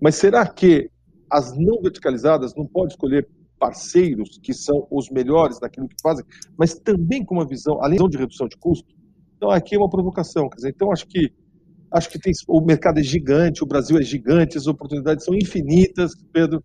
Mas 0.00 0.16
será 0.16 0.46
que 0.46 0.90
as 1.30 1.56
não 1.56 1.80
verticalizadas 1.80 2.54
não 2.54 2.66
podem 2.66 2.88
escolher 2.88 3.28
parceiros 3.62 4.40
que 4.42 4.52
são 4.52 4.88
os 4.90 5.08
melhores 5.08 5.60
naquilo 5.60 5.86
que 5.86 5.94
fazem, 6.02 6.24
mas 6.58 6.74
também 6.74 7.24
com 7.24 7.36
uma 7.36 7.46
visão, 7.46 7.80
além 7.80 7.96
de 8.08 8.18
redução 8.18 8.48
de 8.48 8.56
custo. 8.56 8.92
Então, 9.36 9.50
aqui 9.50 9.76
é 9.76 9.78
uma 9.78 9.88
provocação. 9.88 10.48
Quer 10.48 10.56
dizer, 10.56 10.70
então, 10.70 10.90
acho 10.90 11.06
que 11.06 11.32
Acho 11.92 12.08
que 12.08 12.18
tem, 12.18 12.32
o 12.48 12.60
mercado 12.62 12.98
é 13.00 13.02
gigante, 13.02 13.62
o 13.62 13.66
Brasil 13.66 13.98
é 13.98 14.02
gigante, 14.02 14.56
as 14.56 14.66
oportunidades 14.66 15.26
são 15.26 15.34
infinitas, 15.34 16.12
Pedro. 16.32 16.64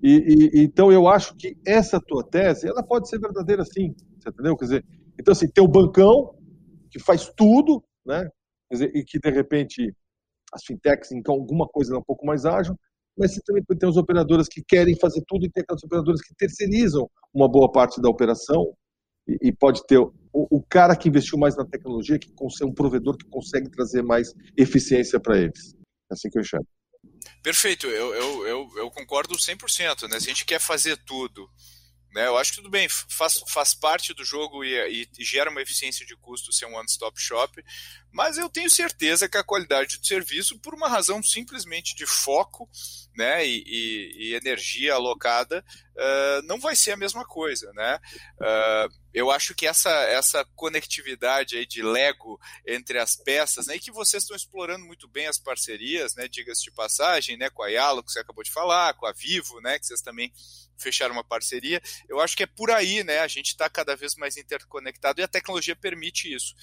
E, 0.00 0.52
e, 0.54 0.62
então 0.62 0.92
eu 0.92 1.08
acho 1.08 1.34
que 1.36 1.56
essa 1.66 2.00
tua 2.00 2.22
tese, 2.22 2.68
ela 2.68 2.80
pode 2.80 3.08
ser 3.08 3.18
verdadeira 3.18 3.64
sim, 3.64 3.94
entendeu? 4.24 4.56
Quer 4.56 4.64
dizer, 4.64 4.86
então 5.18 5.32
assim, 5.32 5.48
tem 5.48 5.62
o 5.62 5.68
bancão 5.68 6.36
que 6.88 7.00
faz 7.00 7.32
tudo, 7.36 7.82
né? 8.06 8.28
Dizer, 8.70 8.92
e 8.94 9.02
que 9.02 9.18
de 9.18 9.30
repente 9.30 9.92
as 10.54 10.64
fintechs 10.64 11.10
então 11.10 11.34
alguma 11.34 11.66
coisa 11.66 11.96
é 11.96 11.98
um 11.98 12.04
pouco 12.04 12.24
mais 12.24 12.46
ágil, 12.46 12.76
mas 13.20 13.34
você 13.34 13.40
também 13.42 13.62
tem 13.62 13.88
as 13.88 13.98
operadoras 13.98 14.48
que 14.48 14.62
querem 14.66 14.98
fazer 14.98 15.22
tudo 15.28 15.44
e 15.44 15.50
tem 15.50 15.62
aquelas 15.62 15.84
operadoras 15.84 16.22
que 16.22 16.34
terceirizam 16.34 17.08
uma 17.34 17.46
boa 17.46 17.70
parte 17.70 18.00
da 18.00 18.08
operação 18.08 18.74
e, 19.28 19.48
e 19.48 19.52
pode 19.52 19.86
ter 19.86 19.98
o, 19.98 20.10
o, 20.32 20.62
cara 20.62 20.96
que 20.96 21.08
investiu 21.08 21.38
mais 21.38 21.54
na 21.54 21.66
tecnologia, 21.66 22.18
que 22.18 22.32
consegue 22.32 22.70
um 22.70 22.74
provedor 22.74 23.18
que 23.18 23.28
consegue 23.28 23.70
trazer 23.70 24.02
mais 24.02 24.32
eficiência 24.56 25.20
para 25.20 25.38
eles. 25.38 25.74
É 26.10 26.14
assim 26.14 26.30
que 26.30 26.38
eu 26.38 26.40
enxergo. 26.40 26.66
Perfeito, 27.42 27.86
eu, 27.86 28.14
eu, 28.14 28.46
eu, 28.46 28.70
eu 28.76 28.90
concordo 28.90 29.34
100%. 29.34 30.08
Né? 30.08 30.18
Se 30.18 30.26
a 30.26 30.32
gente 30.32 30.46
quer 30.46 30.60
fazer 30.60 30.96
tudo 31.04 31.46
né, 32.12 32.26
eu 32.26 32.36
acho 32.36 32.50
que 32.50 32.56
tudo 32.56 32.70
bem, 32.70 32.88
faz, 32.88 33.42
faz 33.48 33.72
parte 33.72 34.12
do 34.12 34.24
jogo 34.24 34.64
e, 34.64 35.02
e, 35.02 35.08
e 35.18 35.24
gera 35.24 35.50
uma 35.50 35.62
eficiência 35.62 36.04
de 36.04 36.16
custo 36.16 36.52
ser 36.52 36.66
um 36.66 36.74
one-stop 36.74 37.20
shop, 37.20 37.64
mas 38.10 38.36
eu 38.36 38.48
tenho 38.48 38.68
certeza 38.68 39.28
que 39.28 39.36
a 39.36 39.44
qualidade 39.44 39.98
do 39.98 40.06
serviço, 40.06 40.58
por 40.58 40.74
uma 40.74 40.88
razão 40.88 41.22
simplesmente 41.22 41.94
de 41.94 42.06
foco 42.06 42.68
né, 43.16 43.46
e, 43.46 43.62
e 43.64 44.34
energia 44.34 44.94
alocada, 44.94 45.64
uh, 46.00 46.42
não 46.44 46.58
vai 46.58 46.74
ser 46.74 46.92
a 46.92 46.96
mesma 46.96 47.24
coisa. 47.24 47.70
Né? 47.72 48.00
Uh, 48.40 48.94
eu 49.12 49.30
acho 49.30 49.54
que 49.54 49.66
essa, 49.66 49.90
essa 49.90 50.44
conectividade 50.56 51.56
aí 51.56 51.66
de 51.66 51.82
Lego 51.82 52.40
entre 52.66 52.98
as 52.98 53.14
peças, 53.16 53.66
né, 53.66 53.76
e 53.76 53.80
que 53.80 53.92
vocês 53.92 54.22
estão 54.22 54.36
explorando 54.36 54.84
muito 54.86 55.06
bem 55.08 55.26
as 55.26 55.38
parcerias, 55.38 56.14
né, 56.14 56.28
diga-se 56.28 56.62
de 56.62 56.70
passagem, 56.70 57.36
né, 57.36 57.50
com 57.50 57.62
a 57.62 57.68
Yalo, 57.68 58.02
que 58.02 58.10
você 58.10 58.20
acabou 58.20 58.44
de 58.44 58.50
falar, 58.50 58.94
com 58.94 59.06
a 59.06 59.12
Vivo, 59.12 59.60
né, 59.60 59.78
que 59.78 59.86
vocês 59.86 60.00
também 60.00 60.32
fechar 60.78 61.10
uma 61.10 61.22
parceria. 61.22 61.80
Eu 62.08 62.20
acho 62.20 62.36
que 62.36 62.44
é 62.44 62.46
por 62.46 62.70
aí, 62.70 63.04
né? 63.04 63.18
A 63.18 63.28
gente 63.28 63.48
está 63.48 63.68
cada 63.68 63.94
vez 63.94 64.14
mais 64.16 64.38
interconectado 64.38 65.20
e 65.20 65.24
a 65.24 65.28
tecnologia 65.28 65.76
permite 65.76 66.32
isso. 66.34 66.54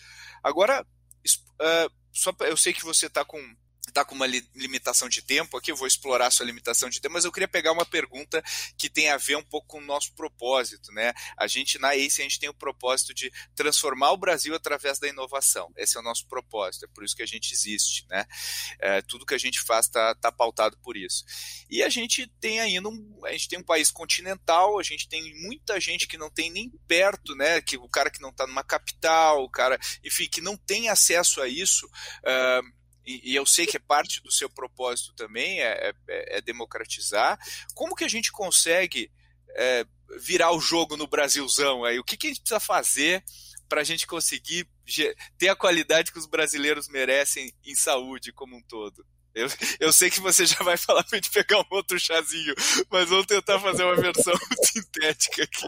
Agora, 0.44 0.82
uh, 0.82 1.94
só 2.12 2.34
eu 2.40 2.58
sei 2.58 2.74
que 2.74 2.84
você 2.84 3.06
está 3.06 3.24
com 3.24 3.40
está 3.88 4.04
com 4.06 4.16
uma 4.16 4.28
li 4.28 4.48
limitação 4.56 5.10
de 5.10 5.22
tempo 5.22 5.58
aqui, 5.58 5.72
eu 5.72 5.76
vou 5.76 5.88
explorar 5.88 6.32
sua 6.32 6.46
limitação 6.46 6.90
de 6.90 7.00
tempo, 7.00 7.14
mas 7.14 7.26
eu 7.26 7.32
queria 7.32 7.48
pegar 7.48 7.72
uma 7.72 7.86
pergunta 7.86 8.44
que 8.78 8.90
tem 8.90 9.10
a 9.10 9.18
ver 9.18 9.38
um 9.38 9.44
pouco 9.44 9.68
com 9.68 9.80
o 9.80 9.86
nosso 9.86 10.14
propósito, 10.14 10.92
né? 10.92 11.14
A 11.38 11.48
gente, 11.48 11.80
na 11.80 11.96
ACE, 11.96 12.22
a 12.22 12.24
gente 12.24 12.40
tem 12.40 12.50
o 12.50 12.54
propósito 12.54 13.14
de 13.14 13.32
transformar 13.56 14.12
o 14.12 14.18
Brasil 14.18 14.54
através 14.56 15.00
da 15.00 15.08
inovação. 15.08 15.72
Esse 15.76 15.98
é 15.98 16.00
o 16.00 16.04
nosso 16.04 16.28
propósito, 16.28 16.86
é 16.86 16.88
por 16.88 17.04
isso 17.04 17.16
que 17.16 17.24
a 17.24 17.28
gente 17.28 17.54
existe, 17.54 18.06
né? 18.10 18.26
É, 18.80 19.02
tudo 19.02 19.26
que 19.26 19.34
a 19.34 19.40
gente 19.40 19.62
faz 19.62 19.86
está 19.86 20.14
tá 20.16 20.32
pautado 20.32 20.78
por 20.80 20.98
isso. 20.98 21.24
E 21.70 21.82
a 21.82 21.90
gente 21.90 22.28
tem 22.40 22.60
ainda 22.60 22.90
um, 22.90 23.22
a 23.26 23.32
gente 23.32 23.48
tem 23.48 23.60
um 23.60 23.64
país 23.64 23.92
continental, 23.92 24.80
a 24.80 24.84
gente 24.84 25.08
tem 25.08 25.34
muita 25.42 25.80
gente 25.80 26.08
que 26.08 26.18
não 26.18 26.30
tem 26.30 26.50
nem 26.50 26.70
perto, 26.88 27.36
né? 27.36 27.62
Que 27.62 27.78
o 27.78 27.90
cara 27.90 28.10
que 28.10 28.22
não 28.22 28.30
está 28.30 28.46
numa 28.46 28.64
capital, 28.64 29.44
o 29.44 29.50
cara, 29.50 29.80
enfim, 30.04 30.28
que 30.28 30.42
não 30.42 30.58
tem 30.58 30.90
acesso 30.90 31.42
a 31.42 31.48
isso. 31.48 31.86
Uh, 32.24 32.78
e, 33.08 33.32
e, 33.32 33.36
eu 33.36 33.46
sei 33.46 33.66
que 33.66 33.78
é 33.78 33.80
parte 33.80 34.22
do 34.22 34.32
seu 34.32 34.50
propósito 34.50 35.14
também 35.14 35.62
é, 35.62 35.94
é, 36.08 36.38
é 36.38 36.42
democratizar. 36.42 37.40
Como 37.74 37.96
que 37.96 38.04
a 38.04 38.10
gente 38.10 38.32
consegue 38.32 39.10
é, 39.56 39.86
virar 40.20 40.52
o 40.52 40.60
jogo 40.60 40.98
no 40.98 41.08
Brasilzão? 41.08 41.86
Aí? 41.86 41.98
O 41.98 42.04
que, 42.04 42.18
que 42.18 42.28
a 42.28 42.30
gente 42.30 42.42
precisa 42.42 42.60
fazer 42.60 43.24
para 43.70 43.82
a 43.82 43.84
gente 43.84 44.06
conseguir 44.06 44.68
ter 45.38 45.50
a 45.50 45.56
qualidade 45.56 46.12
que 46.12 46.20
os 46.20 46.26
brasileiros 46.26 46.88
merecem 46.90 47.54
em 47.66 47.76
saúde 47.76 48.34
como 48.34 48.58
um 48.58 48.62
todo? 48.62 49.06
Eu, 49.38 49.48
eu 49.80 49.94
sei 49.94 50.10
que 50.10 50.20
você 50.20 50.46
já 50.46 50.64
vai 50.64 50.78
falar 50.78 51.04
para 51.04 51.18
gente 51.18 51.32
pegar 51.32 51.60
um 51.60 51.76
outro 51.76 52.00
chazinho, 52.00 52.54
mas 52.92 53.10
vamos 53.10 53.26
tentar 53.26 53.60
fazer 53.60 53.84
uma 53.84 53.96
versão 53.96 54.34
sintética 54.66 55.44
aqui. 55.44 55.68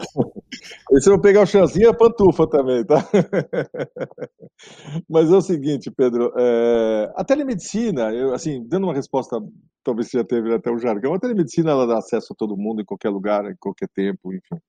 E 0.92 1.00
se 1.00 1.10
eu 1.10 1.20
pegar 1.20 1.42
o 1.42 1.46
chazinho, 1.46 1.88
é 1.88 1.92
pantufa 1.92 2.46
também, 2.48 2.84
tá? 2.84 2.96
Mas 5.08 5.30
é 5.30 5.36
o 5.36 5.40
seguinte, 5.40 5.90
Pedro, 5.90 6.32
é... 6.36 7.12
a 7.16 7.24
telemedicina, 7.24 8.12
eu, 8.12 8.34
assim, 8.34 8.62
dando 8.66 8.84
uma 8.84 8.94
resposta, 8.94 9.38
talvez 9.84 10.08
você 10.08 10.18
já 10.18 10.24
teve 10.24 10.52
até 10.52 10.70
o 10.70 10.78
jargão, 10.78 11.14
a 11.14 11.20
telemedicina 11.20 11.70
ela 11.70 11.86
dá 11.86 11.98
acesso 11.98 12.32
a 12.32 12.36
todo 12.36 12.56
mundo, 12.56 12.82
em 12.82 12.84
qualquer 12.84 13.10
lugar, 13.10 13.50
em 13.50 13.56
qualquer 13.58 13.88
tempo, 13.94 14.34
enfim. 14.34 14.60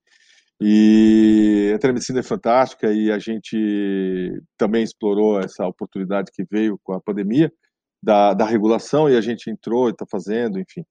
E 0.63 1.73
a 1.75 1.79
telemedicina 1.79 2.19
é 2.19 2.23
fantástica 2.23 2.93
e 2.93 3.11
a 3.11 3.17
gente 3.17 4.39
também 4.55 4.83
explorou 4.83 5.39
essa 5.39 5.65
oportunidade 5.65 6.31
que 6.31 6.45
veio 6.49 6.79
com 6.83 6.93
a 6.93 7.01
pandemia, 7.01 7.51
da, 8.01 8.33
da 8.33 8.45
regulação 8.45 9.09
e 9.09 9.15
a 9.15 9.21
gente 9.21 9.49
entrou 9.49 9.87
e 9.87 9.91
está 9.91 10.05
fazendo, 10.09 10.59
enfim. 10.59 10.83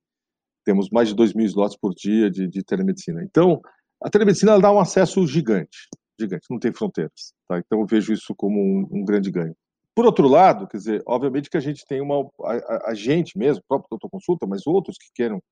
Temos 0.64 0.88
mais 0.90 1.08
de 1.08 1.14
2 1.14 1.34
mil 1.34 1.46
slots 1.46 1.76
por 1.76 1.94
dia 1.94 2.30
de, 2.30 2.46
de 2.46 2.62
telemedicina. 2.62 3.22
Então, 3.22 3.60
a 4.02 4.08
telemedicina 4.08 4.60
dá 4.60 4.70
um 4.70 4.78
acesso 4.78 5.26
gigante, 5.26 5.88
gigante, 6.18 6.46
não 6.50 6.58
tem 6.58 6.72
fronteiras. 6.72 7.32
Tá? 7.48 7.58
Então, 7.58 7.80
eu 7.80 7.86
vejo 7.86 8.12
isso 8.12 8.34
como 8.36 8.60
um, 8.60 8.88
um, 8.90 9.04
grande 9.04 9.30
ganho. 9.30 9.54
Por 9.94 10.06
outro 10.06 10.28
lado, 10.28 10.68
quer 10.68 10.76
dizer, 10.76 11.02
obviamente 11.06 11.50
que 11.50 11.56
a 11.56 11.60
gente 11.60 11.84
tem 11.84 12.00
uma. 12.00 12.28
A, 12.44 12.90
a, 12.90 12.94
gente 12.94 13.36
mesmo, 13.36 13.64
próprio 13.66 13.88
doutor 13.90 14.08
consulta, 14.08 14.46
mas 14.46 14.66
outros 14.66 14.96
que 14.96 15.08
queiram 15.14 15.42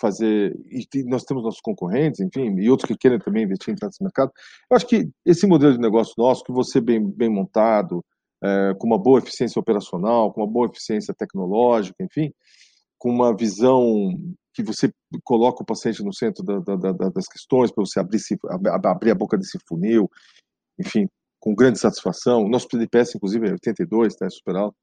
fazer. 0.00 0.54
E 0.70 0.86
nós 1.04 1.24
temos 1.24 1.42
nossos 1.42 1.60
concorrentes, 1.60 2.20
enfim, 2.20 2.54
e 2.58 2.68
outros 2.68 2.88
que 2.88 2.96
querem 2.96 3.18
também 3.18 3.44
investir 3.44 3.74
nesse 3.80 4.02
mercado. 4.02 4.30
Eu 4.70 4.76
acho 4.76 4.86
que 4.86 5.08
esse 5.24 5.46
modelo 5.46 5.72
de 5.72 5.80
negócio 5.80 6.14
nosso, 6.18 6.44
que 6.44 6.52
você 6.52 6.80
bem, 6.80 7.08
bem 7.08 7.30
montado, 7.30 8.04
é, 8.42 8.74
com 8.78 8.86
uma 8.86 8.98
boa 8.98 9.20
eficiência 9.20 9.60
operacional, 9.60 10.32
com 10.32 10.40
uma 10.40 10.50
boa 10.50 10.66
eficiência 10.66 11.14
tecnológica, 11.14 12.02
enfim, 12.02 12.32
com 12.98 13.10
uma 13.10 13.34
visão 13.36 14.10
que 14.54 14.62
você 14.62 14.92
coloca 15.24 15.62
o 15.62 15.66
paciente 15.66 16.04
no 16.04 16.12
centro 16.12 16.44
da, 16.44 16.58
da, 16.58 16.92
da, 16.92 17.08
das 17.08 17.26
questões, 17.26 17.72
para 17.72 17.84
você 17.84 18.00
abrir, 18.00 18.20
abrir 18.84 19.10
a 19.10 19.14
boca 19.14 19.38
desse 19.38 19.58
funil, 19.66 20.10
enfim, 20.78 21.06
com 21.40 21.54
grande 21.54 21.78
satisfação. 21.78 22.48
Nosso 22.48 22.68
PDPS, 22.68 23.14
inclusive, 23.16 23.48
é 23.48 23.52
82, 23.52 24.12
está 24.12 24.26
é 24.26 24.30
super 24.30 24.56
alto. 24.56 24.76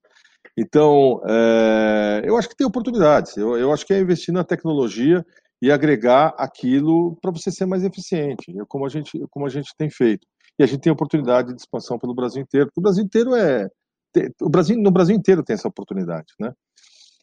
Então, 0.57 1.21
é, 1.27 2.21
eu 2.25 2.37
acho 2.37 2.49
que 2.49 2.55
tem 2.55 2.65
oportunidades. 2.65 3.37
Eu, 3.37 3.57
eu 3.57 3.71
acho 3.71 3.85
que 3.85 3.93
é 3.93 3.99
investir 3.99 4.33
na 4.33 4.43
tecnologia 4.43 5.23
e 5.61 5.71
agregar 5.71 6.33
aquilo 6.37 7.17
para 7.21 7.31
você 7.31 7.51
ser 7.51 7.65
mais 7.65 7.83
eficiente, 7.83 8.51
como 8.67 8.85
a 8.85 8.89
gente, 8.89 9.11
como 9.29 9.45
a 9.45 9.49
gente 9.49 9.69
tem 9.77 9.89
feito 9.89 10.25
e 10.59 10.63
a 10.63 10.67
gente 10.67 10.81
tem 10.81 10.91
oportunidade 10.91 11.53
de 11.53 11.61
expansão 11.61 11.97
pelo 11.97 12.13
Brasil 12.13 12.41
inteiro. 12.41 12.69
O 12.75 12.81
Brasil 12.81 13.03
inteiro 13.03 13.33
é 13.33 13.69
o 14.41 14.49
Brasil 14.49 14.75
no 14.77 14.91
Brasil 14.91 15.15
inteiro 15.15 15.43
tem 15.43 15.53
essa 15.53 15.67
oportunidade, 15.67 16.33
né? 16.39 16.51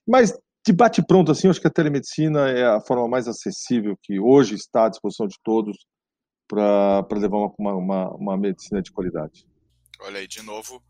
Mas 0.07 0.33
de 0.65 0.73
bate 0.73 1.05
pronto 1.05 1.33
assim, 1.33 1.47
eu 1.47 1.51
acho 1.51 1.61
que 1.61 1.67
a 1.67 1.71
telemedicina 1.71 2.49
é 2.49 2.65
a 2.65 2.81
forma 2.81 3.09
mais 3.09 3.29
acessível 3.29 3.97
que 4.03 4.19
hoje 4.19 4.55
está 4.55 4.87
à 4.87 4.89
disposição 4.89 5.27
de 5.27 5.37
todos 5.43 5.77
para 6.49 7.05
levar 7.13 7.39
uma, 7.59 7.75
uma, 7.75 8.15
uma, 8.15 8.37
medicina 8.37 8.81
de 8.81 8.93
qualidade. 8.93 9.47
Olha 10.01 10.21
aí 10.21 10.29
de 10.29 10.43
novo, 10.43 10.81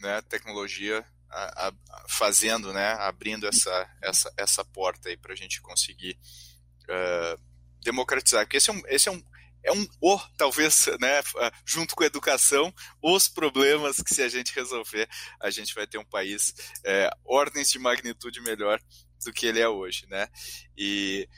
né? 0.00 0.20
Tecnologia 0.28 1.04
a, 1.30 1.68
a, 1.68 1.72
fazendo, 2.08 2.72
né? 2.72 2.92
Abrindo 3.00 3.46
essa 3.48 3.90
essa 4.02 4.32
essa 4.36 4.64
porta 4.64 5.08
aí 5.08 5.16
para 5.16 5.32
a 5.32 5.36
gente 5.36 5.60
conseguir 5.62 6.18
uh, 6.84 7.40
democratizar, 7.82 8.44
porque 8.44 8.58
esse 8.58 8.70
é 8.70 8.72
um, 8.72 8.82
esse 8.88 9.08
é 9.08 9.12
um 9.12 9.22
é 9.66 9.72
um 9.72 9.86
o, 10.00 10.18
talvez, 10.38 10.86
né, 11.00 11.22
junto 11.64 11.94
com 11.94 12.04
a 12.04 12.06
educação, 12.06 12.72
os 13.02 13.28
problemas 13.28 13.96
que 13.96 14.14
se 14.14 14.22
a 14.22 14.28
gente 14.28 14.54
resolver, 14.54 15.08
a 15.40 15.50
gente 15.50 15.74
vai 15.74 15.86
ter 15.86 15.98
um 15.98 16.04
país 16.04 16.54
é, 16.84 17.10
ordens 17.24 17.70
de 17.70 17.78
magnitude 17.78 18.40
melhor 18.40 18.80
do 19.24 19.32
que 19.32 19.46
ele 19.46 19.60
é 19.60 19.68
hoje, 19.68 20.06
né? 20.08 20.28
E 20.76 21.28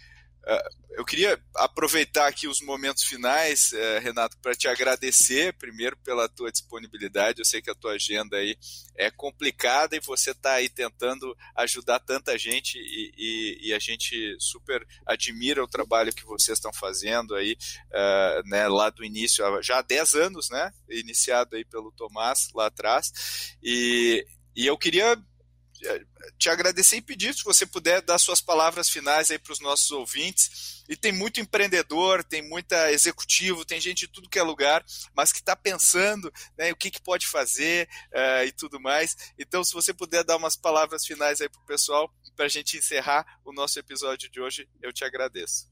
eu 0.98 1.04
queria 1.04 1.40
aproveitar 1.54 2.26
aqui 2.26 2.48
os 2.48 2.60
momentos 2.60 3.04
finais, 3.04 3.72
eh, 3.72 4.00
Renato, 4.00 4.36
para 4.38 4.56
te 4.56 4.66
agradecer, 4.66 5.52
primeiro 5.52 5.96
pela 5.98 6.28
tua 6.28 6.50
disponibilidade. 6.50 7.38
Eu 7.38 7.44
sei 7.44 7.62
que 7.62 7.70
a 7.70 7.74
tua 7.74 7.92
agenda 7.92 8.36
aí 8.36 8.58
é 8.96 9.08
complicada 9.08 9.94
e 9.94 10.00
você 10.00 10.32
está 10.32 10.54
aí 10.54 10.68
tentando 10.68 11.36
ajudar 11.54 12.00
tanta 12.00 12.36
gente 12.36 12.78
e, 12.78 13.12
e, 13.16 13.68
e, 13.68 13.74
a 13.74 13.78
gente 13.78 14.36
super 14.40 14.84
admira 15.06 15.62
o 15.62 15.68
trabalho 15.68 16.12
que 16.12 16.24
vocês 16.24 16.58
estão 16.58 16.72
fazendo 16.72 17.36
aí, 17.36 17.56
uh, 17.92 18.48
né, 18.48 18.66
lá 18.66 18.90
do 18.90 19.04
início, 19.04 19.44
já 19.62 19.78
há 19.78 19.82
10 19.82 20.14
anos, 20.14 20.50
né, 20.50 20.72
iniciado 20.90 21.54
aí 21.54 21.64
pelo 21.64 21.92
Tomás 21.92 22.48
lá 22.52 22.66
atrás. 22.66 23.56
E, 23.62 24.26
e 24.56 24.66
eu 24.66 24.76
queria 24.76 25.16
te 26.38 26.48
agradecer 26.48 26.96
e 26.96 27.02
pedir 27.02 27.34
se 27.34 27.44
você 27.44 27.66
puder 27.66 28.02
dar 28.02 28.18
suas 28.18 28.40
palavras 28.40 28.88
finais 28.88 29.30
aí 29.30 29.38
para 29.38 29.52
os 29.52 29.60
nossos 29.60 29.90
ouvintes. 29.90 30.84
E 30.88 30.96
tem 30.96 31.12
muito 31.12 31.40
empreendedor, 31.40 32.24
tem 32.24 32.48
muita 32.48 32.90
executivo, 32.90 33.64
tem 33.64 33.80
gente 33.80 34.06
de 34.06 34.08
tudo 34.08 34.28
que 34.28 34.38
é 34.38 34.42
lugar, 34.42 34.84
mas 35.14 35.32
que 35.32 35.38
está 35.38 35.54
pensando 35.54 36.32
né, 36.56 36.72
o 36.72 36.76
que, 36.76 36.90
que 36.90 37.02
pode 37.02 37.26
fazer 37.26 37.88
uh, 38.12 38.44
e 38.46 38.52
tudo 38.52 38.80
mais. 38.80 39.16
Então, 39.38 39.62
se 39.62 39.74
você 39.74 39.92
puder 39.92 40.24
dar 40.24 40.36
umas 40.36 40.56
palavras 40.56 41.04
finais 41.04 41.40
aí 41.40 41.48
para 41.48 41.60
o 41.60 41.66
pessoal, 41.66 42.10
para 42.34 42.46
a 42.46 42.48
gente 42.48 42.78
encerrar 42.78 43.26
o 43.44 43.52
nosso 43.52 43.78
episódio 43.78 44.30
de 44.30 44.40
hoje, 44.40 44.68
eu 44.82 44.92
te 44.92 45.04
agradeço. 45.04 45.68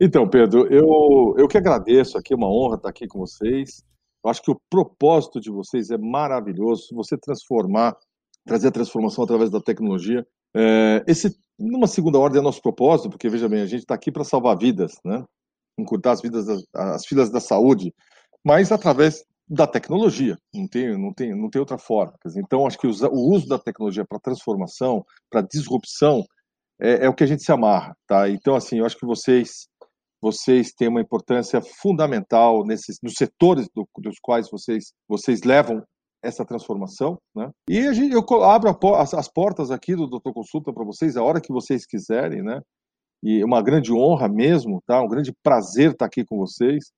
Então, 0.00 0.28
Pedro, 0.28 0.66
eu, 0.72 1.34
eu 1.36 1.48
que 1.48 1.58
agradeço 1.58 2.16
aqui, 2.16 2.32
é 2.32 2.36
uma 2.36 2.48
honra 2.48 2.76
estar 2.76 2.88
aqui 2.88 3.06
com 3.06 3.18
vocês. 3.18 3.82
Eu 4.24 4.30
acho 4.30 4.42
que 4.42 4.50
o 4.50 4.60
propósito 4.70 5.40
de 5.40 5.50
vocês 5.50 5.90
é 5.90 5.98
maravilhoso. 5.98 6.86
Se 6.86 6.94
você 6.94 7.18
transformar 7.18 7.96
trazer 8.44 8.68
a 8.68 8.72
transformação 8.72 9.24
através 9.24 9.50
da 9.50 9.60
tecnologia. 9.60 10.26
É, 10.54 11.04
esse, 11.06 11.36
numa 11.58 11.86
segunda 11.86 12.18
ordem, 12.18 12.40
é 12.40 12.42
nosso 12.42 12.60
propósito, 12.60 13.10
porque, 13.10 13.28
veja 13.28 13.48
bem, 13.48 13.62
a 13.62 13.66
gente 13.66 13.80
está 13.80 13.94
aqui 13.94 14.10
para 14.10 14.24
salvar 14.24 14.56
vidas, 14.58 14.94
né? 15.04 15.24
encurtar 15.78 16.12
as, 16.12 16.20
vidas, 16.20 16.46
as 16.74 17.06
filas 17.06 17.30
da 17.30 17.40
saúde, 17.40 17.94
mas 18.44 18.70
através 18.70 19.24
da 19.48 19.66
tecnologia, 19.66 20.36
não 20.54 20.66
tem, 20.66 20.98
não 20.98 21.12
tem, 21.12 21.34
não 21.34 21.50
tem 21.50 21.60
outra 21.60 21.78
forma. 21.78 22.14
Então, 22.36 22.66
acho 22.66 22.78
que 22.78 22.86
o 22.86 22.90
uso 22.90 23.46
da 23.46 23.58
tecnologia 23.58 24.04
para 24.04 24.18
transformação, 24.18 25.04
para 25.30 25.42
disrupção, 25.42 26.24
é, 26.80 27.04
é, 27.04 27.08
o 27.08 27.14
que 27.14 27.24
a 27.24 27.26
gente 27.26 27.42
se 27.42 27.52
amarra, 27.52 27.94
tá? 28.06 28.28
Então, 28.28 28.54
assim, 28.54 28.78
eu 28.78 28.86
acho 28.86 28.96
que 28.96 29.06
vocês 29.06 29.68
vocês 30.20 30.72
têm 30.72 30.86
uma 30.86 31.00
importância 31.00 31.60
fundamental 31.60 32.64
nesses 32.64 32.98
nos 33.02 33.14
setores 33.14 33.68
do, 33.74 33.86
dos 33.98 34.16
quais 34.22 34.48
vocês 34.48 34.92
vocês 35.08 35.42
levam 35.42 35.82
essa 36.22 36.44
transformação, 36.44 37.18
né? 37.34 37.50
E 37.68 37.78
a 37.80 37.92
gente, 37.92 38.14
eu 38.14 38.44
abro 38.44 38.70
a, 38.70 39.02
as, 39.02 39.12
as, 39.12 39.28
portas 39.28 39.70
aqui 39.70 39.96
do 39.96 40.06
Doutor 40.06 40.32
Consulta 40.32 40.72
para 40.72 40.84
vocês 40.84 41.16
a 41.16 41.22
hora 41.22 41.40
que 41.40 41.52
vocês 41.52 41.84
quiserem, 41.84 42.42
né? 42.42 42.60
E 43.22 43.40
é 43.40 43.44
uma 43.44 43.62
grande 43.62 43.92
honra 43.92 44.28
mesmo, 44.28 44.82
tá? 44.86 45.02
Um 45.02 45.08
grande 45.08 45.32
prazer 45.42 45.92
estar 45.92 46.06
aqui 46.06 46.24
com 46.24 46.36
vocês 46.38 46.92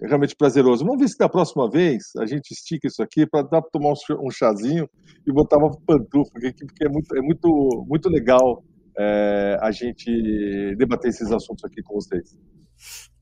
é 0.00 0.06
realmente 0.06 0.36
prazeroso. 0.36 0.84
Vamos 0.84 1.00
ver 1.00 1.08
se 1.08 1.18
da 1.18 1.28
próxima 1.28 1.68
vez 1.68 2.04
a 2.18 2.26
gente 2.26 2.52
estica 2.52 2.86
isso 2.86 3.02
aqui 3.02 3.26
para 3.26 3.62
tomar 3.72 3.92
um 4.20 4.30
chazinho 4.30 4.88
e 5.26 5.32
botar 5.32 5.58
uma 5.58 5.70
pantufa 5.70 6.30
aqui, 6.36 6.64
porque 6.64 6.84
é 6.84 6.88
muito, 6.88 7.16
é 7.16 7.20
muito, 7.20 7.84
muito 7.88 8.08
legal 8.08 8.62
é, 8.98 9.58
a 9.60 9.70
gente 9.70 10.74
debater 10.76 11.10
esses 11.10 11.30
assuntos 11.30 11.64
aqui 11.64 11.82
com 11.82 11.94
vocês. 11.94 12.36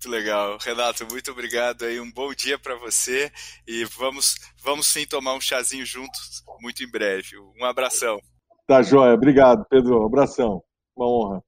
Muito 0.02 0.08
legal. 0.08 0.58
Renato, 0.60 1.06
muito 1.10 1.30
obrigado 1.30 1.84
aí. 1.84 2.00
Um 2.00 2.10
bom 2.10 2.34
dia 2.34 2.58
para 2.58 2.76
você 2.76 3.30
e 3.66 3.84
vamos, 3.84 4.34
vamos 4.62 4.86
sim 4.86 5.06
tomar 5.06 5.34
um 5.34 5.40
chazinho 5.40 5.86
juntos 5.86 6.42
muito 6.60 6.82
em 6.82 6.90
breve. 6.90 7.38
Um 7.60 7.64
abração. 7.64 8.18
Tá 8.66 8.82
joia. 8.82 9.14
Obrigado, 9.14 9.64
Pedro. 9.68 10.02
Um 10.02 10.06
abração. 10.06 10.62
Uma 10.96 11.08
honra. 11.08 11.42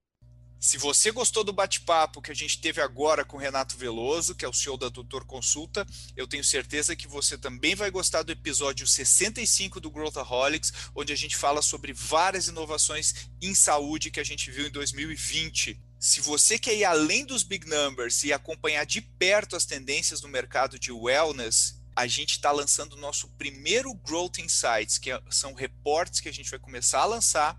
Se 0.64 0.78
você 0.78 1.10
gostou 1.10 1.44
do 1.44 1.52
bate-papo 1.52 2.22
que 2.22 2.30
a 2.30 2.34
gente 2.34 2.58
teve 2.58 2.80
agora 2.80 3.22
com 3.22 3.36
o 3.36 3.40
Renato 3.40 3.76
Veloso, 3.76 4.34
que 4.34 4.46
é 4.46 4.48
o 4.48 4.52
CEO 4.54 4.78
da 4.78 4.88
Doutor 4.88 5.22
Consulta, 5.26 5.86
eu 6.16 6.26
tenho 6.26 6.42
certeza 6.42 6.96
que 6.96 7.06
você 7.06 7.36
também 7.36 7.74
vai 7.74 7.90
gostar 7.90 8.22
do 8.22 8.32
episódio 8.32 8.86
65 8.86 9.78
do 9.78 9.90
Growthaholics, 9.90 10.72
onde 10.94 11.12
a 11.12 11.16
gente 11.16 11.36
fala 11.36 11.60
sobre 11.60 11.92
várias 11.92 12.48
inovações 12.48 13.28
em 13.42 13.54
saúde 13.54 14.10
que 14.10 14.18
a 14.18 14.24
gente 14.24 14.50
viu 14.50 14.66
em 14.66 14.70
2020. 14.70 15.78
Se 16.00 16.22
você 16.22 16.58
quer 16.58 16.74
ir 16.74 16.84
além 16.86 17.26
dos 17.26 17.42
big 17.42 17.68
numbers 17.68 18.24
e 18.24 18.32
acompanhar 18.32 18.86
de 18.86 19.02
perto 19.02 19.56
as 19.56 19.66
tendências 19.66 20.22
no 20.22 20.28
mercado 20.28 20.78
de 20.78 20.90
wellness, 20.90 21.78
a 21.94 22.06
gente 22.06 22.32
está 22.32 22.50
lançando 22.50 22.94
o 22.94 23.00
nosso 23.00 23.28
primeiro 23.36 23.92
Growth 23.92 24.38
Insights, 24.38 24.96
que 24.96 25.10
é, 25.10 25.20
são 25.28 25.52
reportes 25.52 26.20
que 26.20 26.28
a 26.30 26.32
gente 26.32 26.50
vai 26.50 26.58
começar 26.58 27.00
a 27.00 27.04
lançar 27.04 27.54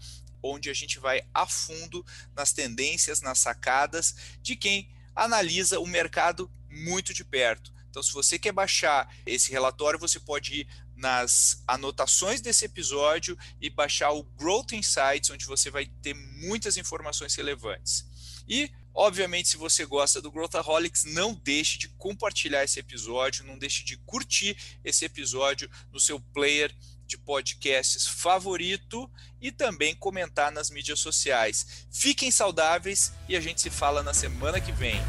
onde 0.53 0.69
a 0.69 0.73
gente 0.73 0.99
vai 0.99 1.21
a 1.33 1.45
fundo 1.45 2.05
nas 2.35 2.53
tendências, 2.53 3.21
nas 3.21 3.39
sacadas 3.39 4.15
de 4.41 4.55
quem 4.55 4.89
analisa 5.15 5.79
o 5.79 5.87
mercado 5.87 6.51
muito 6.69 7.13
de 7.13 7.23
perto. 7.23 7.73
Então, 7.89 8.03
se 8.03 8.11
você 8.11 8.37
quer 8.37 8.51
baixar 8.51 9.09
esse 9.25 9.51
relatório, 9.51 9.97
você 9.97 10.19
pode 10.19 10.53
ir 10.53 10.67
nas 10.97 11.63
anotações 11.65 12.41
desse 12.41 12.65
episódio 12.65 13.37
e 13.61 13.69
baixar 13.69 14.11
o 14.11 14.23
Growth 14.23 14.73
Insights, 14.73 15.29
onde 15.29 15.45
você 15.45 15.71
vai 15.71 15.85
ter 16.01 16.13
muitas 16.13 16.75
informações 16.75 17.33
relevantes. 17.35 18.05
E, 18.47 18.69
obviamente, 18.93 19.47
se 19.47 19.57
você 19.57 19.85
gosta 19.85 20.21
do 20.21 20.29
Growthaholics, 20.29 21.05
não 21.05 21.33
deixe 21.33 21.77
de 21.77 21.87
compartilhar 21.89 22.65
esse 22.65 22.79
episódio, 22.79 23.45
não 23.45 23.57
deixe 23.57 23.83
de 23.83 23.95
curtir 23.97 24.57
esse 24.83 25.05
episódio 25.05 25.69
no 25.91 25.99
seu 25.99 26.19
player 26.19 26.75
de 27.05 27.17
podcasts 27.17 28.07
favorito 28.07 29.09
e 29.41 29.51
também 29.51 29.95
comentar 29.95 30.51
nas 30.51 30.69
mídias 30.69 30.99
sociais. 30.99 31.87
Fiquem 31.91 32.31
saudáveis 32.31 33.13
e 33.27 33.35
a 33.35 33.41
gente 33.41 33.61
se 33.61 33.69
fala 33.69 34.01
na 34.01 34.13
semana 34.13 34.59
que 34.59 34.71
vem. 34.71 35.01